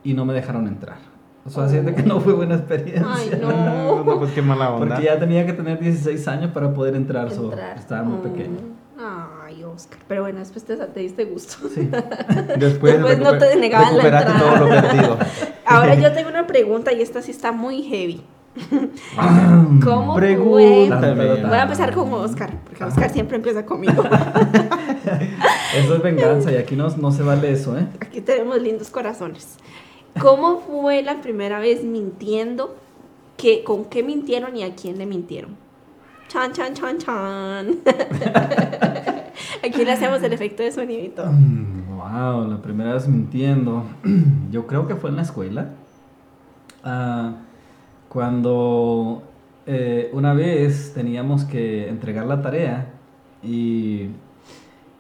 y 0.04 0.14
no 0.14 0.24
me 0.24 0.32
dejaron 0.32 0.68
entrar. 0.68 0.98
O 1.44 1.50
sea, 1.50 1.68
siento 1.68 1.92
que 1.96 2.04
no 2.04 2.20
fue 2.20 2.34
buena 2.34 2.54
experiencia. 2.54 3.04
Ay, 3.12 3.30
no. 3.40 4.04
No, 4.04 4.18
pues 4.20 4.30
qué 4.30 4.42
mala 4.42 4.70
onda. 4.70 4.86
Porque 4.94 5.04
ya 5.06 5.18
tenía 5.18 5.44
que 5.44 5.54
tener 5.54 5.80
16 5.80 6.28
años 6.28 6.52
para 6.52 6.72
poder 6.72 6.94
entrar, 6.94 7.32
so, 7.32 7.46
Entrar. 7.46 7.78
estaba 7.78 8.04
muy 8.04 8.18
Mm. 8.18 8.22
pequeño. 8.32 8.58
Ay, 9.50 9.64
Oscar. 9.64 9.98
Pero 10.06 10.22
bueno, 10.22 10.38
después 10.38 10.64
te, 10.64 10.76
te 10.76 11.00
diste 11.00 11.24
gusto. 11.24 11.68
Sí. 11.74 11.88
Después, 12.58 12.94
Después 12.94 13.18
no 13.18 13.36
te 13.36 13.56
negaban 13.56 13.96
la 13.96 14.02
entrada. 14.04 14.38
todo 14.38 14.56
lo 14.56 14.68
perdido. 14.68 15.18
Ahora 15.66 15.94
yo 15.94 16.12
tengo 16.12 16.28
una 16.28 16.46
pregunta 16.46 16.92
y 16.92 17.02
esta 17.02 17.20
sí 17.20 17.32
está 17.32 17.50
muy 17.52 17.82
heavy. 17.82 18.22
¿Cómo 19.84 20.14
fue? 20.14 20.36
Voy 20.36 20.90
a 20.90 21.62
empezar 21.62 21.92
con 21.92 22.12
Oscar, 22.12 22.50
porque 22.64 22.84
Oscar 22.84 23.10
siempre 23.10 23.36
empieza 23.36 23.64
conmigo. 23.64 24.02
Eso 25.76 25.94
es 25.94 26.02
venganza 26.02 26.52
y 26.52 26.56
aquí 26.56 26.74
no, 26.74 26.88
no 26.96 27.12
se 27.12 27.22
vale 27.22 27.52
eso, 27.52 27.78
¿eh? 27.78 27.86
Aquí 28.00 28.20
tenemos 28.20 28.60
lindos 28.60 28.90
corazones. 28.90 29.56
¿Cómo 30.20 30.60
fue 30.60 31.02
la 31.02 31.20
primera 31.20 31.60
vez 31.60 31.84
mintiendo? 31.84 32.76
¿Qué, 33.36 33.62
¿Con 33.62 33.84
qué 33.84 34.02
mintieron 34.02 34.56
y 34.56 34.64
a 34.64 34.74
quién 34.74 34.98
le 34.98 35.06
mintieron? 35.06 35.56
Chan, 36.28 36.52
chan, 36.52 36.74
chan, 36.74 36.98
chan. 36.98 37.80
Aquí 39.64 39.84
le 39.84 39.92
hacemos 39.92 40.22
el 40.22 40.32
efecto 40.32 40.62
de 40.62 40.72
sonidito. 40.72 41.26
Mm, 41.26 41.80
Wow, 42.00 42.48
la 42.50 42.62
primera 42.62 42.94
vez 42.94 43.06
mintiendo. 43.08 43.84
Yo 44.50 44.66
creo 44.66 44.86
que 44.88 44.96
fue 44.96 45.10
en 45.10 45.16
la 45.16 45.22
escuela. 45.22 45.70
Ah, 46.82 47.34
cuando 48.08 49.22
eh, 49.66 50.10
una 50.12 50.32
vez 50.34 50.92
teníamos 50.94 51.44
que 51.44 51.88
entregar 51.88 52.26
la 52.26 52.42
tarea 52.42 52.86
y, 53.42 54.08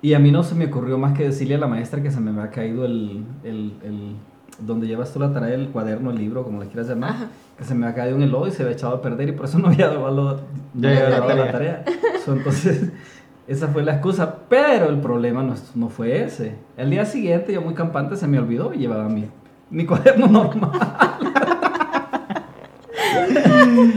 y 0.02 0.14
a 0.14 0.18
mí 0.18 0.30
no 0.30 0.42
se 0.42 0.54
me 0.54 0.66
ocurrió 0.66 0.98
más 0.98 1.16
que 1.16 1.24
decirle 1.24 1.54
a 1.56 1.58
la 1.58 1.66
maestra 1.66 2.02
que 2.02 2.10
se 2.10 2.20
me 2.20 2.30
había 2.30 2.50
caído 2.50 2.84
el, 2.84 3.24
el, 3.44 3.72
el- 3.82 4.16
donde 4.60 4.86
llevas 4.86 5.12
tú 5.12 5.18
la 5.18 5.32
tarea, 5.32 5.54
el 5.54 5.68
cuaderno, 5.70 6.10
el 6.10 6.18
libro, 6.18 6.44
como 6.44 6.60
le 6.60 6.66
quieras 6.68 6.86
llamar, 6.88 7.10
Ajá. 7.12 7.28
que 7.58 7.64
se 7.64 7.74
me 7.74 7.86
había 7.86 7.96
caído 7.96 8.16
en 8.16 8.22
el 8.22 8.30
lodo 8.30 8.46
y 8.46 8.50
se 8.50 8.62
había 8.62 8.74
echado 8.74 8.94
a 8.96 9.00
perder 9.02 9.30
y 9.30 9.32
por 9.32 9.46
eso 9.46 9.58
no 9.58 9.68
había 9.68 9.90
llevaba 9.90 10.10
la 10.10 10.36
la 10.74 11.50
tarea. 11.50 11.50
tarea. 11.52 11.84
So, 12.24 12.34
entonces, 12.34 12.92
esa 13.48 13.68
fue 13.68 13.82
la 13.82 13.92
excusa, 13.94 14.36
pero 14.48 14.88
el 14.88 15.00
problema 15.00 15.42
no, 15.42 15.54
no 15.74 15.88
fue 15.88 16.22
ese. 16.22 16.54
El 16.76 16.90
día 16.90 17.04
siguiente, 17.04 17.52
yo 17.52 17.62
muy 17.62 17.74
campante, 17.74 18.16
se 18.16 18.26
me 18.28 18.38
olvidó 18.38 18.72
y 18.74 18.78
llevaba 18.78 19.08
mi, 19.08 19.26
mi 19.70 19.84
cuaderno 19.86 20.26
normal. 20.30 20.70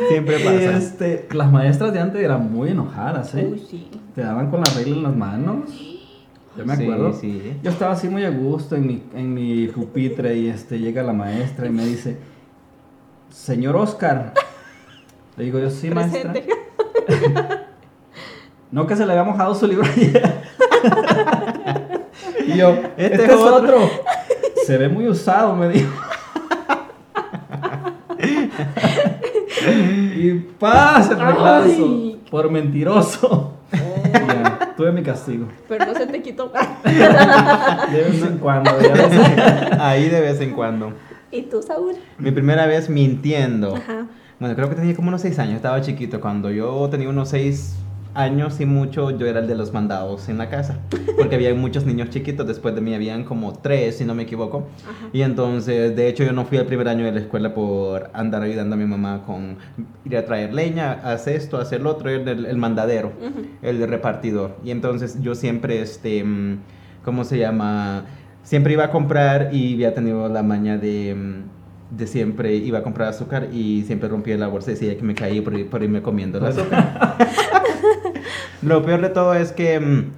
Siempre 0.10 0.40
pasa. 0.40 0.78
Este, 0.78 1.28
las 1.34 1.52
maestras 1.52 1.94
de 1.94 2.00
antes 2.00 2.22
eran 2.22 2.52
muy 2.52 2.70
enojadas, 2.70 3.34
¿eh? 3.36 3.48
Uy, 3.52 3.60
sí. 3.60 3.90
Te 4.16 4.22
daban 4.22 4.50
con 4.50 4.62
la 4.62 4.72
regla 4.76 4.96
en 4.98 5.04
las 5.04 5.16
manos. 5.16 6.00
Yo 6.58 6.66
me 6.66 6.76
Sí, 6.76 6.84
acuerdo. 6.84 7.14
sí. 7.14 7.58
Yo 7.64 7.72
estaba 7.72 7.94
así 7.94 8.08
muy 8.10 8.24
a 8.26 8.30
gusto 8.30 8.76
en 8.76 8.86
mi, 8.88 9.04
en 9.16 9.34
mi 9.34 9.68
pupitre 9.68 10.36
y 10.38 10.48
este, 10.50 10.80
llega 10.80 11.02
la 11.04 11.14
maestra 11.14 11.66
y 11.68 11.70
me 11.72 11.84
dice, 11.86 12.18
señor 13.30 13.76
Oscar. 13.76 14.34
Le 15.38 15.46
digo 15.46 15.60
yo, 15.60 15.70
sí, 15.70 15.90
maestra. 15.90 16.34
No 18.74 18.88
que 18.88 18.96
se 18.96 19.06
le 19.06 19.12
había 19.12 19.24
mojado 19.24 19.54
su 19.54 19.68
libro 19.68 19.86
ayer. 19.96 20.34
y 22.48 22.58
yo, 22.58 22.70
este, 22.98 23.06
Este 23.06 23.24
es 23.26 23.30
es 23.30 23.36
otro. 23.40 23.78
Se 24.66 24.78
ve 24.78 24.90
muy 24.90 25.08
usado, 25.08 25.56
me 25.56 25.68
dijo. 25.70 25.92
y 30.18 30.32
paz 30.60 31.12
el 31.12 31.20
reglazo 31.20 31.86
Ay. 31.86 32.22
por 32.32 32.50
mentiroso. 32.50 33.54
Ya, 33.72 34.74
tuve 34.78 34.92
mi 34.92 35.04
castigo. 35.04 35.48
Pero 35.68 35.86
no 35.86 35.94
se 35.94 36.08
te 36.08 36.22
quitó. 36.22 36.52
De 36.84 38.02
vez 38.04 38.24
en 38.24 38.38
cuando, 38.38 38.72
de 38.78 38.90
vez 38.90 39.12
en- 39.12 39.82
Ahí 39.82 40.10
de 40.10 40.22
vez 40.22 40.40
en 40.42 40.52
cuando. 40.52 40.94
¿Y 41.32 41.44
tú, 41.44 41.62
Saúl? 41.62 41.96
Mi 42.18 42.32
primera 42.32 42.66
vez 42.66 42.90
mintiendo. 42.90 43.76
Ajá. 43.76 44.06
Bueno, 44.40 44.56
creo 44.56 44.70
que 44.70 44.76
tenía 44.76 44.96
como 44.96 45.10
unos 45.10 45.22
6 45.22 45.38
años, 45.40 45.56
estaba 45.58 45.82
chiquito. 45.82 46.20
Cuando 46.22 46.50
yo 46.52 46.88
tenía 46.90 47.10
unos 47.10 47.30
6 47.30 47.76
años 48.16 48.60
y 48.60 48.66
mucho, 48.66 49.10
yo 49.12 49.26
era 49.26 49.40
el 49.40 49.48
de 49.48 49.56
los 49.56 49.74
mandados 49.74 50.30
en 50.30 50.38
la 50.38 50.50
casa. 50.50 50.78
Porque 51.18 51.36
había 51.36 51.54
muchos 51.56 51.86
niños 51.86 52.10
chiquitos, 52.10 52.46
después 52.48 52.76
de 52.76 52.82
mí 52.82 52.94
habían 52.94 53.24
como 53.24 53.54
3, 53.54 53.98
si 53.98 54.06
no 54.06 54.14
me 54.16 54.24
equivoco. 54.24 54.68
Ajá. 54.84 55.08
Y 55.14 55.22
entonces, 55.22 55.96
de 55.96 56.08
hecho, 56.08 56.24
yo 56.24 56.32
no 56.34 56.46
fui 56.46 56.58
el 56.58 56.66
primer 56.66 56.88
año 56.88 57.06
de 57.06 57.12
la 57.12 57.20
escuela 57.20 57.54
por 57.54 58.10
andar 58.14 58.42
ayudando 58.44 58.76
a 58.76 58.78
mi 58.78 58.86
mamá 58.86 59.24
con 59.26 59.58
ir 60.06 60.18
a 60.18 60.26
traer 60.26 60.54
leña, 60.54 60.92
hacer 60.92 61.36
esto, 61.36 61.58
hacer 61.58 61.82
lo 61.82 61.90
otro, 61.92 62.10
el, 62.10 62.28
el, 62.28 62.46
el 62.46 62.58
mandadero, 62.58 63.14
Ujú. 63.20 63.46
el 63.62 63.88
repartidor. 63.88 64.56
Y 64.64 64.72
entonces 64.72 65.22
yo 65.22 65.36
siempre, 65.36 65.82
este, 65.82 66.24
mm, 66.24 66.58
¿cómo 67.04 67.24
se 67.24 67.38
llama? 67.38 68.06
Siempre 68.44 68.74
iba 68.74 68.86
a 68.86 68.92
comprar 68.92 69.50
y 69.54 69.74
había 69.76 69.94
tenido 69.94 70.28
la 70.30 70.44
maña 70.44 70.78
de, 70.78 71.16
mm, 71.16 71.96
de 71.98 72.08
siempre 72.08 72.56
iba 72.56 72.80
a 72.80 72.84
comprar 72.84 73.08
azúcar 73.10 73.50
y 73.54 73.84
siempre 73.84 74.10
rompía 74.10 74.36
la 74.38 74.48
bolsa 74.48 74.72
y 74.72 74.74
decía 74.74 74.98
que 74.98 75.04
me 75.04 75.14
caí 75.16 75.42
por, 75.42 75.54
ir- 75.54 75.70
por 75.70 75.82
irme 75.84 76.02
comiendo 76.02 76.40
el 76.40 76.46
azúcar. 76.46 77.16
Lo 78.62 78.84
peor 78.86 79.02
de 79.02 79.10
todo 79.10 79.34
es 79.34 79.52
que, 79.52 79.80
mm, 79.80 80.12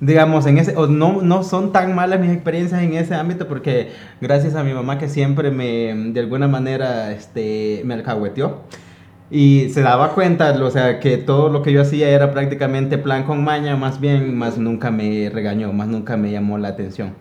digamos, 0.00 0.46
en 0.46 0.58
ese, 0.58 0.76
o 0.76 0.86
no, 0.86 1.22
no 1.22 1.42
son 1.44 1.72
tan 1.72 1.94
malas 1.94 2.20
mis 2.20 2.30
experiencias 2.30 2.82
en 2.82 2.94
ese 2.94 3.14
ámbito 3.14 3.48
porque 3.48 3.92
gracias 4.20 4.54
a 4.54 4.64
mi 4.64 4.72
mamá 4.74 4.98
que 4.98 5.08
siempre 5.08 5.50
me, 5.50 5.94
de 6.12 6.20
alguna 6.20 6.48
manera, 6.48 7.12
este, 7.12 7.82
me 7.84 7.94
alcahueteó. 7.94 8.62
Y 9.30 9.70
se 9.70 9.80
daba 9.82 10.14
cuenta, 10.14 10.52
o 10.62 10.70
sea, 10.70 11.00
que 11.00 11.16
todo 11.18 11.48
lo 11.48 11.62
que 11.62 11.72
yo 11.72 11.80
hacía 11.82 12.08
era 12.10 12.32
prácticamente 12.32 12.98
plan 12.98 13.24
con 13.24 13.42
maña, 13.42 13.76
más 13.76 13.98
bien, 14.00 14.36
más 14.36 14.58
nunca 14.58 14.90
me 14.90 15.30
regañó, 15.32 15.72
más 15.72 15.88
nunca 15.88 16.16
me 16.18 16.30
llamó 16.30 16.58
la 16.58 16.68
atención. 16.68 17.16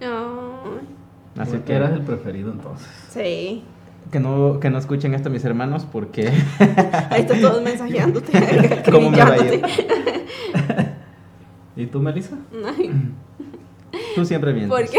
Ay, 0.00 0.96
Así 1.36 1.58
Porque 1.58 1.64
que 1.64 1.74
eras 1.74 1.92
el 1.92 2.02
preferido 2.02 2.52
entonces. 2.52 2.88
sí. 3.08 3.64
Que 4.10 4.20
no, 4.20 4.60
que 4.60 4.70
no 4.70 4.78
escuchen 4.78 5.14
esto 5.14 5.30
mis 5.30 5.44
hermanos 5.44 5.86
porque 5.90 6.28
Ahí 7.10 7.22
están 7.22 7.40
todos 7.40 7.62
mensajeándote. 7.62 8.82
¿Cómo 8.90 9.10
me 9.10 9.18
va 9.18 9.32
a 9.32 9.38
ir? 9.38 9.62
¿Y 11.76 11.86
tú, 11.86 12.00
Melissa? 12.00 12.36
Ay, 12.64 12.90
tú 14.14 14.24
siempre 14.24 14.52
mientes. 14.52 14.70
¿Por 14.70 14.90
qué? 14.90 14.98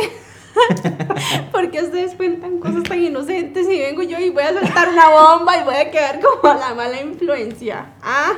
Porque 1.51 1.81
ustedes 1.81 2.15
cuentan 2.15 2.59
cosas 2.59 2.83
tan 2.83 3.01
inocentes 3.01 3.67
y 3.69 3.79
vengo 3.79 4.01
yo 4.03 4.19
y 4.19 4.29
voy 4.29 4.43
a 4.43 4.53
soltar 4.53 4.89
una 4.89 5.09
bomba 5.09 5.57
y 5.57 5.63
voy 5.63 5.75
a 5.75 5.91
quedar 5.91 6.19
como 6.21 6.53
la 6.53 6.73
mala 6.73 7.01
influencia. 7.01 7.93
Ah, 8.01 8.33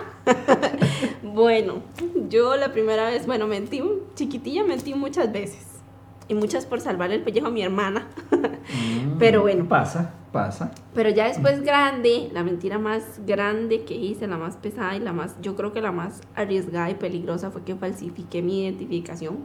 bueno, 1.21 1.83
yo 2.29 2.55
la 2.57 2.71
primera 2.71 3.09
vez, 3.09 3.25
bueno, 3.25 3.47
mentí, 3.47 3.83
chiquitilla 4.15 4.63
mentí 4.63 4.93
muchas 4.93 5.31
veces. 5.31 5.70
Y 6.31 6.33
muchas 6.33 6.65
por 6.65 6.79
salvar 6.79 7.11
el 7.11 7.23
pellejo 7.23 7.47
a 7.47 7.49
mi 7.49 7.61
hermana. 7.61 8.07
Pero 9.19 9.41
bueno. 9.41 9.67
Pasa, 9.67 10.13
pasa. 10.31 10.71
Pero 10.93 11.09
ya 11.09 11.27
después 11.27 11.61
grande, 11.61 12.29
la 12.31 12.41
mentira 12.41 12.79
más 12.79 13.19
grande 13.27 13.83
que 13.83 13.95
hice, 13.95 14.27
la 14.27 14.37
más 14.37 14.55
pesada 14.55 14.95
y 14.95 15.01
la 15.01 15.11
más, 15.11 15.35
yo 15.41 15.57
creo 15.57 15.73
que 15.73 15.81
la 15.81 15.91
más 15.91 16.21
arriesgada 16.33 16.89
y 16.89 16.93
peligrosa 16.93 17.51
fue 17.51 17.65
que 17.65 17.75
falsifiqué 17.75 18.41
mi 18.41 18.63
identificación 18.63 19.39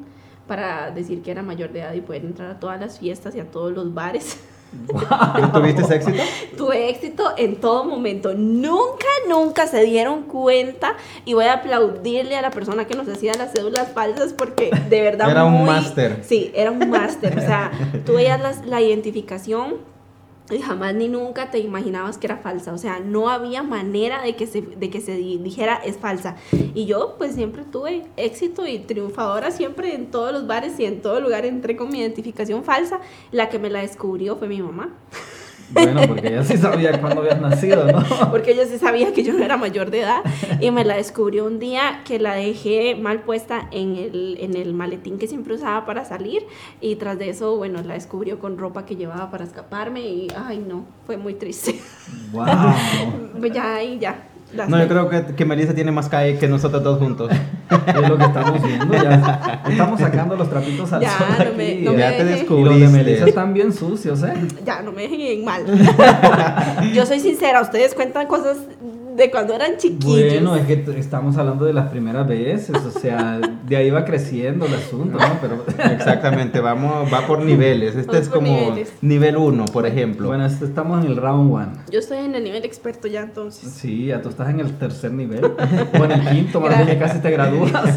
para 0.46 0.92
decir 0.92 1.22
que 1.22 1.32
era 1.32 1.42
mayor 1.42 1.72
de 1.72 1.80
edad 1.80 1.92
y 1.92 2.02
poder 2.02 2.24
entrar 2.24 2.52
a 2.52 2.60
todas 2.60 2.78
las 2.78 3.00
fiestas 3.00 3.34
y 3.34 3.40
a 3.40 3.50
todos 3.50 3.72
los 3.72 3.92
bares. 3.92 4.38
¿Tuviste 5.52 5.82
ese 5.82 5.96
éxito? 5.96 6.22
Tuve 6.56 6.88
éxito 6.90 7.32
en 7.36 7.56
todo 7.56 7.84
momento. 7.84 8.34
Nunca, 8.34 9.06
nunca 9.28 9.66
se 9.66 9.82
dieron 9.82 10.22
cuenta 10.22 10.94
y 11.24 11.34
voy 11.34 11.46
a 11.46 11.54
aplaudirle 11.54 12.36
a 12.36 12.42
la 12.42 12.50
persona 12.50 12.86
que 12.86 12.94
nos 12.94 13.08
hacía 13.08 13.34
las 13.34 13.52
cédulas 13.52 13.92
falsas 13.92 14.32
porque 14.32 14.70
de 14.88 15.00
verdad 15.02 15.30
Era 15.30 15.44
un 15.44 15.64
máster. 15.64 16.20
Sí, 16.22 16.50
era 16.54 16.70
un 16.70 16.90
máster. 16.90 17.38
O 17.38 17.40
sea, 17.40 17.70
tú 18.04 18.14
veías 18.14 18.64
la 18.66 18.80
identificación 18.80 19.95
y 20.50 20.60
jamás 20.60 20.94
ni 20.94 21.08
nunca 21.08 21.50
te 21.50 21.58
imaginabas 21.58 22.18
que 22.18 22.26
era 22.28 22.36
falsa. 22.36 22.72
O 22.72 22.78
sea, 22.78 23.00
no 23.00 23.28
había 23.30 23.62
manera 23.62 24.22
de 24.22 24.36
que 24.36 24.46
se, 24.46 24.62
de 24.62 24.90
que 24.90 25.00
se 25.00 25.16
di- 25.16 25.38
dijera 25.38 25.74
es 25.84 25.96
falsa. 25.98 26.36
Y 26.74 26.86
yo 26.86 27.16
pues 27.18 27.34
siempre 27.34 27.64
tuve 27.64 28.04
éxito 28.16 28.66
y 28.66 28.78
triunfadora 28.78 29.50
siempre 29.50 29.94
en 29.94 30.10
todos 30.10 30.32
los 30.32 30.46
bares 30.46 30.78
y 30.78 30.84
en 30.84 31.02
todo 31.02 31.20
lugar 31.20 31.44
entré 31.46 31.76
con 31.76 31.90
mi 31.90 31.98
identificación 32.00 32.62
falsa. 32.64 33.00
La 33.32 33.48
que 33.48 33.58
me 33.58 33.70
la 33.70 33.80
descubrió 33.80 34.36
fue 34.36 34.48
mi 34.48 34.62
mamá. 34.62 34.94
Bueno, 35.70 36.02
porque 36.06 36.28
ella 36.28 36.44
sí 36.44 36.56
sabía 36.56 37.00
cuándo 37.00 37.20
habías 37.20 37.40
nacido, 37.40 37.84
¿no? 37.90 38.04
porque 38.30 38.52
ella 38.52 38.66
sí 38.66 38.78
sabía 38.78 39.12
que 39.12 39.22
yo 39.22 39.32
no 39.32 39.44
era 39.44 39.56
mayor 39.56 39.90
de 39.90 40.00
edad 40.00 40.22
y 40.60 40.70
me 40.70 40.84
la 40.84 40.96
descubrió 40.96 41.44
un 41.44 41.58
día 41.58 42.02
que 42.04 42.18
la 42.18 42.34
dejé 42.34 42.94
mal 42.94 43.22
puesta 43.22 43.68
en 43.72 43.96
el, 43.96 44.38
en 44.40 44.56
el 44.56 44.74
maletín 44.74 45.18
que 45.18 45.26
siempre 45.26 45.54
usaba 45.54 45.84
para 45.84 46.04
salir 46.04 46.46
y 46.80 46.96
tras 46.96 47.18
de 47.18 47.30
eso, 47.30 47.56
bueno, 47.56 47.82
la 47.82 47.94
descubrió 47.94 48.38
con 48.38 48.58
ropa 48.58 48.86
que 48.86 48.96
llevaba 48.96 49.30
para 49.30 49.44
escaparme 49.44 50.00
y, 50.00 50.28
ay 50.36 50.58
no, 50.58 50.84
fue 51.06 51.16
muy 51.16 51.34
triste. 51.34 51.80
¡Wow! 52.32 52.44
Pues 53.38 53.52
ya 53.54 53.76
ahí, 53.76 53.98
ya. 53.98 54.28
Las 54.54 54.68
No, 54.68 54.78
yo 54.78 54.88
creo 54.88 55.08
que, 55.08 55.34
que 55.34 55.44
Melissa 55.44 55.74
tiene 55.74 55.90
más 55.92 56.08
calle 56.08 56.38
que 56.38 56.48
nosotros 56.48 56.82
dos 56.82 56.98
juntos. 56.98 57.30
Es 57.68 58.08
lo 58.08 58.16
que 58.16 58.24
estamos 58.24 58.62
viendo. 58.62 58.94
Ya 58.94 59.60
estamos 59.68 59.98
sacando 60.00 60.36
los 60.36 60.48
trapitos 60.48 60.92
al 60.92 61.00
Ya, 61.02 61.18
sol 61.18 61.26
no 61.36 61.42
aquí. 61.42 61.52
me- 61.56 61.74
no 61.82 61.92
me 61.92 61.98
ya 61.98 62.16
te 62.16 62.24
deje. 62.24 62.46
y 62.46 62.48
los 62.48 62.74
de 62.74 62.78
descubriste. 62.78 62.88
Melissa 62.96 63.24
están 63.26 63.54
bien 63.54 63.72
sucios, 63.72 64.22
¿eh? 64.22 64.34
Ya, 64.64 64.82
no 64.82 64.92
me 64.92 65.02
dejen 65.02 65.20
en 65.20 65.44
mal. 65.44 65.64
yo 66.94 67.04
soy 67.06 67.18
sincera, 67.18 67.60
ustedes 67.60 67.92
cuentan 67.94 68.28
cosas 68.28 68.58
de 69.16 69.30
cuando 69.30 69.54
eran 69.54 69.76
chiquillos. 69.78 70.32
Bueno, 70.42 70.56
es 70.56 70.66
que 70.66 70.84
estamos 70.98 71.36
hablando 71.36 71.64
de 71.64 71.72
las 71.72 71.88
primeras 71.88 72.26
veces, 72.28 72.76
o 72.76 72.90
sea, 72.90 73.38
de 73.66 73.76
ahí 73.76 73.90
va 73.90 74.04
creciendo 74.04 74.66
el 74.66 74.74
asunto, 74.74 75.18
¿no? 75.18 75.38
Pero 75.40 75.64
Exactamente, 75.92 76.60
vamos, 76.60 77.12
va 77.12 77.26
por 77.26 77.42
niveles. 77.42 77.96
Este 77.96 78.06
Vamos 78.06 78.22
es 78.22 78.28
como 78.28 78.46
niveles. 78.48 78.92
nivel 79.00 79.36
1, 79.36 79.64
por 79.66 79.86
ejemplo. 79.86 80.28
bueno, 80.28 80.44
este- 80.46 80.66
estamos 80.66 81.04
en 81.04 81.10
el 81.10 81.16
round 81.16 81.52
one. 81.52 81.72
Yo 81.90 81.98
estoy 81.98 82.18
en 82.18 82.34
el 82.34 82.44
nivel 82.44 82.64
experto 82.64 83.08
ya 83.08 83.22
entonces. 83.22 83.70
Sí, 83.72 84.06
ya 84.06 84.20
tú 84.20 84.28
estás 84.28 84.50
en 84.50 84.60
el 84.60 84.76
tercer 84.78 85.12
nivel, 85.12 85.44
o 85.44 86.04
en 86.04 86.12
el 86.12 86.28
quinto, 86.28 86.60
más 86.60 86.76
bien 86.76 86.86
ya 86.88 86.98
casi 86.98 87.20
te 87.20 87.30
gradúas. 87.30 87.96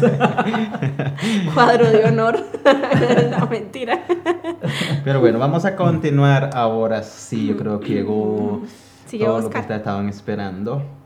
Cuadro 1.54 1.90
de 1.90 2.04
honor. 2.04 2.38
no, 3.38 3.46
mentira. 3.48 4.04
Pero 5.04 5.20
bueno, 5.20 5.38
vamos 5.38 5.64
a 5.64 5.76
continuar 5.76 6.50
ahora 6.54 7.02
sí. 7.02 7.48
Yo 7.48 7.56
creo 7.56 7.80
que 7.80 7.94
llegó 7.94 8.62
Sigue 9.06 9.24
todo 9.24 9.40
lo 9.40 9.50
que 9.50 9.58
ustedes 9.58 9.78
estaban 9.80 10.08
esperando. 10.08 10.99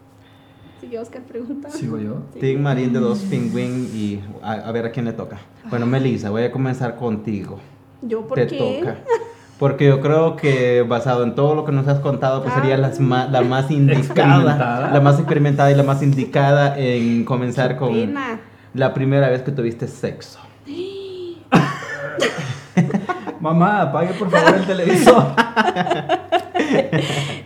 Sigue 0.84 0.98
Oscar 0.98 1.22
preguntando. 1.22 1.74
Sigo 1.76 1.98
yo. 1.98 2.18
Sí. 2.34 2.40
Team 2.40 2.60
Marín 2.60 2.92
de 2.92 3.00
dos 3.00 3.20
pingüín 3.20 3.90
y 3.94 4.20
a, 4.42 4.52
a 4.52 4.70
ver 4.72 4.84
a 4.86 4.90
quién 4.92 5.06
le 5.06 5.14
toca. 5.14 5.38
Bueno, 5.70 5.86
Melissa, 5.86 6.28
voy 6.28 6.42
a 6.42 6.52
comenzar 6.52 6.96
contigo. 6.96 7.58
¿Yo 8.02 8.26
por 8.26 8.36
Te 8.38 8.46
qué? 8.48 8.80
toca. 8.82 8.98
Porque 9.58 9.86
yo 9.86 10.00
creo 10.00 10.36
que 10.36 10.82
basado 10.82 11.22
en 11.24 11.34
todo 11.36 11.54
lo 11.54 11.64
que 11.64 11.70
nos 11.72 11.86
has 11.88 12.00
contado, 12.00 12.42
pues 12.42 12.52
sería 12.54 12.74
Ah. 12.74 12.78
las 12.78 12.98
ma- 13.00 13.26
la 13.28 13.40
más 13.40 13.70
indicada, 13.70 14.00
Experimentada. 14.02 14.90
la 14.90 15.00
más 15.00 15.18
experimentada 15.18 15.70
y 15.70 15.74
la 15.76 15.84
más 15.84 16.02
indicada 16.02 16.76
en 16.78 17.24
comenzar 17.24 17.70
Qué 17.70 17.76
con 17.78 17.94
pena. 17.94 18.40
la 18.74 18.92
primera 18.92 19.30
vez 19.30 19.40
que 19.42 19.52
tuviste 19.52 19.86
sexo. 19.86 20.40
Mamá, 23.40 23.82
apague 23.82 24.12
por 24.18 24.28
favor 24.30 24.54
el 24.56 24.66
televisor. 24.66 25.24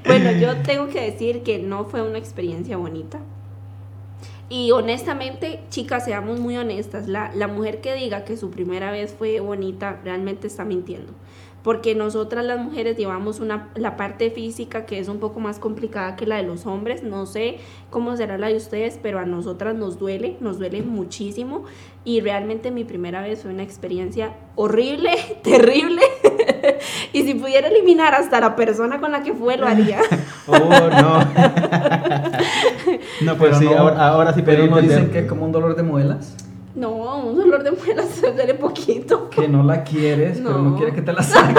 Bueno, 0.09 0.33
yo 0.41 0.57
tengo 0.63 0.89
que 0.89 1.03
decir 1.03 1.43
que 1.43 1.59
no 1.59 1.85
fue 1.85 2.01
una 2.03 2.17
experiencia 2.17 2.79
bonita. 2.79 3.21
Y 4.49 4.71
honestamente, 4.71 5.61
chicas, 5.69 6.07
seamos 6.07 6.41
muy 6.41 6.57
honestas. 6.57 7.07
La, 7.07 7.31
la 7.35 7.47
mujer 7.47 7.83
que 7.83 7.95
diga 7.95 8.25
que 8.25 8.39
su 8.39 8.51
primera 8.51 8.91
vez 8.91 9.15
fue 9.17 9.41
bonita 9.41 10.01
realmente 10.03 10.47
está 10.47 10.65
mintiendo. 10.65 11.13
Porque 11.63 11.95
nosotras 11.95 12.47
las 12.47 12.59
mujeres 12.59 12.97
llevamos 12.97 13.41
una, 13.41 13.69
la 13.75 13.99
parte 13.99 14.31
física 14.31 14.87
que 14.87 14.99
es 14.99 15.09
un 15.09 15.19
poco 15.19 15.41
más 15.41 15.59
complicada 15.59 16.17
que 16.17 16.25
la 16.25 16.37
de 16.37 16.45
los 16.45 16.65
hombres. 16.65 17.03
No 17.03 17.27
sé 17.27 17.59
cómo 17.91 18.17
será 18.17 18.39
la 18.39 18.49
de 18.49 18.57
ustedes, 18.57 18.99
pero 19.03 19.19
a 19.19 19.27
nosotras 19.27 19.75
nos 19.75 19.99
duele, 19.99 20.39
nos 20.41 20.59
duele 20.59 20.81
muchísimo. 20.81 21.65
Y 22.07 22.23
realmente 22.23 22.71
mi 22.71 22.85
primera 22.85 23.21
vez 23.21 23.43
fue 23.43 23.51
una 23.51 23.65
experiencia 23.65 24.35
horrible, 24.57 25.11
terrible. 25.43 26.01
y 27.12 27.23
si 27.25 27.35
pudiera 27.35 27.69
eliminar 27.69 28.14
hasta 28.14 28.41
la 28.41 28.55
persona 28.57 29.01
con 29.01 29.12
la 29.12 29.23
que 29.23 29.33
fue, 29.35 29.57
lo 29.57 29.66
haría. 29.66 29.99
Oh, 30.51 30.57
no. 30.59 31.19
no, 33.21 33.37
pues 33.37 33.51
Pero 33.51 33.59
sí, 33.59 33.64
no- 33.66 33.77
ahora, 33.79 34.09
ahora 34.09 34.33
sí 34.33 34.41
Pero 34.43 34.66
no 34.66 34.81
dicen 34.81 35.11
que 35.11 35.19
es 35.21 35.27
como 35.27 35.45
un 35.45 35.53
dolor 35.53 35.77
de 35.77 35.83
muelas, 35.83 36.35
No, 36.75 37.19
un 37.19 37.37
dolor 37.37 37.62
de 37.62 37.73
muelas 37.73 38.07
se 38.09 38.33
duele 38.33 38.55
poquito. 38.55 39.29
que 39.29 39.47
no 39.49 39.62
la 39.62 39.85
quieres, 39.85 40.39
pero 40.43 40.59
no 40.59 40.71
No. 40.71 40.77
quieres 40.77 40.95
que 40.95 41.03
te 41.03 41.12
la 41.12 41.23
saquen. 41.23 41.57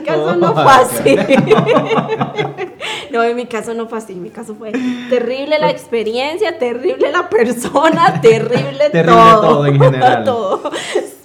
Mi 0.00 0.06
caso 0.06 0.36
no 0.36 0.54
fue 0.54 0.72
así. 0.72 1.16
No, 3.10 3.24
en 3.24 3.34
mi 3.34 3.46
caso 3.46 3.74
no 3.74 3.88
fue 3.88 3.98
así. 3.98 4.12
En 4.12 4.22
mi 4.22 4.30
caso 4.30 4.54
fue 4.54 4.70
terrible 5.08 5.58
la 5.58 5.68
experiencia, 5.70 6.58
terrible 6.58 7.10
la 7.10 7.28
persona, 7.28 8.20
terrible, 8.22 8.88
Terrible 8.90 9.16
todo. 9.16 9.40
todo 9.40 9.66
en 9.66 9.80
general. 9.80 10.24
Todo. 10.30 10.70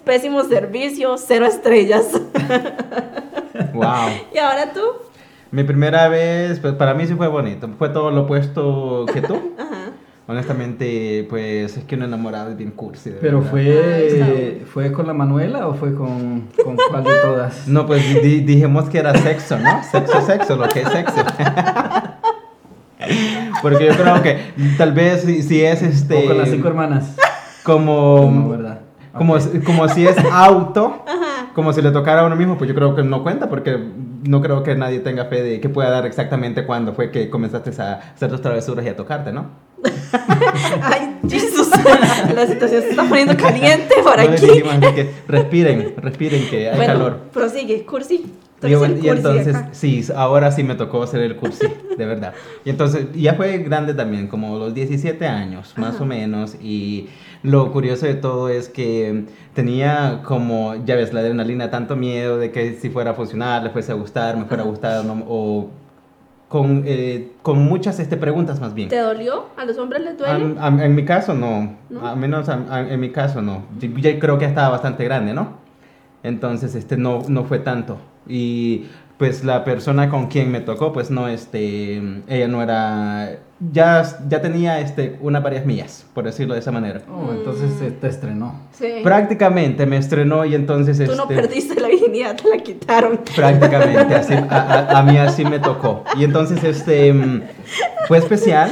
Pésimo 0.04 0.44
servicio, 0.44 1.16
cero 1.18 1.46
estrellas. 1.46 2.08
Wow. 3.74 4.10
¿Y 4.34 4.38
ahora 4.38 4.72
tú? 4.74 4.82
Mi 5.52 5.64
primera 5.64 6.08
vez, 6.10 6.60
pues 6.60 6.74
para 6.74 6.94
mí 6.94 7.06
sí 7.08 7.14
fue 7.16 7.28
bonito. 7.28 7.70
Fue 7.78 7.90
todo 7.90 8.12
lo 8.12 8.22
opuesto 8.22 9.06
que 9.12 9.22
tú. 9.22 9.54
Ajá. 9.58 9.92
Honestamente, 10.28 11.26
pues 11.30 11.78
es 11.78 11.84
que 11.84 11.96
un 11.96 12.02
enamorado 12.04 12.50
es 12.50 12.58
bien 12.58 12.72
cursi. 12.72 13.12
de 13.12 13.18
Pero 13.18 13.42
verdad. 13.42 13.52
Fue, 13.52 14.10
bueno. 14.18 14.66
fue 14.74 14.92
con 14.92 15.06
la 15.08 15.14
Manuela 15.14 15.68
o 15.68 15.76
fue 15.76 15.94
con, 15.94 16.48
con 16.64 16.76
cuál 16.90 17.04
de 17.04 17.12
todas? 17.24 17.68
No, 17.68 17.86
pues 17.86 18.02
di- 18.24 18.40
dijimos 18.42 18.90
que 18.90 18.98
era 18.98 19.16
sexo, 19.16 19.58
¿no? 19.60 19.84
Sexo, 19.84 20.22
sexo, 20.22 20.56
lo 20.56 20.68
que 20.70 20.82
es 20.82 20.90
sexo. 20.90 21.24
Porque 23.62 23.86
yo 23.86 23.94
creo 23.96 24.22
que 24.22 24.40
tal 24.78 24.94
vez 24.94 25.22
si, 25.22 25.44
si 25.44 25.64
es 25.64 25.82
este. 25.82 26.24
O 26.26 26.28
con 26.28 26.38
las 26.38 26.50
cinco 26.50 26.68
hermanas. 26.68 27.16
Como. 27.64 28.32
No, 28.32 28.50
¿verdad? 28.50 28.80
Como, 29.14 29.36
como 29.66 29.88
si 29.88 30.06
es 30.06 30.18
auto, 30.30 31.06
como 31.54 31.72
si 31.72 31.82
le 31.82 31.92
tocara 31.92 32.22
a 32.22 32.26
uno 32.26 32.36
mismo, 32.36 32.58
pues 32.58 32.68
yo 32.68 32.76
creo 32.76 32.96
que 32.96 33.04
no 33.04 33.24
cuenta, 33.24 33.48
porque 33.48 33.80
no 34.28 34.42
creo 34.42 34.62
que 34.62 34.76
nadie 34.76 35.00
tenga 35.00 35.26
fe 35.26 35.42
de 35.42 35.62
que 35.62 35.70
pueda 35.70 35.90
dar 35.90 36.06
exactamente 36.06 36.66
cuándo 36.66 36.94
fue 36.94 37.12
que 37.12 37.30
comenzaste 37.30 37.70
a 37.82 37.94
hacer 38.14 38.30
tus 38.30 38.42
travesuras 38.42 38.84
y 38.86 38.90
a 38.90 38.96
tocarte, 38.98 39.32
¿no? 39.32 39.46
Ay, 40.82 41.18
Jesús. 41.30 41.70
La 42.34 42.48
situación 42.48 42.82
se 42.84 42.90
está 42.92 43.04
poniendo 43.08 43.36
caliente 43.38 43.96
por 44.04 44.18
No 44.18 44.24
aquí. 44.34 44.48
que 44.96 45.10
respiren, 45.28 45.94
respiren 45.98 46.48
que 46.50 46.70
hay 46.70 46.76
Bueno, 46.78 46.94
calor. 46.94 47.20
prosigue, 47.34 47.86
cursi. 47.86 48.26
Y, 48.64 48.74
cursi 48.74 49.10
entonces, 49.10 49.56
acá. 49.56 49.70
sí, 49.74 50.04
ahora 50.16 50.52
sí 50.52 50.64
me 50.64 50.74
tocó 50.76 51.04
hacer 51.04 51.22
el 51.22 51.36
cursi, 51.36 51.68
de 51.98 52.06
verdad. 52.06 52.34
Y 52.64 52.70
entonces, 52.72 53.08
ya 53.14 53.36
fue 53.36 53.60
grande 53.60 53.94
también, 53.94 54.28
como 54.28 54.58
los 54.58 54.74
17 54.74 55.28
años, 55.28 55.74
más 55.78 55.96
Ajá. 55.96 56.04
o 56.04 56.08
menos. 56.08 56.56
Y 56.62 57.08
lo 57.44 57.72
curioso 57.72 58.08
de 58.08 58.16
todo 58.16 58.50
es 58.50 58.70
que 58.70 59.26
tenía 59.54 60.22
como, 60.24 60.74
ya 60.86 60.96
ves, 60.96 61.14
la 61.14 61.20
adrenalina, 61.20 61.70
tanto 61.70 61.96
miedo 61.96 62.38
de 62.40 62.52
que 62.52 62.74
si 62.82 62.90
fuera 62.90 63.12
a 63.12 63.14
funcionar, 63.14 63.62
le 63.62 63.70
fuese 63.70 63.92
a 63.92 63.96
gustar, 63.96 64.36
me 64.38 64.46
fuera 64.46 64.64
a 64.64 64.66
gustar, 64.66 65.06
no- 65.06 65.24
o 65.28 65.70
con, 66.48 66.84
eh, 66.86 67.32
con 67.42 67.64
muchas 67.64 68.00
este, 68.00 68.18
preguntas 68.18 68.60
más 68.60 68.74
bien. 68.74 68.90
¿Te 68.90 69.00
dolió? 69.00 69.46
¿A 69.58 69.66
los 69.66 69.78
hombres 69.78 70.04
les 70.04 70.18
duele? 70.18 70.34
Am- 70.34 70.58
am- 70.60 70.80
en 70.80 70.96
mi 70.96 71.04
caso 71.06 71.34
no, 71.34 71.76
¿No? 71.90 72.08
a 72.08 72.16
menos 72.16 72.50
am- 72.50 72.68
en 72.72 73.00
mi 73.00 73.10
caso 73.12 73.42
no. 73.42 73.64
Yo, 73.80 73.90
yo 73.90 74.20
creo 74.20 74.38
que 74.38 74.46
estaba 74.46 74.70
bastante 74.70 75.04
grande, 75.04 75.34
¿no? 75.34 75.58
Entonces 76.24 76.76
este 76.76 76.98
no, 76.98 77.22
no 77.28 77.44
fue 77.46 77.60
tanto. 77.60 77.98
Y 78.28 78.86
pues 79.18 79.44
la 79.44 79.64
persona 79.64 80.10
con 80.10 80.28
quien 80.28 80.52
me 80.52 80.60
tocó, 80.60 80.92
pues 80.92 81.10
no, 81.10 81.28
este, 81.30 82.02
ella 82.28 82.48
no 82.50 82.62
era, 82.62 83.38
ya, 83.72 84.04
ya 84.28 84.42
tenía 84.42 84.82
este, 84.82 85.18
unas 85.22 85.42
varias 85.42 85.66
millas, 85.66 86.06
por 86.14 86.26
decirlo 86.26 86.54
de 86.54 86.60
esa 86.60 86.72
manera. 86.72 87.02
Oh, 87.10 87.32
entonces 87.32 87.72
eh, 87.82 87.92
te 88.00 88.08
estrenó. 88.08 88.60
sí. 88.74 88.88
Prácticamente 89.04 89.86
me 89.86 89.96
estrenó 89.98 90.44
y 90.44 90.54
entonces... 90.54 90.98
Tú 90.98 91.16
no 91.16 91.24
este, 91.24 91.36
perdiste 91.36 91.80
la 91.80 91.88
virginidad, 91.88 92.36
te 92.36 92.50
la 92.50 92.58
quitaron. 92.62 93.22
Prácticamente, 93.36 94.16
así, 94.16 94.34
a, 94.34 94.44
a- 94.90 95.00
a 95.00 95.04
mí 95.04 95.18
así 95.18 95.46
me 95.46 95.60
tocó. 95.60 96.04
Y 96.18 96.26
entonces, 96.26 96.62
este, 96.66 97.14
mm, 97.14 97.42
fue 98.10 98.18
especial 98.18 98.70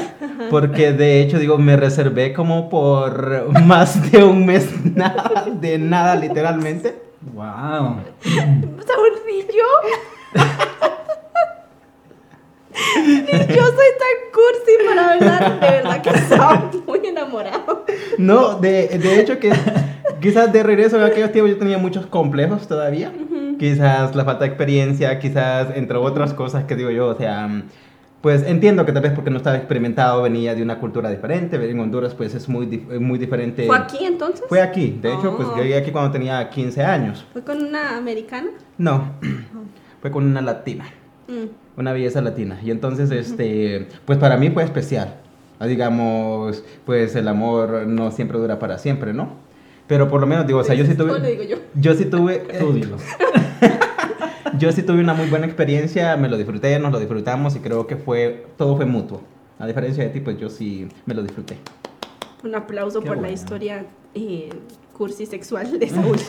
porque 0.49 0.91
de 0.91 1.21
hecho, 1.21 1.39
digo, 1.39 1.57
me 1.57 1.77
reservé 1.77 2.33
como 2.33 2.69
por 2.69 3.49
más 3.63 4.11
de 4.11 4.23
un 4.25 4.45
mes 4.45 4.67
nada, 4.93 5.45
de 5.59 5.77
nada, 5.79 6.15
literalmente. 6.15 7.01
Wow. 7.33 7.99
Saborcillo. 8.25 9.63
Yo 12.75 13.63
soy 13.65 13.91
tan 13.99 14.15
cursi, 14.33 14.73
pero 14.79 14.95
la 14.95 15.07
verdad, 15.07 15.51
de 15.59 15.69
verdad 15.69 16.01
que 16.01 16.09
estaba 16.09 16.71
muy 16.87 16.99
enamorado. 17.05 17.85
No, 18.17 18.59
de, 18.59 18.87
de 18.87 19.19
hecho 19.19 19.39
que 19.39 19.51
quizás 20.21 20.51
de 20.51 20.63
regreso 20.63 20.97
en 20.97 21.03
aquellos 21.03 21.31
tiempos 21.31 21.51
yo 21.51 21.57
tenía 21.59 21.77
muchos 21.77 22.05
complejos 22.07 22.67
todavía. 22.67 23.11
Quizás 23.59 24.15
la 24.15 24.25
falta 24.25 24.43
de 24.45 24.47
experiencia, 24.49 25.19
quizás 25.19 25.67
entre 25.75 25.97
otras 25.97 26.33
cosas 26.33 26.63
que 26.65 26.75
digo 26.75 26.89
yo, 26.89 27.07
o 27.07 27.15
sea, 27.15 27.49
pues 28.21 28.43
entiendo 28.43 28.85
que 28.85 28.91
tal 28.91 29.03
vez 29.03 29.11
porque 29.13 29.29
no 29.29 29.37
estaba 29.37 29.55
experimentado, 29.57 30.21
venía 30.23 30.55
de 30.55 30.63
una 30.63 30.79
cultura 30.79 31.09
diferente, 31.09 31.55
en 31.69 31.79
Honduras 31.79 32.15
pues 32.15 32.33
es 32.33 32.49
muy, 32.49 32.65
muy 32.99 33.19
diferente. 33.19 33.67
¿Fue 33.67 33.77
aquí 33.77 34.05
entonces? 34.05 34.45
Fue 34.49 34.61
aquí, 34.61 34.97
de 35.01 35.13
hecho, 35.13 35.35
pues 35.35 35.47
Oh. 35.51 35.57
yo 35.57 35.63
llegué 35.63 35.77
aquí 35.77 35.91
cuando 35.91 36.11
tenía 36.11 36.49
15 36.49 36.83
años. 36.83 37.25
¿Fue 37.33 37.43
con 37.43 37.61
una 37.63 37.95
americana? 37.97 38.49
No, 38.77 39.11
fue 40.03 40.11
con 40.11 40.25
una 40.25 40.41
latina, 40.41 40.85
Mm. 41.29 41.79
una 41.79 41.93
belleza 41.93 42.21
latina. 42.21 42.59
Y 42.61 42.69
entonces, 42.69 43.09
este, 43.09 43.87
pues 44.05 44.19
para 44.19 44.35
mí 44.35 44.49
fue 44.49 44.63
especial. 44.63 45.15
Ah, 45.59 45.65
Digamos, 45.67 46.63
pues 46.85 47.15
el 47.15 47.25
amor 47.29 47.87
no 47.87 48.11
siempre 48.11 48.37
dura 48.37 48.59
para 48.59 48.77
siempre, 48.77 49.13
¿no? 49.13 49.29
Pero 49.87 50.09
por 50.09 50.19
lo 50.19 50.27
menos, 50.27 50.45
digo, 50.45 50.59
o 50.59 50.63
sea, 50.65 50.75
yo 50.75 50.85
sí 50.85 50.95
¿Cómo 50.97 51.13
le 51.13 51.19
tuve, 51.19 51.31
digo 51.31 51.43
yo? 51.43 51.57
yo 51.75 51.93
sí 51.93 52.03
tuve, 52.05 52.39
Tú 52.59 52.73
dilo. 52.73 52.97
yo 54.59 54.71
sí 54.73 54.83
tuve 54.83 54.99
una 54.99 55.13
muy 55.13 55.27
buena 55.27 55.45
experiencia, 55.45 56.17
me 56.17 56.27
lo 56.27 56.35
disfruté, 56.37 56.77
nos 56.79 56.91
lo 56.91 56.99
disfrutamos 56.99 57.55
y 57.55 57.59
creo 57.59 57.87
que 57.87 57.95
fue, 57.95 58.45
todo 58.57 58.75
fue 58.75 58.85
mutuo. 58.85 59.21
A 59.59 59.65
diferencia 59.65 60.03
de 60.03 60.09
ti, 60.09 60.19
pues 60.19 60.37
yo 60.37 60.49
sí 60.49 60.89
me 61.05 61.13
lo 61.13 61.23
disfruté. 61.23 61.57
Un 62.43 62.53
aplauso 62.55 62.99
Qué 62.99 63.07
por 63.07 63.15
la 63.15 63.21
bueno. 63.21 63.33
historia 63.33 63.85
eh, 64.13 64.49
cursi 64.97 65.25
sexual 65.25 65.79
de 65.79 65.87
Saúl. 65.89 66.19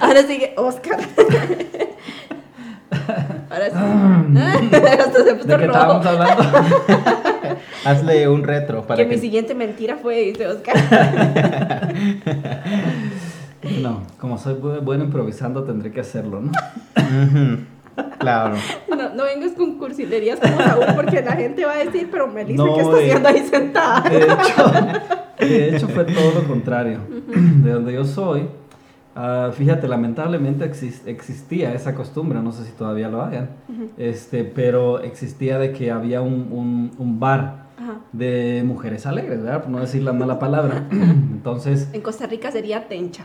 Ahora 0.00 0.22
sigue 0.26 0.54
Oscar. 0.56 0.98
Ahora 3.84 4.58
sí. 4.60 4.70
Hasta 4.74 5.24
se 5.24 5.34
puso 5.34 5.48
¿De 5.48 5.56
qué 5.58 5.64
estábamos 5.66 6.06
hablando? 6.06 6.42
Hazle 7.84 8.28
un 8.28 8.42
retro 8.44 8.82
para 8.86 8.96
Que 9.02 9.08
que... 9.08 9.14
mi 9.16 9.20
siguiente 9.20 9.54
mentira 9.54 9.96
fue, 10.00 10.16
dice 10.20 10.46
Oscar. 10.46 10.74
No, 13.80 14.02
como 14.18 14.36
soy 14.36 14.54
bu- 14.54 14.80
bueno 14.82 15.04
improvisando 15.04 15.64
tendré 15.64 15.90
que 15.90 16.00
hacerlo, 16.00 16.42
¿no? 16.42 16.52
Claro. 18.18 18.56
No, 18.90 19.14
no 19.14 19.24
vengas 19.24 19.52
con 19.52 19.78
cursilerías 19.78 20.38
como 20.38 20.58
Saúl 20.60 20.84
porque 20.94 21.22
la 21.22 21.32
gente 21.32 21.64
va 21.64 21.72
a 21.72 21.76
decir, 21.78 22.08
pero 22.10 22.26
Melissa, 22.26 22.62
No, 22.62 22.74
¿qué 22.74 22.80
está 22.82 22.96
haciendo 22.96 23.28
ahí 23.28 23.46
sentada? 23.48 24.00
De 24.10 24.18
hecho, 24.18 24.72
de 25.38 25.76
hecho 25.76 25.88
fue 25.88 26.04
todo 26.04 26.32
lo 26.34 26.44
contrario. 26.46 26.98
De 27.08 27.70
donde 27.70 27.94
yo 27.94 28.04
soy, 28.04 28.48
ah, 29.14 29.50
fíjate, 29.52 29.88
lamentablemente 29.88 30.64
exis- 30.70 31.02
existía 31.06 31.72
esa 31.74 31.94
costumbre, 31.94 32.40
no 32.42 32.52
sé 32.52 32.64
si 32.64 32.72
todavía 32.72 33.08
lo 33.08 33.22
hagan, 33.22 33.50
este, 33.96 34.44
pero 34.44 35.00
existía 35.00 35.58
de 35.58 35.72
que 35.72 35.90
había 35.90 36.20
un, 36.22 36.48
un- 36.50 36.90
un 36.98 37.20
bar 37.20 37.64
Ajá. 37.78 37.98
de 38.12 38.62
mujeres 38.66 39.06
alegres, 39.06 39.42
¿verdad? 39.42 39.62
Por 39.62 39.70
no 39.70 39.80
decir 39.80 40.02
la 40.02 40.12
mala 40.12 40.38
palabra. 40.38 40.86
Entonces, 40.90 41.88
En 41.92 42.00
Costa 42.02 42.26
Rica 42.26 42.50
sería 42.50 42.88
tencha. 42.88 43.24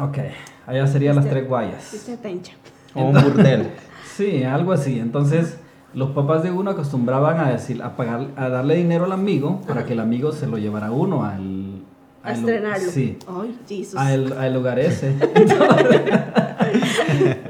ok, 0.00 0.18
allá 0.66 0.86
serían 0.86 1.16
las 1.16 1.28
tres 1.28 1.48
guayas. 1.48 1.90
Dice 1.92 2.16
tencha. 2.16 2.52
O 2.94 3.04
un 3.04 3.12
burdel. 3.14 3.68
Sí, 4.16 4.42
algo 4.44 4.72
así. 4.72 4.98
Entonces, 4.98 5.58
los 5.94 6.10
papás 6.10 6.42
de 6.42 6.50
uno 6.50 6.72
acostumbraban 6.72 7.38
a 7.40 7.50
decir, 7.50 7.82
a 7.82 7.96
pagar, 7.96 8.26
a 8.36 8.48
darle 8.50 8.74
dinero 8.76 9.04
al 9.06 9.12
amigo 9.12 9.62
para 9.66 9.86
que 9.86 9.94
el 9.94 10.00
amigo 10.00 10.32
se 10.32 10.46
lo 10.46 10.58
llevara 10.58 10.88
a 10.88 10.90
uno 10.90 11.24
al, 11.24 11.59
A 12.22 12.28
al- 12.28 12.34
estrenarlo. 12.36 12.90
Sí, 12.90 13.18
Ay, 13.26 13.58
Jesus. 13.68 13.96
al, 13.96 14.32
al 14.34 14.54
lugar 14.54 14.78
ese. 14.78 15.14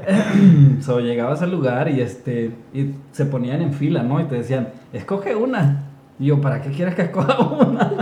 so, 0.81 0.99
llegabas 0.99 1.41
al 1.41 1.51
lugar 1.51 1.89
y 1.89 2.01
este 2.01 2.51
y 2.73 2.91
se 3.11 3.25
ponían 3.25 3.61
en 3.61 3.73
fila, 3.73 4.03
¿no? 4.03 4.19
Y 4.19 4.25
te 4.25 4.35
decían, 4.35 4.69
escoge 4.93 5.35
una. 5.35 5.83
Y 6.19 6.27
yo, 6.27 6.39
¿para 6.41 6.61
qué 6.61 6.69
quieres 6.71 6.95
que 6.95 7.03
escoja 7.03 7.39
una? 7.39 7.91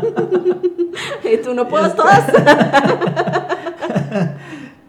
Y 1.32 1.38
tú 1.44 1.54
no 1.54 1.68
puedes 1.68 1.90
Este- 1.90 2.02
todas. 2.02 2.26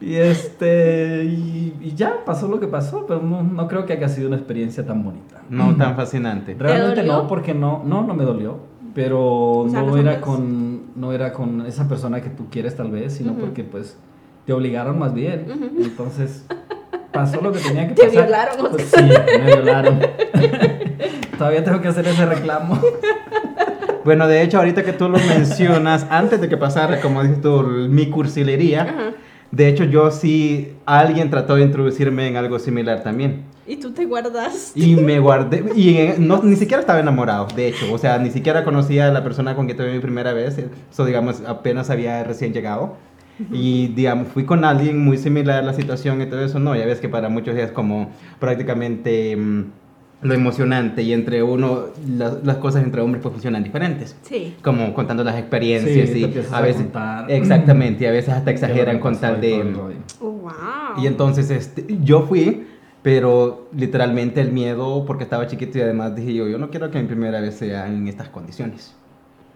Y 0.00 0.14
este 0.16 1.24
y, 1.24 1.76
y 1.78 1.94
ya 1.94 2.24
pasó 2.24 2.48
lo 2.48 2.58
que 2.58 2.66
pasó, 2.66 3.04
pero 3.06 3.20
no, 3.20 3.42
no 3.42 3.68
creo 3.68 3.84
que 3.84 3.92
haya 3.92 4.08
sido 4.08 4.28
una 4.28 4.38
experiencia 4.38 4.86
tan 4.86 5.04
bonita. 5.04 5.42
No 5.50 5.76
tan 5.76 5.94
fascinante. 5.94 6.56
Realmente 6.58 7.00
dolió? 7.02 7.12
no, 7.12 7.26
porque 7.28 7.52
no, 7.52 7.82
no, 7.84 8.02
no 8.02 8.14
me 8.14 8.24
dolió. 8.24 8.60
Pero 8.94 9.66
sea, 9.70 9.82
no 9.82 9.96
era 9.96 10.20
con, 10.20 10.82
no 10.96 11.12
era 11.12 11.32
con 11.32 11.64
esa 11.66 11.88
persona 11.88 12.20
que 12.20 12.30
tú 12.30 12.46
quieres 12.50 12.76
tal 12.76 12.90
vez, 12.90 13.14
sino 13.14 13.34
porque 13.34 13.62
pues 13.64 13.96
te 14.46 14.52
obligaron 14.52 14.98
más 14.98 15.14
bien. 15.14 15.46
Entonces 15.78 16.44
pasó 17.12 17.40
lo 17.40 17.52
que 17.52 17.60
tenía 17.60 17.88
que 17.88 17.94
Te 17.94 18.06
pasar. 18.06 18.22
violaron, 18.24 18.70
Pues 18.70 18.84
sí, 18.94 19.02
me 19.38 19.46
violaron. 19.46 20.00
Todavía 21.38 21.64
tengo 21.64 21.80
que 21.80 21.88
hacer 21.88 22.06
ese 22.06 22.26
reclamo. 22.26 22.78
Bueno, 24.02 24.26
de 24.26 24.40
hecho, 24.42 24.56
ahorita 24.56 24.82
que 24.82 24.94
tú 24.94 25.10
lo 25.10 25.18
mencionas, 25.18 26.06
antes 26.08 26.40
de 26.40 26.48
que 26.48 26.56
pasara, 26.56 27.02
como 27.02 27.22
dices 27.22 27.42
tú, 27.42 27.62
mi 27.90 28.08
cursilería, 28.08 29.12
de 29.50 29.68
hecho, 29.68 29.84
yo 29.84 30.10
sí, 30.10 30.72
alguien 30.86 31.28
trató 31.28 31.56
de 31.56 31.64
introducirme 31.64 32.26
en 32.26 32.38
algo 32.38 32.58
similar 32.58 33.02
también. 33.02 33.42
Y 33.70 33.76
tú 33.76 33.92
te 33.92 34.04
guardas. 34.04 34.72
Y 34.74 34.96
me 34.96 35.20
guardé, 35.20 35.64
y 35.76 36.20
no, 36.20 36.42
ni 36.42 36.56
siquiera 36.56 36.80
estaba 36.80 36.98
enamorado, 36.98 37.46
de 37.54 37.68
hecho, 37.68 37.92
o 37.92 37.98
sea, 37.98 38.18
ni 38.18 38.30
siquiera 38.30 38.64
conocía 38.64 39.06
a 39.06 39.12
la 39.12 39.22
persona 39.22 39.54
con 39.54 39.66
quien 39.66 39.76
tuve 39.76 39.92
mi 39.92 40.00
primera 40.00 40.32
vez, 40.32 40.58
eso, 40.90 41.04
digamos, 41.04 41.42
apenas 41.46 41.88
había 41.88 42.24
recién 42.24 42.52
llegado. 42.52 42.96
Y, 43.52 43.88
digamos, 43.88 44.28
fui 44.28 44.44
con 44.44 44.64
alguien 44.66 44.98
muy 44.98 45.16
similar 45.16 45.60
a 45.60 45.62
la 45.62 45.72
situación 45.72 46.20
y 46.20 46.26
todo 46.26 46.44
eso, 46.44 46.58
no, 46.58 46.74
ya 46.76 46.84
ves 46.84 47.00
que 47.00 47.08
para 47.08 47.28
muchos 47.28 47.56
es 47.56 47.70
como 47.70 48.10
prácticamente 48.38 49.34
mm, 49.34 49.64
lo 50.22 50.34
emocionante 50.34 51.02
y 51.02 51.12
entre 51.12 51.42
uno, 51.42 51.84
las, 52.18 52.44
las 52.44 52.56
cosas 52.56 52.82
entre 52.82 53.00
hombres 53.00 53.22
pues 53.22 53.32
funcionan 53.32 53.62
diferentes. 53.62 54.14
Sí. 54.22 54.56
Como 54.62 54.92
contando 54.92 55.24
las 55.24 55.38
experiencias 55.38 56.10
Sí, 56.10 56.18
y 56.20 56.52
a 56.52 56.58
a 56.58 56.60
veces... 56.60 56.82
contar. 56.82 57.30
Exactamente, 57.30 58.04
y 58.04 58.06
a 58.08 58.10
veces 58.10 58.34
hasta 58.34 58.50
exageran 58.50 58.96
¿Qué 58.96 59.00
con 59.00 59.14
que 59.14 59.20
tal 59.20 59.40
de... 59.40 59.74
Oh, 60.20 60.30
wow. 60.32 60.52
Y 61.02 61.06
entonces 61.06 61.50
este, 61.50 61.86
yo 62.02 62.26
fui, 62.26 62.66
pero 63.02 63.68
literalmente 63.74 64.40
el 64.40 64.52
miedo, 64.52 65.04
porque 65.06 65.24
estaba 65.24 65.46
chiquito 65.46 65.78
y 65.78 65.82
además 65.82 66.14
dije 66.14 66.34
yo, 66.34 66.48
yo 66.48 66.58
no 66.58 66.70
quiero 66.70 66.90
que 66.90 66.98
mi 67.00 67.06
primera 67.06 67.40
vez 67.40 67.56
sea 67.56 67.86
en 67.86 68.06
estas 68.08 68.28
condiciones. 68.28 68.94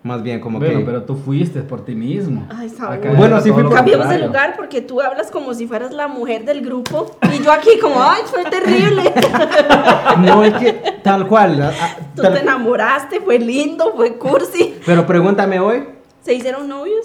Más 0.02 0.22
bien 0.22 0.38
como 0.38 0.58
Bueno, 0.58 0.80
que... 0.80 0.84
pero 0.84 1.02
tú 1.04 1.16
fuiste 1.16 1.62
por 1.62 1.82
ti 1.82 1.94
mismo. 1.94 2.46
Ay, 2.54 2.68
Saúl. 2.68 2.98
Bueno, 3.16 3.40
sí 3.40 3.50
fui 3.50 3.62
por- 3.62 3.72
Cambiemos 3.72 4.06
de 4.10 4.18
lugar 4.18 4.54
porque 4.54 4.82
tú 4.82 5.00
hablas 5.00 5.30
como 5.30 5.54
si 5.54 5.66
fueras 5.66 5.92
la 5.92 6.08
mujer 6.08 6.44
del 6.44 6.60
grupo 6.60 7.16
y 7.34 7.42
yo 7.42 7.50
aquí 7.50 7.78
como, 7.80 8.02
ay, 8.02 8.20
fue 8.26 8.44
terrible. 8.44 9.02
No, 10.20 10.44
es 10.44 10.54
que 10.54 10.72
tal 11.02 11.26
cual. 11.26 11.60
a- 11.62 11.68
a- 11.70 11.96
Tú 12.14 12.20
tal- 12.22 12.34
te 12.34 12.40
enamoraste, 12.40 13.20
fue 13.20 13.38
lindo, 13.38 13.92
fue 13.96 14.16
cursi. 14.18 14.74
Pero 14.84 15.06
pregúntame 15.06 15.58
hoy. 15.58 15.84
¿Se 16.22 16.34
hicieron 16.34 16.68
novios 16.68 17.04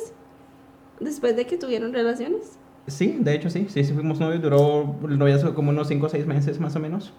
después 0.99 1.35
de 1.37 1.45
que 1.47 1.57
tuvieron 1.57 1.93
relaciones? 1.93 2.58
Sí, 2.89 3.17
de 3.19 3.35
hecho 3.35 3.49
sí, 3.49 3.67
sí, 3.69 3.83
sí 3.83 3.93
fuimos 3.93 4.19
novios, 4.19 4.41
duró 4.41 4.95
el 5.07 5.17
noviazgo 5.17 5.53
como 5.53 5.69
unos 5.69 5.87
5 5.87 6.05
o 6.05 6.09
6 6.09 6.25
meses 6.25 6.59
más 6.59 6.75
o 6.75 6.79
menos. 6.79 7.13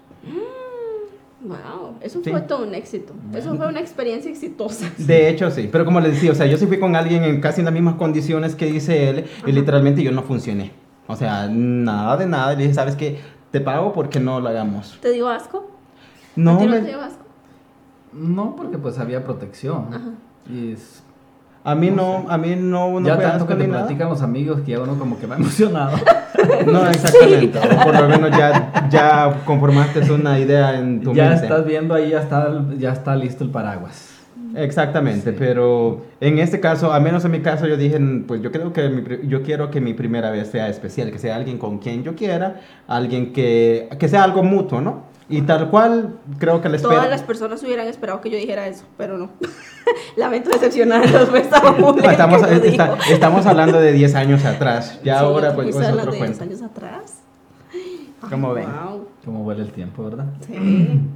Wow, 1.43 1.95
eso 2.03 2.21
Sí. 2.23 2.31
fue 2.31 2.43
todo 2.43 2.65
un 2.67 2.75
éxito. 2.75 3.15
Eso 3.35 3.57
fue 3.57 3.67
una 3.67 3.81
experiencia 3.81 4.31
exitosa. 4.31 4.91
De 4.99 5.29
hecho 5.31 5.51
sí, 5.51 5.69
pero 5.73 5.87
como 5.87 5.99
les 6.01 6.13
decía, 6.13 6.33
o 6.33 6.35
sea, 6.35 6.45
yo 6.47 6.59
sí 6.59 6.67
fui 6.67 6.79
con 6.79 6.95
alguien 6.97 7.25
en 7.25 7.41
casi 7.41 7.63
las 7.63 7.73
mismas 7.73 7.95
condiciones 7.95 8.55
que 8.55 8.67
dice 8.67 9.09
él 9.09 9.25
y 9.47 9.53
literalmente 9.53 10.03
yo 10.03 10.13
no 10.13 10.23
funcioné. 10.23 10.73
O 11.07 11.17
sea, 11.17 11.49
nada 11.49 12.17
de 12.19 12.27
nada, 12.27 12.53
le 12.53 12.63
dije, 12.63 12.75
¿sabes 12.75 12.95
qué? 12.95 13.19
Te 13.51 13.61
pago 13.61 13.93
porque 13.95 14.21
no 14.21 14.39
lo 14.39 14.49
hagamos. 14.51 14.99
¿Te 15.01 15.13
dio 15.13 15.29
asco? 15.29 15.71
No, 16.37 16.53
¿A 16.53 16.59
ti 16.59 16.67
no 16.67 16.71
me- 16.73 16.81
te 16.81 16.89
dio 16.89 17.01
asco? 17.01 17.25
No, 18.13 18.55
porque 18.55 18.77
pues 18.77 18.99
había 18.99 19.25
protección. 19.25 19.87
Ajá. 19.95 20.11
Y 20.53 20.73
es- 20.73 21.03
A 21.63 21.75
mí 21.75 21.91
no, 21.91 22.25
a 22.29 22.39
mí 22.39 22.57
no, 22.57 22.99
no 23.01 23.07
ya 23.07 23.19
tanto 23.19 23.47
que 23.47 23.55
te 23.55 23.67
nada. 23.67 23.81
platican 23.81 24.09
los 24.09 24.23
amigos 24.23 24.61
que 24.63 24.73
ya 24.73 24.81
uno 24.81 24.99
como 24.99 25.19
que 25.19 25.27
va 25.27 25.37
emocionado. 25.43 25.97
No, 26.67 26.87
exactamente. 26.91 27.59
O 27.59 27.83
por 27.85 28.01
lo 28.01 28.09
menos 28.09 28.31
ya, 28.31 28.89
ya 28.91 29.43
conformaste 29.45 30.11
una 30.11 30.39
idea 30.39 30.79
en 30.79 31.03
tu 31.03 31.13
ya 31.15 31.29
mente. 31.29 31.43
estás 31.45 31.67
viendo 31.67 31.95
ahí, 31.95 32.11
ya 32.11 32.21
está, 32.21 32.65
ya 32.79 32.93
está 32.93 33.15
listo 33.15 33.45
el 33.45 33.51
paraguas. 33.51 34.07
Exactamente, 34.57 35.31
Sí. 35.31 35.37
pero 35.39 36.01
en 36.21 36.39
este 36.41 36.59
caso, 36.59 36.93
al 36.93 37.03
menos 37.03 37.25
en 37.25 37.31
mi 37.31 37.41
caso, 37.41 37.69
yo 37.69 37.77
dije, 37.77 38.01
pues 38.27 38.43
yo 38.43 38.51
creo 38.51 38.73
que 38.73 38.89
mi 38.89 39.29
yo 39.29 39.43
quiero 39.43 39.71
que 39.71 39.81
mi 39.81 39.95
primera 39.95 40.31
vez 40.31 40.49
sea 40.49 40.69
especial, 40.69 41.13
que 41.13 41.19
sea 41.21 41.37
alguien 41.37 41.57
con 41.57 41.79
quien 41.79 42.03
yo 42.03 42.17
quiera, 42.17 42.57
alguien 42.89 43.33
que, 43.33 43.89
que 43.99 44.09
sea 44.09 44.25
algo 44.25 44.43
mutuo, 44.43 44.81
¿no? 44.81 45.05
Y 45.31 45.43
tal 45.43 45.71
cual, 45.71 46.17
creo 46.39 46.61
que 46.61 46.69
la 46.69 46.77
espera. 46.77 46.95
Todas 46.97 47.09
las 47.11 47.23
personas 47.23 47.63
hubieran 47.63 47.87
esperado 47.87 48.21
que 48.21 48.31
yo 48.31 48.37
dijera 48.37 48.67
eso, 48.67 48.85
pero 48.99 49.17
no. 49.17 49.31
Lamento 50.17 50.51
decepcionarlos, 50.51 51.33
estaba 51.35 51.73
muy 51.73 51.95
lejos 52.01 52.13
Estamos, 52.13 52.43
que 52.47 52.55
lo 52.57 52.65
está- 52.65 52.99
estamos 53.11 53.47
hablando 53.47 53.81
de 53.81 53.93
10 53.93 54.15
años 54.17 54.45
atrás, 54.45 55.01
ya 55.05 55.19
Sí, 55.21 55.25
ahora 55.25 55.55
pues 55.55 55.69
es 55.69 55.77
otro 55.77 56.13
de 56.13 56.19
cuento. 56.19 56.27
10 56.27 56.41
años 56.43 56.63
atrás. 56.63 57.21
¿Cómo 58.29 58.53
ven? 58.53 58.67
Wow. 58.67 59.07
Cómo 59.25 59.45
vuela 59.45 59.63
el 59.63 59.71
tiempo, 59.73 60.05
¿verdad? 60.05 60.27
Sí. 60.47 61.01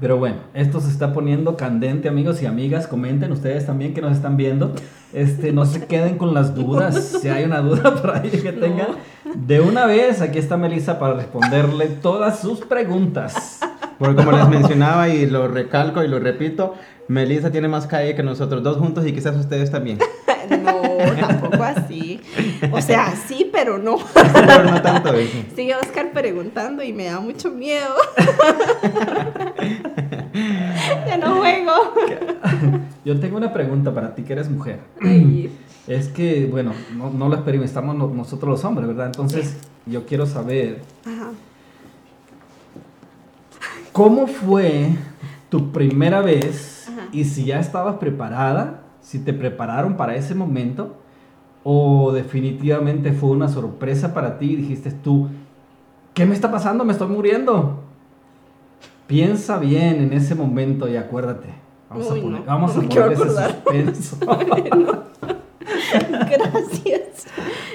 Pero 0.00 0.16
bueno, 0.16 0.36
esto 0.54 0.80
se 0.80 0.90
está 0.90 1.12
poniendo 1.12 1.58
candente, 1.58 2.08
amigos 2.08 2.40
y 2.42 2.46
amigas. 2.46 2.86
Comenten 2.86 3.32
ustedes 3.32 3.66
también 3.66 3.92
que 3.92 4.00
nos 4.00 4.12
están 4.12 4.38
viendo. 4.38 4.72
Este, 5.12 5.52
no 5.52 5.66
se 5.66 5.84
queden 5.84 6.16
con 6.16 6.32
las 6.32 6.54
dudas. 6.54 7.18
Si 7.20 7.28
hay 7.28 7.44
una 7.44 7.60
duda 7.60 7.94
por 7.94 8.16
ahí 8.16 8.30
que 8.30 8.50
No. 8.52 8.66
De 9.34 9.60
una 9.60 9.86
vez 9.86 10.20
aquí 10.20 10.38
está 10.38 10.56
Melissa 10.56 10.98
para 10.98 11.14
responderle 11.14 11.86
todas 11.86 12.40
sus 12.40 12.60
preguntas. 12.60 13.60
Porque 13.98 14.16
como 14.16 14.32
les 14.32 14.48
mencionaba 14.48 15.08
y 15.08 15.26
lo 15.26 15.48
recalco 15.48 16.02
y 16.02 16.08
lo 16.08 16.18
repito, 16.18 16.74
Melissa 17.08 17.50
tiene 17.50 17.68
más 17.68 17.86
calle 17.86 18.14
que 18.14 18.22
nosotros 18.22 18.62
dos 18.62 18.78
juntos 18.78 19.06
y 19.06 19.12
quizás 19.12 19.36
ustedes 19.36 19.70
también. 19.70 19.98
No, 20.50 20.82
tampoco 21.20 21.62
así. 21.62 22.20
O 22.72 22.80
sea, 22.80 23.14
sí, 23.14 23.48
pero 23.52 23.78
no. 23.78 23.98
Pero 24.12 24.64
no 24.64 24.82
tanto 24.82 25.14
eso. 25.14 25.36
Sigue 25.54 25.76
Oscar 25.76 26.10
preguntando 26.12 26.82
y 26.82 26.92
me 26.92 27.04
da 27.04 27.20
mucho 27.20 27.52
miedo. 27.52 27.94
ya 31.06 31.16
no 31.18 31.36
juego. 31.36 31.72
Yo 33.04 33.20
tengo 33.20 33.36
una 33.36 33.52
pregunta 33.52 33.94
para 33.94 34.12
ti 34.14 34.24
que 34.24 34.32
eres 34.32 34.50
mujer. 34.50 34.80
Ay, 35.00 35.52
Es 35.90 36.06
que, 36.06 36.46
bueno, 36.46 36.72
no, 36.96 37.10
no 37.10 37.28
lo 37.28 37.34
experimentamos 37.34 37.96
no- 37.96 38.06
nosotros 38.06 38.48
los 38.48 38.64
hombres, 38.64 38.86
¿verdad? 38.86 39.06
Entonces, 39.06 39.56
yo 39.86 40.06
quiero 40.06 40.24
saber 40.24 40.82
ajá. 41.04 41.30
cómo 43.92 44.28
fue 44.28 44.90
tu 45.48 45.72
primera 45.72 46.20
vez 46.20 46.88
Ajá. 46.92 47.08
y 47.10 47.24
si 47.24 47.44
ya 47.46 47.58
estabas 47.58 47.96
preparada, 47.96 48.82
si 49.02 49.18
te 49.18 49.32
prepararon 49.32 49.96
para 49.96 50.14
ese 50.14 50.36
momento 50.36 50.94
o 51.64 52.12
definitivamente 52.12 53.12
fue 53.12 53.30
una 53.30 53.48
sorpresa 53.48 54.14
para 54.14 54.38
ti 54.38 54.52
y 54.52 54.56
dijiste 54.56 54.92
tú, 54.92 55.28
¿qué 56.14 56.24
me 56.24 56.36
está 56.36 56.52
pasando? 56.52 56.84
Me 56.84 56.92
estoy 56.92 57.08
muriendo. 57.08 57.80
Piensa 59.08 59.58
bien 59.58 59.96
en 60.02 60.12
ese 60.12 60.36
momento 60.36 60.88
y 60.88 60.96
acuérdate. 60.96 61.48
Vamos 61.88 62.08
Uy, 62.12 62.20
a 62.20 62.22
poner, 62.22 62.40
no, 62.42 62.46
vamos 62.46 62.76
no 62.76 62.82
a 62.82 62.84
poner 62.88 63.12
ese 63.12 63.24
suspenso. 63.26 64.16
Gracias. 66.30 67.26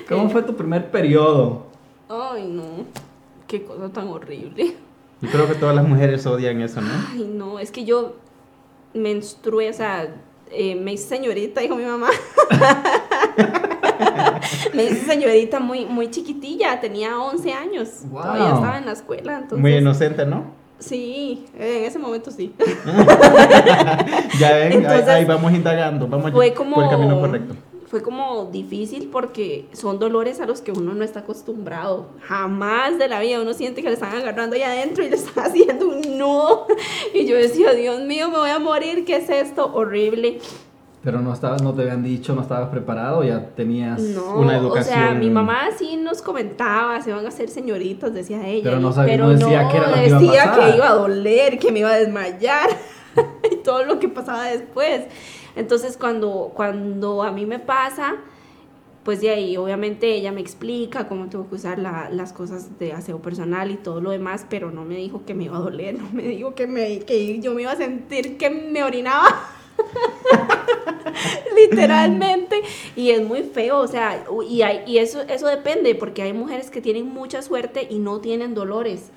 ¿Cómo 0.07 0.29
fue 0.29 0.43
tu 0.43 0.55
primer 0.55 0.89
periodo? 0.91 1.67
Ay, 2.09 2.47
no. 2.47 2.85
Qué 3.47 3.63
cosa 3.63 3.89
tan 3.89 4.07
horrible. 4.07 4.75
Yo 5.21 5.29
creo 5.29 5.47
que 5.47 5.55
todas 5.55 5.75
las 5.75 5.87
mujeres 5.87 6.25
odian 6.25 6.61
eso, 6.61 6.81
¿no? 6.81 6.91
Ay, 7.11 7.29
no. 7.33 7.59
Es 7.59 7.71
que 7.71 7.85
yo 7.85 8.15
menstrué, 8.93 9.69
o 9.69 9.73
sea, 9.73 10.07
eh, 10.51 10.75
me 10.75 10.93
hice 10.93 11.07
señorita, 11.15 11.61
dijo 11.61 11.75
mi 11.75 11.85
mamá. 11.85 12.09
me 14.73 14.83
hice 14.83 15.05
señorita 15.05 15.59
muy, 15.59 15.85
muy 15.85 16.09
chiquitilla, 16.11 16.79
tenía 16.79 17.17
11 17.19 17.53
años. 17.53 17.89
Wow. 18.09 18.21
Todavía 18.21 18.53
estaba 18.53 18.77
en 18.77 18.85
la 18.85 18.91
escuela, 18.91 19.33
entonces. 19.37 19.59
Muy 19.59 19.75
inocente, 19.75 20.25
¿no? 20.25 20.43
Sí, 20.77 21.45
en 21.57 21.85
ese 21.85 21.97
momento 21.97 22.31
sí. 22.31 22.53
Ya 24.39 24.51
ven, 24.53 24.71
ahí- 24.71 24.77
Entonces, 24.77 25.07
ahí, 25.07 25.25
vamos 25.25 25.51
indagando, 25.53 26.07
vamos 26.07 26.31
fue 26.31 26.49
por 26.51 26.57
como 26.57 26.83
el 26.83 26.89
camino 26.89 27.19
correcto. 27.19 27.55
Fue 27.87 28.01
como 28.01 28.45
difícil 28.51 29.09
porque 29.11 29.67
son 29.73 29.99
dolores 29.99 30.39
a 30.41 30.45
los 30.47 30.61
que 30.61 30.71
uno 30.71 30.93
no 30.95 31.03
está 31.03 31.19
acostumbrado. 31.19 32.07
Jamás 32.21 32.97
de 32.97 33.07
la 33.07 33.19
vida 33.19 33.39
uno 33.41 33.53
siente 33.53 33.81
que 33.83 33.87
le 33.89 33.93
están 33.93 34.15
agarrando 34.15 34.55
ahí 34.55 34.63
adentro 34.63 35.03
y 35.05 35.09
le 35.09 35.15
están 35.15 35.45
haciendo 35.51 35.87
un 35.89 36.17
nudo. 36.17 36.65
Y 37.13 37.25
yo 37.25 37.35
decía 37.35 37.73
Dios 37.73 38.01
mío 38.01 38.29
me 38.31 38.37
voy 38.39 38.49
a 38.49 38.59
morir 38.59 39.05
qué 39.05 39.17
es 39.17 39.29
esto 39.29 39.71
horrible 39.73 40.39
Pero 41.03 41.21
no 41.21 41.31
estabas, 41.31 41.61
no 41.61 41.73
te 41.75 41.83
habían 41.83 42.01
dicho, 42.03 42.33
no 42.33 42.41
estabas 42.41 42.69
preparado, 42.69 43.23
ya 43.23 43.49
tenías... 43.55 44.01
no 44.01 44.37
Una 44.39 44.47
o 44.47 44.49
sea 44.49 44.57
educación- 44.57 45.19
mi 45.19 45.29
mamá 45.29 45.69
sí 45.77 45.95
nos 45.97 46.23
comentaba 46.23 46.99
se 47.03 47.13
van 47.13 47.23
a 47.25 47.27
hacer 47.29 47.49
señoritas 47.49 48.11
decía 48.11 48.47
ella. 48.47 48.63
Pero 48.63 48.79
no 48.79 48.91
sabía- 48.91 49.13
pero 49.13 49.25
no 49.25 49.29
decía 49.33 49.69
qué 49.71 49.77
era 49.77 49.87
lo 49.89 49.93
que 49.93 50.07
iba 50.07 50.17
a 50.17 50.19
decía 50.21 50.43
pasar. 50.45 50.69
que 50.71 50.75
iba 50.77 50.89
a 50.89 50.93
doler 50.95 51.59
que 51.59 51.71
me 51.71 51.79
iba 51.81 51.91
a 51.91 51.97
desmayar 51.99 52.69
y 53.51 53.57
todo 53.57 53.83
lo 53.83 53.99
que 53.99 54.07
pasaba 54.09 54.45
después 54.45 55.03
entonces 55.55 55.97
cuando 55.97 56.51
cuando 56.55 57.23
a 57.23 57.31
mí 57.31 57.45
me 57.45 57.59
pasa 57.59 58.15
pues 59.03 59.21
de 59.21 59.29
ahí 59.29 59.55
obviamente 59.57 60.13
ella 60.15 60.31
me 60.31 60.41
explica 60.41 61.07
cómo 61.07 61.27
tengo 61.29 61.47
que 61.47 61.55
usar 61.55 61.77
la- 61.79 62.09
las 62.09 62.33
cosas 62.33 62.79
de 62.79 62.91
aseo 62.93 63.19
personal 63.21 63.69
y 63.71 63.75
todo 63.77 64.01
lo 64.01 64.09
demás, 64.11 64.45
pero 64.49 64.71
no 64.71 64.83
me 64.83 64.95
dijo 64.97 65.23
que 65.25 65.35
me 65.35 65.43
iba 65.45 65.57
a 65.57 65.59
doler, 65.59 65.95
no 65.99 66.09
me 66.11 66.23
dijo 66.23 66.55
que, 66.55 66.65
me, 66.65 66.99
que 67.01 67.39
yo 67.39 67.53
me 67.53 67.61
iba 67.63 67.71
a 67.71 67.75
sentir 67.75 68.37
que 68.37 68.49
me 68.49 68.83
orinaba. 68.83 69.27
Literalmente. 71.55 72.61
Y 72.95 73.11
es 73.11 73.21
muy 73.23 73.43
feo, 73.43 73.79
o 73.79 73.87
sea, 73.87 74.25
y, 74.47 74.61
hay- 74.61 74.81
y 74.85 74.97
eso, 74.97 75.21
eso 75.21 75.47
depende, 75.47 75.95
porque 75.95 76.21
hay 76.23 76.33
mujeres 76.33 76.69
que 76.69 76.81
tienen 76.81 77.07
mucha 77.07 77.41
suerte 77.41 77.87
y 77.89 77.99
no 77.99 78.19
tienen 78.21 78.53
dolores. 78.53 79.09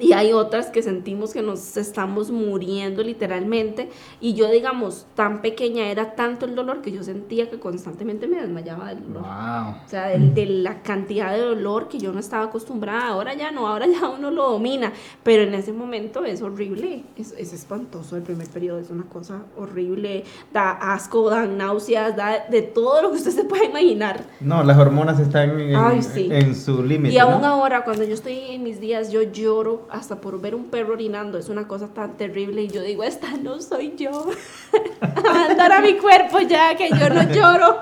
Y 0.00 0.12
hay 0.12 0.32
otras 0.32 0.70
que 0.70 0.82
sentimos 0.82 1.32
que 1.32 1.40
nos 1.40 1.76
estamos 1.76 2.32
muriendo 2.32 3.04
literalmente. 3.04 3.90
Y 4.20 4.34
yo, 4.34 4.50
digamos, 4.50 5.06
tan 5.14 5.40
pequeña 5.40 5.86
era 5.86 6.16
tanto 6.16 6.46
el 6.46 6.56
dolor 6.56 6.82
que 6.82 6.90
yo 6.90 7.04
sentía 7.04 7.48
que 7.48 7.60
constantemente 7.60 8.26
me 8.26 8.40
desmayaba 8.40 8.88
del 8.88 9.04
dolor. 9.04 9.22
Wow. 9.22 9.74
O 9.84 9.88
sea, 9.88 10.08
de, 10.08 10.46
la 10.46 10.82
cantidad 10.82 11.32
de 11.32 11.40
dolor 11.42 11.86
que 11.86 11.98
yo 11.98 12.12
no 12.12 12.18
estaba 12.18 12.46
acostumbrada. 12.46 13.06
Ahora 13.06 13.34
ya 13.34 13.52
no, 13.52 13.68
ahora 13.68 13.86
ya 13.86 14.08
uno 14.08 14.32
lo 14.32 14.50
domina. 14.50 14.92
Pero 15.22 15.44
en 15.44 15.54
ese 15.54 15.72
momento 15.72 16.24
es 16.24 16.42
horrible. 16.42 17.04
Es, 17.16 17.32
es 17.38 17.52
espantoso 17.52 18.16
el 18.16 18.24
primer 18.24 18.48
periodo. 18.48 18.80
Es 18.80 18.90
una 18.90 19.04
cosa 19.04 19.42
horrible. 19.56 20.24
Da 20.52 20.72
asco, 20.72 21.30
da 21.30 21.46
náuseas, 21.46 22.16
da 22.16 22.46
de 22.50 22.62
todo 22.62 23.00
lo 23.00 23.10
que 23.12 23.18
usted 23.18 23.30
se 23.30 23.44
pueda 23.44 23.64
imaginar. 23.64 24.24
No, 24.40 24.64
las 24.64 24.76
hormonas 24.76 25.20
están 25.20 25.60
en, 25.60 25.76
Ay, 25.76 26.02
sí. 26.02 26.28
en 26.32 26.56
su 26.56 26.82
límite, 26.82 27.14
Y 27.14 27.18
aún 27.18 27.42
¿no? 27.42 27.46
ahora, 27.46 27.84
cuando 27.84 28.02
yo 28.02 28.14
estoy 28.14 28.38
en 28.50 28.64
mis 28.64 28.80
días, 28.80 29.12
yo 29.12 29.22
lloro 29.22 29.83
hasta 29.90 30.16
por 30.20 30.40
ver 30.40 30.54
un 30.54 30.64
perro 30.66 30.92
orinando. 30.94 31.38
Es 31.38 31.48
una 31.48 31.66
cosa 31.68 31.88
tan 31.88 32.16
terrible. 32.16 32.62
Y 32.62 32.68
yo 32.68 32.82
digo, 32.82 33.02
esta 33.04 33.28
no 33.42 33.60
soy 33.60 33.94
yo. 33.96 34.26
Abandonar 35.00 35.72
a 35.72 35.80
mi 35.80 35.94
cuerpo 35.94 36.40
ya, 36.40 36.76
que 36.76 36.88
yo 36.90 37.08
no 37.10 37.22
lloro. 37.32 37.78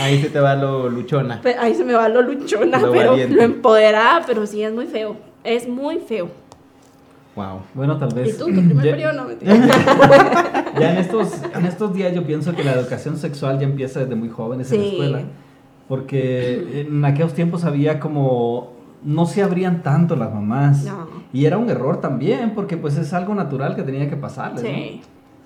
Ahí 0.00 0.20
se 0.22 0.30
te 0.30 0.40
va 0.40 0.54
lo 0.54 0.88
luchona. 0.88 1.40
Ahí 1.58 1.74
se 1.74 1.84
me 1.84 1.92
va 1.94 2.08
lo 2.08 2.22
luchona, 2.22 2.78
Lo 2.78 2.92
pero 2.92 3.10
valiente. 3.12 3.34
lo 3.36 3.42
empoderada, 3.42 4.22
pero 4.26 4.46
sí 4.46 4.62
es 4.62 4.72
muy 4.72 4.86
feo. 4.86 5.16
Es 5.42 5.68
muy 5.68 5.98
feo. 5.98 6.28
Wow. 7.36 7.62
Bueno, 7.74 7.98
tal 7.98 8.12
¿Y 8.12 8.14
vez... 8.14 8.38
tú, 8.38 8.46
tu 8.46 8.52
primer 8.52 8.84
ya, 8.84 8.90
periodo 8.92 9.12
no 9.14 9.24
mentira. 9.24 9.54
ya 10.78 10.92
en 10.92 10.98
estos, 10.98 11.32
en 11.54 11.66
estos 11.66 11.92
días 11.92 12.14
yo 12.14 12.24
pienso 12.24 12.54
que 12.54 12.62
la 12.62 12.72
educación 12.74 13.16
sexual 13.16 13.58
ya 13.58 13.64
empieza 13.64 14.00
desde 14.00 14.14
muy 14.14 14.28
jóvenes 14.28 14.70
en 14.72 14.78
la 14.78 14.84
Sí. 14.84 14.90
escuela. 14.92 15.22
Porque 15.88 16.86
en 16.88 17.04
aquellos 17.04 17.34
tiempos 17.34 17.64
había 17.64 18.00
como... 18.00 18.73
No 19.04 19.26
se 19.26 19.42
abrían 19.42 19.82
tanto 19.82 20.16
las 20.16 20.32
mamás. 20.32 20.84
No. 20.84 21.06
Y 21.32 21.44
era 21.44 21.58
un 21.58 21.68
error 21.68 22.00
también, 22.00 22.54
porque 22.54 22.76
pues 22.76 22.96
es 22.96 23.12
algo 23.12 23.34
natural 23.34 23.76
que 23.76 23.82
tenía 23.82 24.08
que 24.08 24.16
pasarles, 24.16 24.62
¿no? 24.62 24.68
Sí. 24.68 25.02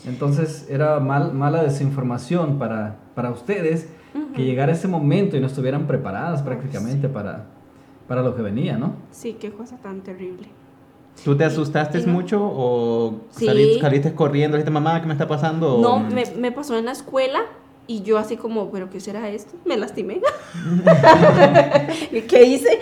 Entonces 0.07 0.67
era 0.71 1.01
mal, 1.01 1.35
mala 1.35 1.63
desinformación 1.65 2.59
para, 2.59 2.97
para 3.15 3.31
ustedes 3.31 3.89
que 4.35 4.45
llegara 4.45 4.73
ese 4.73 4.87
momento 4.89 5.37
y 5.37 5.41
no 5.41 5.47
estuvieran 5.49 5.87
preparadas 5.87 6.43
prácticamente 6.43 7.09
para, 7.09 7.47
para 8.07 8.23
lo 8.23 8.35
que 8.37 8.43
venía, 8.43 8.77
¿no? 8.79 8.93
Sí, 9.11 9.37
qué 9.41 9.51
cosa 9.51 9.77
tan 9.77 10.01
terrible. 10.03 10.47
¿Tú 11.25 11.37
te 11.37 11.45
asustaste 11.45 12.01
no. 12.07 12.13
mucho 12.13 12.39
o 12.41 13.23
Sí. 13.31 13.47
saliste, 13.47 13.81
saliste 13.81 14.15
corriendo? 14.15 14.57
¿Dijiste, 14.57 14.71
mamá, 14.71 15.01
qué 15.01 15.07
me 15.09 15.15
está 15.15 15.27
pasando? 15.27 15.79
No, 15.83 15.99
me, 15.99 16.25
me 16.39 16.53
pasó 16.53 16.79
en 16.79 16.85
la 16.85 16.93
escuela 16.93 17.41
y 17.89 18.03
yo 18.03 18.19
así 18.19 18.37
como, 18.37 18.71
¿pero 18.71 18.91
qué 18.91 19.01
será 19.01 19.31
esto? 19.31 19.57
Me 19.65 19.79
lastimé. 19.79 20.21
¿Y 22.13 22.21
qué 22.29 22.43
hice? 22.45 22.79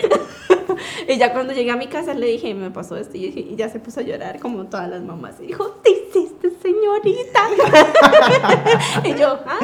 y 1.09 1.17
ya 1.17 1.33
cuando 1.33 1.53
llegué 1.53 1.71
a 1.71 1.77
mi 1.77 1.87
casa 1.87 2.13
le 2.13 2.27
dije, 2.27 2.53
me 2.55 2.73
pasó 2.73 2.97
esto. 2.97 3.17
Y, 3.17 3.55
ya 3.57 3.69
se 3.69 3.79
puso 3.79 4.01
a 4.01 4.03
llorar 4.03 4.41
como 4.41 4.67
todas 4.67 4.91
las 4.91 5.03
mamás. 5.03 5.37
Y 5.41 5.47
dijo, 5.47 5.65
¿te 5.85 5.93
hiciste, 5.93 6.51
señorita? 6.61 7.49
y 9.05 9.15
yo, 9.15 9.39
ah, 9.47 9.59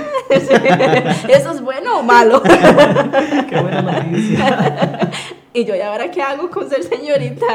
¿eso 1.28 1.50
es 1.50 1.60
bueno 1.60 1.98
o 1.98 2.02
malo? 2.04 2.40
Qué 2.42 3.60
buena 3.60 3.82
noticia. 3.82 5.10
y 5.52 5.64
yo, 5.64 5.74
¿y 5.74 5.80
ahora 5.80 6.08
qué 6.12 6.22
hago 6.22 6.50
con 6.50 6.70
ser 6.70 6.84
señorita? 6.84 7.46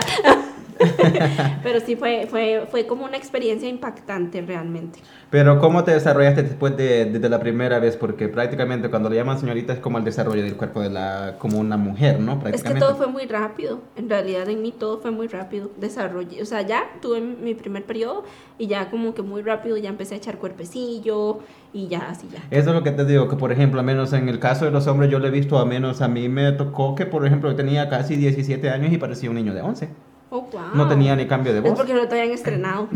Pero 1.64 1.80
sí 1.80 1.96
fue, 1.96 2.28
fue, 2.30 2.68
fue 2.70 2.88
como 2.88 3.06
una 3.06 3.18
experiencia 3.18 3.68
impactante 3.68 4.42
realmente. 4.42 5.00
Pero 5.30 5.60
¿cómo 5.60 5.84
te 5.84 5.92
desarrollaste 5.92 6.44
después 6.44 6.78
de, 6.78 7.06
de, 7.06 7.30
la 7.30 7.40
primera 7.40 7.80
vez? 7.80 7.98
Porque 7.98 8.30
prácticamente 8.30 8.90
cuando 8.90 9.10
le 9.10 9.18
llaman 9.18 9.40
señorita 9.40 9.74
es 9.74 9.80
como 9.80 9.98
el 9.98 10.06
desarrollo 10.06 10.42
del 10.42 10.56
cuerpo 10.56 10.82
de 10.82 10.90
la, 10.90 11.36
como 11.38 11.60
una 11.60 11.76
mujer, 11.76 12.20
¿no? 12.20 12.42
Es 12.54 12.64
que 12.64 12.76
todo 12.76 12.96
fue 12.96 13.08
muy 13.08 13.26
rápido. 13.26 13.82
En 13.98 14.10
realidad 14.10 14.48
en 14.48 14.62
mí 14.62 14.72
todo 14.72 15.00
fue 15.00 15.12
muy 15.12 15.28
rápido. 15.28 15.70
Desarrollé, 15.78 16.42
o 16.42 16.46
sea, 16.46 16.62
ya 16.62 16.86
tuve 17.02 17.20
mi 17.20 17.56
primer 17.56 17.84
periodo 17.84 18.24
y 18.58 18.68
ya 18.68 18.90
como 18.90 19.14
que 19.14 19.22
muy 19.22 19.42
rápido 19.42 19.78
ya 19.78 19.90
empecé 19.90 20.16
a 20.16 20.18
echar 20.18 20.38
cuerpecillo 20.38 21.40
y 21.74 21.88
ya 21.88 22.10
así 22.10 22.28
ya. 22.32 22.40
Eso 22.50 22.70
es 22.70 22.76
lo 22.76 22.84
que 22.84 22.92
te 22.92 23.06
digo, 23.06 23.28
que 23.28 23.36
por 23.36 23.52
ejemplo, 23.52 23.80
a 23.80 23.84
menos 23.84 24.14
en 24.14 24.30
el 24.30 24.40
caso 24.40 24.66
de 24.66 24.72
los 24.72 24.88
hombres 24.88 25.12
yo 25.12 25.20
lo 25.20 25.28
he 25.28 25.32
visto, 25.32 25.58
a 25.58 25.66
menos 25.66 26.02
a 26.02 26.08
mí 26.08 26.30
me 26.30 26.52
tocó 26.54 26.96
que 26.96 27.06
por 27.06 27.26
ejemplo 27.26 27.50
yo 27.50 27.56
tenía 27.56 27.90
casi 27.90 28.16
17 28.16 28.70
años 28.70 28.94
y 28.94 28.98
parecía 28.98 29.30
un 29.30 29.36
niño 29.36 29.54
de 29.54 29.62
11. 29.62 29.90
Oh, 30.30 30.42
wow. 30.42 30.62
No 30.74 30.88
tenía 30.88 31.16
ni 31.16 31.26
cambio 31.26 31.54
de 31.54 31.62
voz. 31.62 31.72
Es 31.72 31.78
porque 31.78 31.94
no 31.94 32.08
te 32.08 32.20
habían 32.20 32.34
estrenado. 32.34 32.90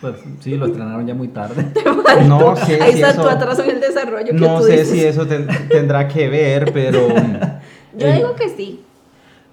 Pues 0.00 0.16
sí, 0.40 0.56
lo 0.56 0.66
estrenaron 0.66 1.06
ya 1.06 1.14
muy 1.14 1.28
tarde. 1.28 1.64
no 2.26 2.56
sé 2.56 2.82
Ahí 2.82 2.94
está 2.94 3.14
tu 3.14 3.28
atraso 3.28 3.62
en 3.62 3.70
el 3.70 3.80
desarrollo. 3.80 4.32
no 4.32 4.60
sé 4.62 4.84
si 4.84 5.04
eso 5.04 5.26
tendrá 5.26 6.08
que 6.08 6.28
ver, 6.28 6.72
pero... 6.72 7.08
Yo 7.96 8.12
digo 8.12 8.34
que 8.34 8.48
sí. 8.48 8.84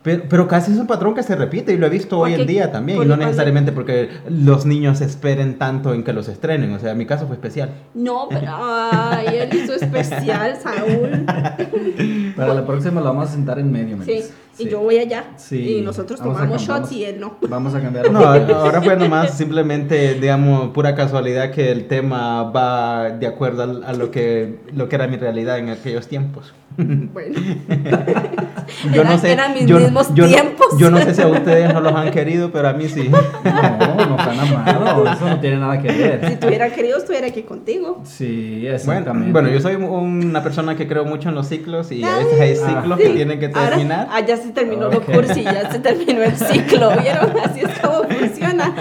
Pero, 0.02 0.48
casi 0.48 0.72
es 0.72 0.78
un 0.78 0.88
patrón 0.88 1.14
que 1.14 1.24
se 1.24 1.36
repite 1.36 1.74
y 1.74 1.78
lo 1.78 1.86
he 1.86 1.90
visto 1.90 2.18
hoy 2.18 2.34
en 2.34 2.48
día 2.48 2.72
también. 2.72 3.02
Y 3.04 3.06
no 3.06 3.18
necesariamente 3.18 3.74
porque 3.74 4.10
los 4.30 4.66
niños 4.66 5.02
esperen 5.02 5.58
tanto 5.58 5.94
en 5.94 6.04
que 6.04 6.14
los 6.14 6.30
estrenen. 6.30 6.74
O 6.74 6.80
sea, 6.80 6.96
mi 6.96 7.06
caso 7.06 7.28
fue 7.28 7.36
especial. 7.36 7.72
No, 7.94 8.28
pero. 8.30 8.48
Ay, 8.50 9.28
él 9.40 9.50
hizo 9.54 9.74
especial, 9.74 10.58
Saúl. 10.62 11.26
Para 12.36 12.54
la 12.54 12.66
próxima 12.66 13.02
lo 13.02 13.08
vamos 13.08 13.30
a 13.30 13.32
sentar 13.34 13.60
en 13.60 13.72
medio. 13.72 13.98
Sí. 14.04 14.24
Y 14.60 14.70
yo 14.70 14.80
voy 14.80 14.98
allá. 14.98 15.32
Sí. 15.38 15.78
Y 15.78 15.82
nosotros 15.82 16.20
tomamos 16.20 16.62
shots 16.62 16.92
y 16.92 17.06
él 17.06 17.20
no. 17.20 17.38
Vamos 17.48 17.74
a 17.74 17.82
cambiar. 17.82 18.10
No, 18.20 18.20
ahora 18.26 18.82
fue 18.82 18.96
nomás 18.96 19.38
simplemente, 19.38 20.16
digamos, 20.16 20.70
pura 20.70 20.96
casualidad 20.96 21.52
que 21.52 21.72
el 21.72 21.88
tema 21.88 22.44
va 22.44 23.12
de 23.12 23.28
acuerdo 23.28 23.64
a, 23.86 23.94
lo, 23.94 24.12
que, 24.12 24.60
lo 24.74 24.90
que 24.90 24.96
era 24.96 25.08
mi 25.08 25.18
realidad 25.18 25.60
en 25.60 25.70
aquellos 25.70 26.08
tiempos. 26.08 26.54
Bueno. 27.14 27.40
yo 28.94 29.04
no 29.04 29.18
sé. 29.18 29.32
Eran 29.32 29.54
mis 29.54 29.64
mismos 29.64 30.14
yo, 30.14 30.28
tiempos. 30.28 30.68
yo 30.78 30.90
no 30.90 31.00
sé 31.00 31.14
si 31.14 31.22
a 31.22 31.28
ustedes 31.28 31.74
no 31.74 31.82
los 31.82 31.94
han 31.94 32.12
querido, 32.12 32.52
pero 32.52 32.70
a 32.70 32.74
mí 32.74 32.88
sí. 32.88 33.10
No, 33.44 34.06
nos 34.06 34.20
han 34.20 34.40
amado. 34.40 35.06
Eso 35.12 35.28
no 35.28 35.40
tiene 35.40 35.58
nada 35.58 35.82
que 35.82 35.88
ver. 35.92 36.30
Si 36.30 36.36
tuviera 36.38 36.70
querido, 36.70 36.98
estuviera 36.98 37.28
aquí 37.28 37.44
contigo. 37.44 38.02
Sí, 38.06 38.66
exactamente. 38.68 39.32
Bueno, 39.32 39.50
yo 39.50 39.60
soy 39.60 39.76
una 39.76 40.44
persona 40.44 40.76
que 40.76 40.88
creo 40.88 41.06
mucho 41.06 41.30
en 41.30 41.36
los 41.36 41.48
ciclos 41.48 41.92
y 41.92 42.04
a 42.04 42.18
veces 42.18 42.40
hay 42.40 42.56
ciclos 42.56 42.98
que 42.98 43.10
tienen 43.10 43.40
que 43.40 43.50
terminar. 43.50 44.08
ah, 44.12 44.22
ya 44.22 44.38
se 44.38 44.50
terminó 44.52 44.88
okay. 44.88 45.20
y 45.36 45.44
ya 45.44 45.72
se 45.72 45.80
terminó 45.80 46.24
el 46.24 46.36
ciclo. 46.36 46.92
¿Vieron? 47.02 47.32
Así 47.44 47.62
es 47.62 47.80
como 47.80 48.04
funciona. 48.04 48.74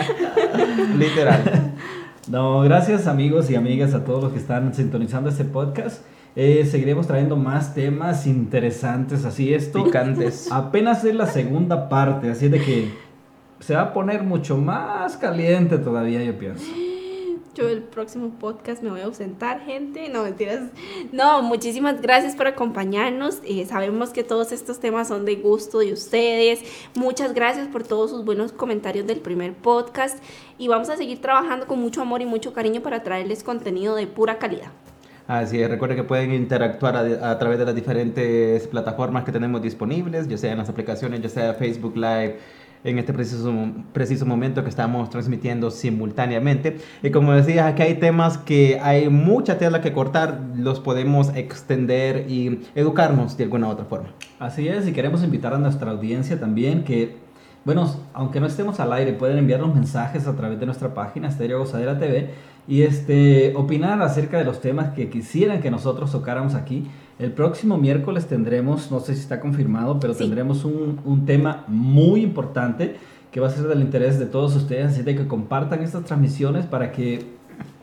Literal. 0.97 1.73
No, 2.31 2.61
gracias 2.61 3.07
amigos 3.07 3.51
y 3.51 3.57
amigas 3.57 3.95
a 3.95 4.05
todos 4.05 4.23
los 4.23 4.33
que 4.33 4.39
están 4.39 4.75
sintonizando 4.75 5.31
este 5.31 5.45
podcast. 5.45 6.03
Eh, 6.37 6.67
seguiremos 6.71 7.07
trayendo 7.07 7.37
más 7.37 7.75
temas 7.75 8.27
interesantes, 8.27 9.25
así 9.25 9.55
esto. 9.55 9.85
Picantes. 9.85 10.53
Apenas 10.53 11.05
es 11.05 11.15
la 11.15 11.27
segunda 11.27 11.89
parte, 11.89 12.31
así 12.31 12.49
de 12.49 12.61
que 12.61 12.93
se 13.61 13.75
va 13.75 13.81
a 13.83 13.93
poner 13.95 14.23
mucho 14.23 14.59
más 14.59 15.17
caliente 15.17 15.79
todavía, 15.79 16.23
yo 16.23 16.39
pienso. 16.39 16.67
El 17.67 17.83
próximo 17.83 18.31
podcast 18.39 18.83
me 18.85 18.91
voy 18.91 19.01
a 19.01 19.07
ausentar, 19.07 19.61
gente. 19.65 20.09
No, 20.09 20.23
mentiras. 20.23 20.71
No, 21.11 21.43
muchísimas 21.43 22.01
gracias 22.01 22.37
por 22.37 22.47
acompañarnos. 22.47 23.41
Eh, 23.45 23.67
sabemos 23.67 24.11
que 24.11 24.23
todos 24.23 24.53
estos 24.53 24.79
temas 24.79 25.09
son 25.09 25.25
de 25.25 25.35
gusto 25.35 25.81
de 25.81 25.93
ustedes. 25.93 26.61
Muchas 26.95 27.35
gracias 27.35 27.67
por 27.67 27.83
todos 27.83 28.11
sus 28.11 28.25
buenos 28.25 28.53
comentarios 28.53 29.09
del 29.09 29.19
primer 29.21 29.55
podcast. 29.55 30.23
Y 30.57 30.69
vamos 30.69 30.89
a 30.89 30.97
seguir 30.97 31.21
trabajando 31.21 31.67
con 31.67 31.81
mucho 31.81 32.01
amor 32.01 32.23
y 32.23 32.27
mucho 32.27 32.53
cariño 32.53 32.81
para 32.81 33.03
traerles 33.03 33.43
contenido 33.43 33.97
de 33.97 34.07
pura 34.07 34.39
calidad. 34.39 34.71
Así 35.27 35.61
es, 35.61 35.69
recuerden 35.69 35.99
que 35.99 36.05
pueden 36.05 36.33
interactuar 36.33 36.97
a, 36.97 37.39
través 37.39 37.59
de 37.59 37.67
las 37.67 37.75
diferentes 37.75 38.67
plataformas 38.67 39.25
que 39.25 39.33
tenemos 39.33 39.61
disponibles, 39.61 40.27
ya 40.27 40.39
sea 40.39 40.53
en 40.53 40.59
las 40.59 40.71
aplicaciones, 40.71 41.21
ya 41.21 41.29
sea 41.29 41.53
Facebook 41.53 41.97
Live, 41.97 42.39
en 42.85 42.99
este 42.99 43.13
preciso, 43.13 43.53
preciso 43.93 44.27
momento 44.27 44.63
que 44.63 44.71
estamos 44.71 45.11
transmitiendo 45.11 45.71
simultáneamente. 45.71 46.79
Y 47.03 47.11
como 47.11 47.33
decías, 47.33 47.67
aquí 47.67 47.83
hay 47.83 47.95
temas 47.95 48.39
que 48.39 48.79
hay 48.81 49.09
mucha 49.09 49.59
tela 49.59 49.81
que 49.81 49.93
cortar, 49.93 50.41
los 50.57 50.81
podemos 50.81 51.31
extender 51.35 52.31
y 52.31 52.61
educarnos 52.75 53.37
de 53.37 53.45
alguna 53.45 53.69
u 53.69 53.71
otra 53.71 53.85
forma. 53.85 54.09
Así 54.39 54.69
es, 54.69 54.87
y 54.87 54.93
queremos 54.93 55.23
invitar 55.25 55.55
a 55.55 55.59
nuestra 55.59 55.91
audiencia 55.91 56.39
también 56.39 56.85
que, 56.85 57.17
bueno, 57.65 57.93
aunque 58.15 58.41
no 58.41 58.47
estemos 58.47 58.81
al 58.81 58.93
aire, 58.93 59.13
pueden 59.13 59.39
enviarnos 59.39 59.75
mensajes 59.75 60.27
a 60.27 60.37
través 60.37 60.61
de 60.61 60.67
nuestra 60.67 60.95
página 60.95 61.31
Stereo 61.31 61.59
Gozadera 61.61 61.99
TV 61.99 62.31
y 62.69 62.83
este, 62.83 63.57
opinar 63.57 64.01
acerca 64.03 64.37
de 64.37 64.45
los 64.45 64.61
temas 64.61 64.91
que 64.91 65.09
quisieran 65.09 65.63
que 65.63 65.71
nosotros 65.71 66.13
tocáramos 66.13 66.55
aquí. 66.55 66.87
El 67.19 67.33
próximo 67.33 67.79
miércoles 67.79 68.27
tendremos, 68.27 68.91
no 68.93 69.01
sé 69.01 69.15
si 69.15 69.23
está 69.23 69.41
confirmado, 69.41 69.99
pero 69.99 70.15
tendremos 70.15 70.67
un, 70.67 71.01
un, 71.05 71.25
tema 71.25 71.65
muy 71.67 72.23
importante 72.23 72.97
que 73.33 73.41
va 73.41 73.49
a 73.49 73.51
ser 73.51 73.67
del 73.67 73.81
interés 73.81 74.19
de 74.19 74.27
todos 74.27 74.55
ustedes, 74.55 74.93
así 74.93 75.03
de 75.03 75.17
que 75.17 75.27
compartan 75.27 75.83
estas 75.83 76.05
transmisiones 76.05 76.67
para 76.67 76.93
que 76.93 77.25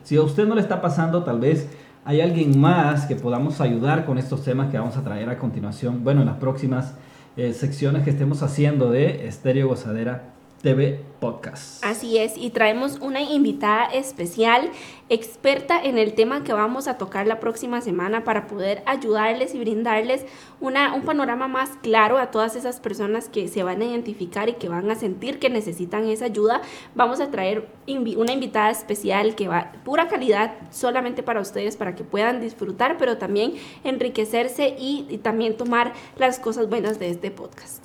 si 0.03 0.17
a 0.17 0.21
usted 0.21 0.47
no 0.47 0.53
le 0.53 0.61
está 0.61 0.81
pasando, 0.81 1.23
tal 1.23 1.39
vez 1.39 1.67
hay 2.05 2.21
alguien 2.21 2.57
más 2.59 3.07
que 3.07 3.15
podamos 3.15 3.59
ayudar 3.61 4.05
con 4.05 4.19
estos 4.19 4.43
temas 4.43 4.69
que 4.69 4.77
vamos 4.77 4.95
a 4.95 5.03
traer 5.03 5.29
a 5.29 5.39
continuación, 5.39 6.03
bueno, 6.03 6.21
en 6.21 6.27
las 6.27 6.37
próximas 6.37 6.93
eh, 7.37 7.53
secciones 7.53 8.03
que 8.03 8.11
estemos 8.11 8.43
haciendo 8.43 8.91
de 8.91 9.27
Estéreo 9.27 9.67
Gozadera 9.67 10.34
TV 10.65 10.99
Podcast. 11.19 11.85
Así 11.85 12.17
es, 12.17 12.37
y 12.37 12.49
traemos 12.49 12.97
una 12.99 13.21
invitada 13.21 13.85
especial, 13.85 14.71
experta 15.09 15.79
en 15.79 15.99
el 15.99 16.15
tema 16.15 16.43
que 16.43 16.53
vamos 16.53 16.87
a 16.87 16.97
tocar 16.97 17.27
la 17.27 17.39
próxima 17.39 17.81
semana 17.81 18.23
para 18.23 18.47
poder 18.47 18.81
ayudarles 18.87 19.53
y 19.53 19.59
brindarles 19.59 20.25
una, 20.59 20.95
un 20.95 21.03
panorama 21.03 21.47
más 21.47 21.69
claro 21.83 22.17
a 22.17 22.31
todas 22.31 22.55
esas 22.55 22.79
personas 22.79 23.29
que 23.29 23.47
se 23.47 23.61
van 23.61 23.83
a 23.83 23.85
identificar 23.85 24.49
y 24.49 24.53
que 24.53 24.67
van 24.67 24.89
a 24.89 24.95
sentir 24.95 25.37
que 25.37 25.51
necesitan 25.51 26.09
esa 26.09 26.25
ayuda. 26.25 26.63
Vamos 26.95 27.19
a 27.19 27.29
traer 27.29 27.67
una 27.85 28.31
invitada 28.31 28.71
especial 28.71 29.35
que 29.35 29.47
va 29.47 29.71
pura 29.83 30.07
calidad 30.07 30.55
solamente 30.71 31.21
para 31.21 31.41
ustedes, 31.41 31.77
para 31.77 31.93
que 31.93 32.03
puedan 32.03 32.41
disfrutar, 32.41 32.97
pero 32.97 33.19
también 33.19 33.53
enriquecerse 33.83 34.75
y, 34.79 35.05
y 35.11 35.19
también 35.19 35.57
tomar 35.57 35.93
las 36.17 36.39
cosas 36.39 36.67
buenas 36.67 36.97
de 36.97 37.11
este 37.11 37.29
podcast. 37.29 37.84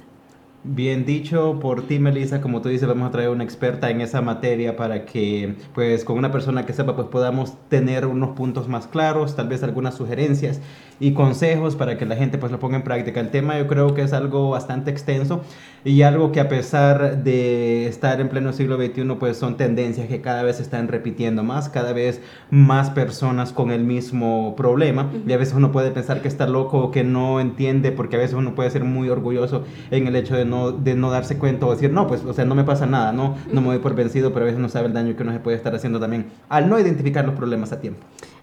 Bien 0.62 1.06
dicho 1.06 1.58
por 1.58 1.86
ti, 1.86 1.98
Melissa. 1.98 2.42
Como 2.42 2.60
tú 2.60 2.68
dices, 2.68 2.86
vamos 2.86 3.08
a 3.08 3.10
traer 3.10 3.30
una 3.30 3.44
experta 3.44 3.88
en 3.88 4.02
esa 4.02 4.20
materia 4.20 4.76
para 4.76 5.06
que, 5.06 5.54
pues, 5.72 6.04
con 6.04 6.18
una 6.18 6.30
persona 6.30 6.66
que 6.66 6.74
sepa, 6.74 6.94
pues, 6.94 7.08
podamos 7.08 7.56
tener 7.70 8.04
unos 8.04 8.36
puntos 8.36 8.68
más 8.68 8.86
claros, 8.86 9.34
tal 9.36 9.48
vez 9.48 9.62
algunas 9.62 9.94
sugerencias 9.94 10.60
y 11.00 11.14
consejos 11.14 11.76
para 11.76 11.96
que 11.96 12.04
la 12.04 12.14
gente, 12.14 12.36
pues, 12.36 12.52
lo 12.52 12.58
ponga 12.58 12.76
en 12.76 12.82
práctica. 12.82 13.20
El 13.20 13.30
tema 13.30 13.56
yo 13.58 13.66
creo 13.68 13.94
que 13.94 14.02
es 14.02 14.12
algo 14.12 14.50
bastante 14.50 14.90
extenso 14.90 15.40
y 15.82 16.02
algo 16.02 16.30
que 16.30 16.40
a 16.40 16.48
pesar 16.50 17.24
de 17.24 17.86
estar 17.86 18.20
en 18.20 18.28
pleno 18.28 18.52
siglo 18.52 18.76
XXI, 18.76 19.14
pues, 19.18 19.38
son 19.38 19.56
tendencias 19.56 20.08
que 20.08 20.20
cada 20.20 20.42
vez 20.42 20.56
se 20.56 20.62
están 20.62 20.88
repitiendo 20.88 21.42
más, 21.42 21.70
cada 21.70 21.94
vez 21.94 22.20
más 22.50 22.90
personas 22.90 23.54
con 23.54 23.70
el 23.70 23.84
mismo 23.84 24.54
problema 24.56 25.10
y 25.26 25.32
a 25.32 25.38
veces 25.38 25.54
uno 25.54 25.72
puede 25.72 25.90
pensar 25.90 26.20
que 26.20 26.28
está 26.28 26.46
loco 26.46 26.80
o 26.80 26.90
que 26.90 27.02
no 27.02 27.40
entiende 27.40 27.92
porque 27.92 28.16
a 28.16 28.18
veces 28.18 28.36
uno 28.36 28.54
puede 28.54 28.70
ser 28.70 28.84
muy 28.84 29.08
orgulloso 29.08 29.64
en 29.90 30.06
el 30.06 30.16
hecho 30.16 30.36
de 30.36 30.49
no, 30.50 30.72
de 30.72 30.94
no 30.94 31.10
darse 31.10 31.38
cuenta 31.38 31.66
o 31.66 31.70
decir, 31.70 31.92
no, 31.92 32.06
pues, 32.06 32.24
o 32.24 32.34
sea, 32.34 32.44
no 32.44 32.54
me 32.54 32.64
pasa 32.64 32.84
nada, 32.84 33.12
no, 33.12 33.36
no 33.50 33.60
me 33.60 33.68
voy 33.68 33.78
por 33.78 33.94
vencido, 33.94 34.32
pero 34.32 34.44
a 34.44 34.46
veces 34.46 34.60
no 34.60 34.68
sabe 34.68 34.88
el 34.88 34.92
daño 34.92 35.16
que 35.16 35.22
uno 35.22 35.32
se 35.32 35.40
puede 35.40 35.56
estar 35.56 35.74
haciendo 35.74 35.98
también 36.00 36.26
al 36.48 36.68
no 36.68 36.78
identificar 36.78 37.24
los 37.24 37.34
problemas 37.34 37.72
a 37.72 37.80
tiempo. 37.80 38.00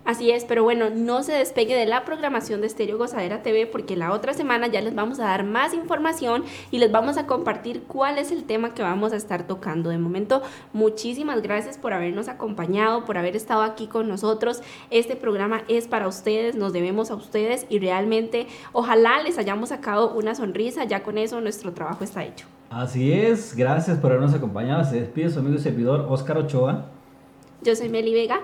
Así 0.08 0.32
es, 0.32 0.46
pero 0.46 0.64
bueno, 0.64 0.90
no 0.90 1.22
se 1.22 1.34
despegue 1.34 1.76
de 1.76 1.86
la 1.86 2.06
programación 2.06 2.62
de 2.62 2.68
Estéreo 2.68 2.98
Gozadera 2.98 3.44
TV 3.44 3.68
porque 3.68 3.98
la 3.98 4.14
otra 4.14 4.34
semana 4.34 4.68
ya 4.68 4.80
les 4.80 4.96
vamos 4.96 5.20
a 5.20 5.26
dar 5.26 5.44
más 5.44 5.74
información 5.74 6.46
y 6.72 6.80
les 6.80 6.94
vamos 6.94 7.18
a 7.18 7.28
compartir 7.28 7.84
cuál 7.84 8.18
es 8.18 8.32
el 8.32 8.46
tema 8.46 8.74
que 8.74 8.82
vamos 8.82 9.12
a 9.12 9.18
estar 9.18 9.48
tocando. 9.48 9.90
De 9.90 9.98
momento, 9.98 10.44
muchísimas 10.72 11.42
gracias 11.42 11.78
por 11.78 11.92
habernos 11.92 12.30
acompañado, 12.30 13.04
por 13.04 13.18
haber 13.18 13.36
estado 13.36 13.64
aquí 13.64 13.88
con 13.88 14.08
nosotros. 14.08 14.62
Este 14.92 15.18
programa 15.18 15.64
es 15.68 15.90
para 15.90 16.08
ustedes, 16.08 16.56
nos 16.56 16.72
debemos 16.72 17.12
a 17.12 17.16
ustedes 17.16 17.66
y 17.68 17.80
realmente 17.80 18.48
ojalá 18.72 19.22
les 19.22 19.38
hayamos 19.38 19.70
sacado 19.70 20.14
una 20.14 20.36
sonrisa. 20.36 20.86
Ya 20.86 21.04
con 21.04 21.18
eso 21.18 21.42
nuestro 21.42 21.74
trabajo 21.74 22.06
está 22.06 22.24
hecho. 22.24 22.48
Así 22.70 23.12
es, 23.12 23.54
gracias 23.58 23.98
por 23.98 24.12
habernos 24.14 24.34
acompañado. 24.34 24.86
Se 24.86 25.02
despide 25.02 25.30
su 25.30 25.40
amigo 25.40 25.58
y 25.58 25.60
servidor 25.60 26.06
Óscar 26.08 26.38
Ochoa. 26.38 26.86
Yo 27.62 27.76
soy 27.76 27.90
Meli 27.90 28.14
Vega. 28.14 28.40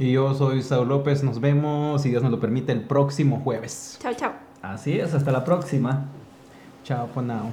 Y 0.00 0.12
yo 0.12 0.32
soy 0.32 0.62
Saúl 0.62 0.88
López. 0.88 1.22
Nos 1.22 1.40
vemos, 1.40 2.00
si 2.00 2.08
Dios 2.08 2.22
nos 2.22 2.32
lo 2.32 2.40
permite, 2.40 2.72
el 2.72 2.80
próximo 2.80 3.42
jueves. 3.44 3.98
Chao, 4.00 4.14
chao. 4.14 4.32
Así 4.62 4.98
es, 4.98 5.12
hasta 5.12 5.30
la 5.30 5.44
próxima. 5.44 6.06
Chao 6.84 7.06
for 7.08 7.22
now. 7.22 7.52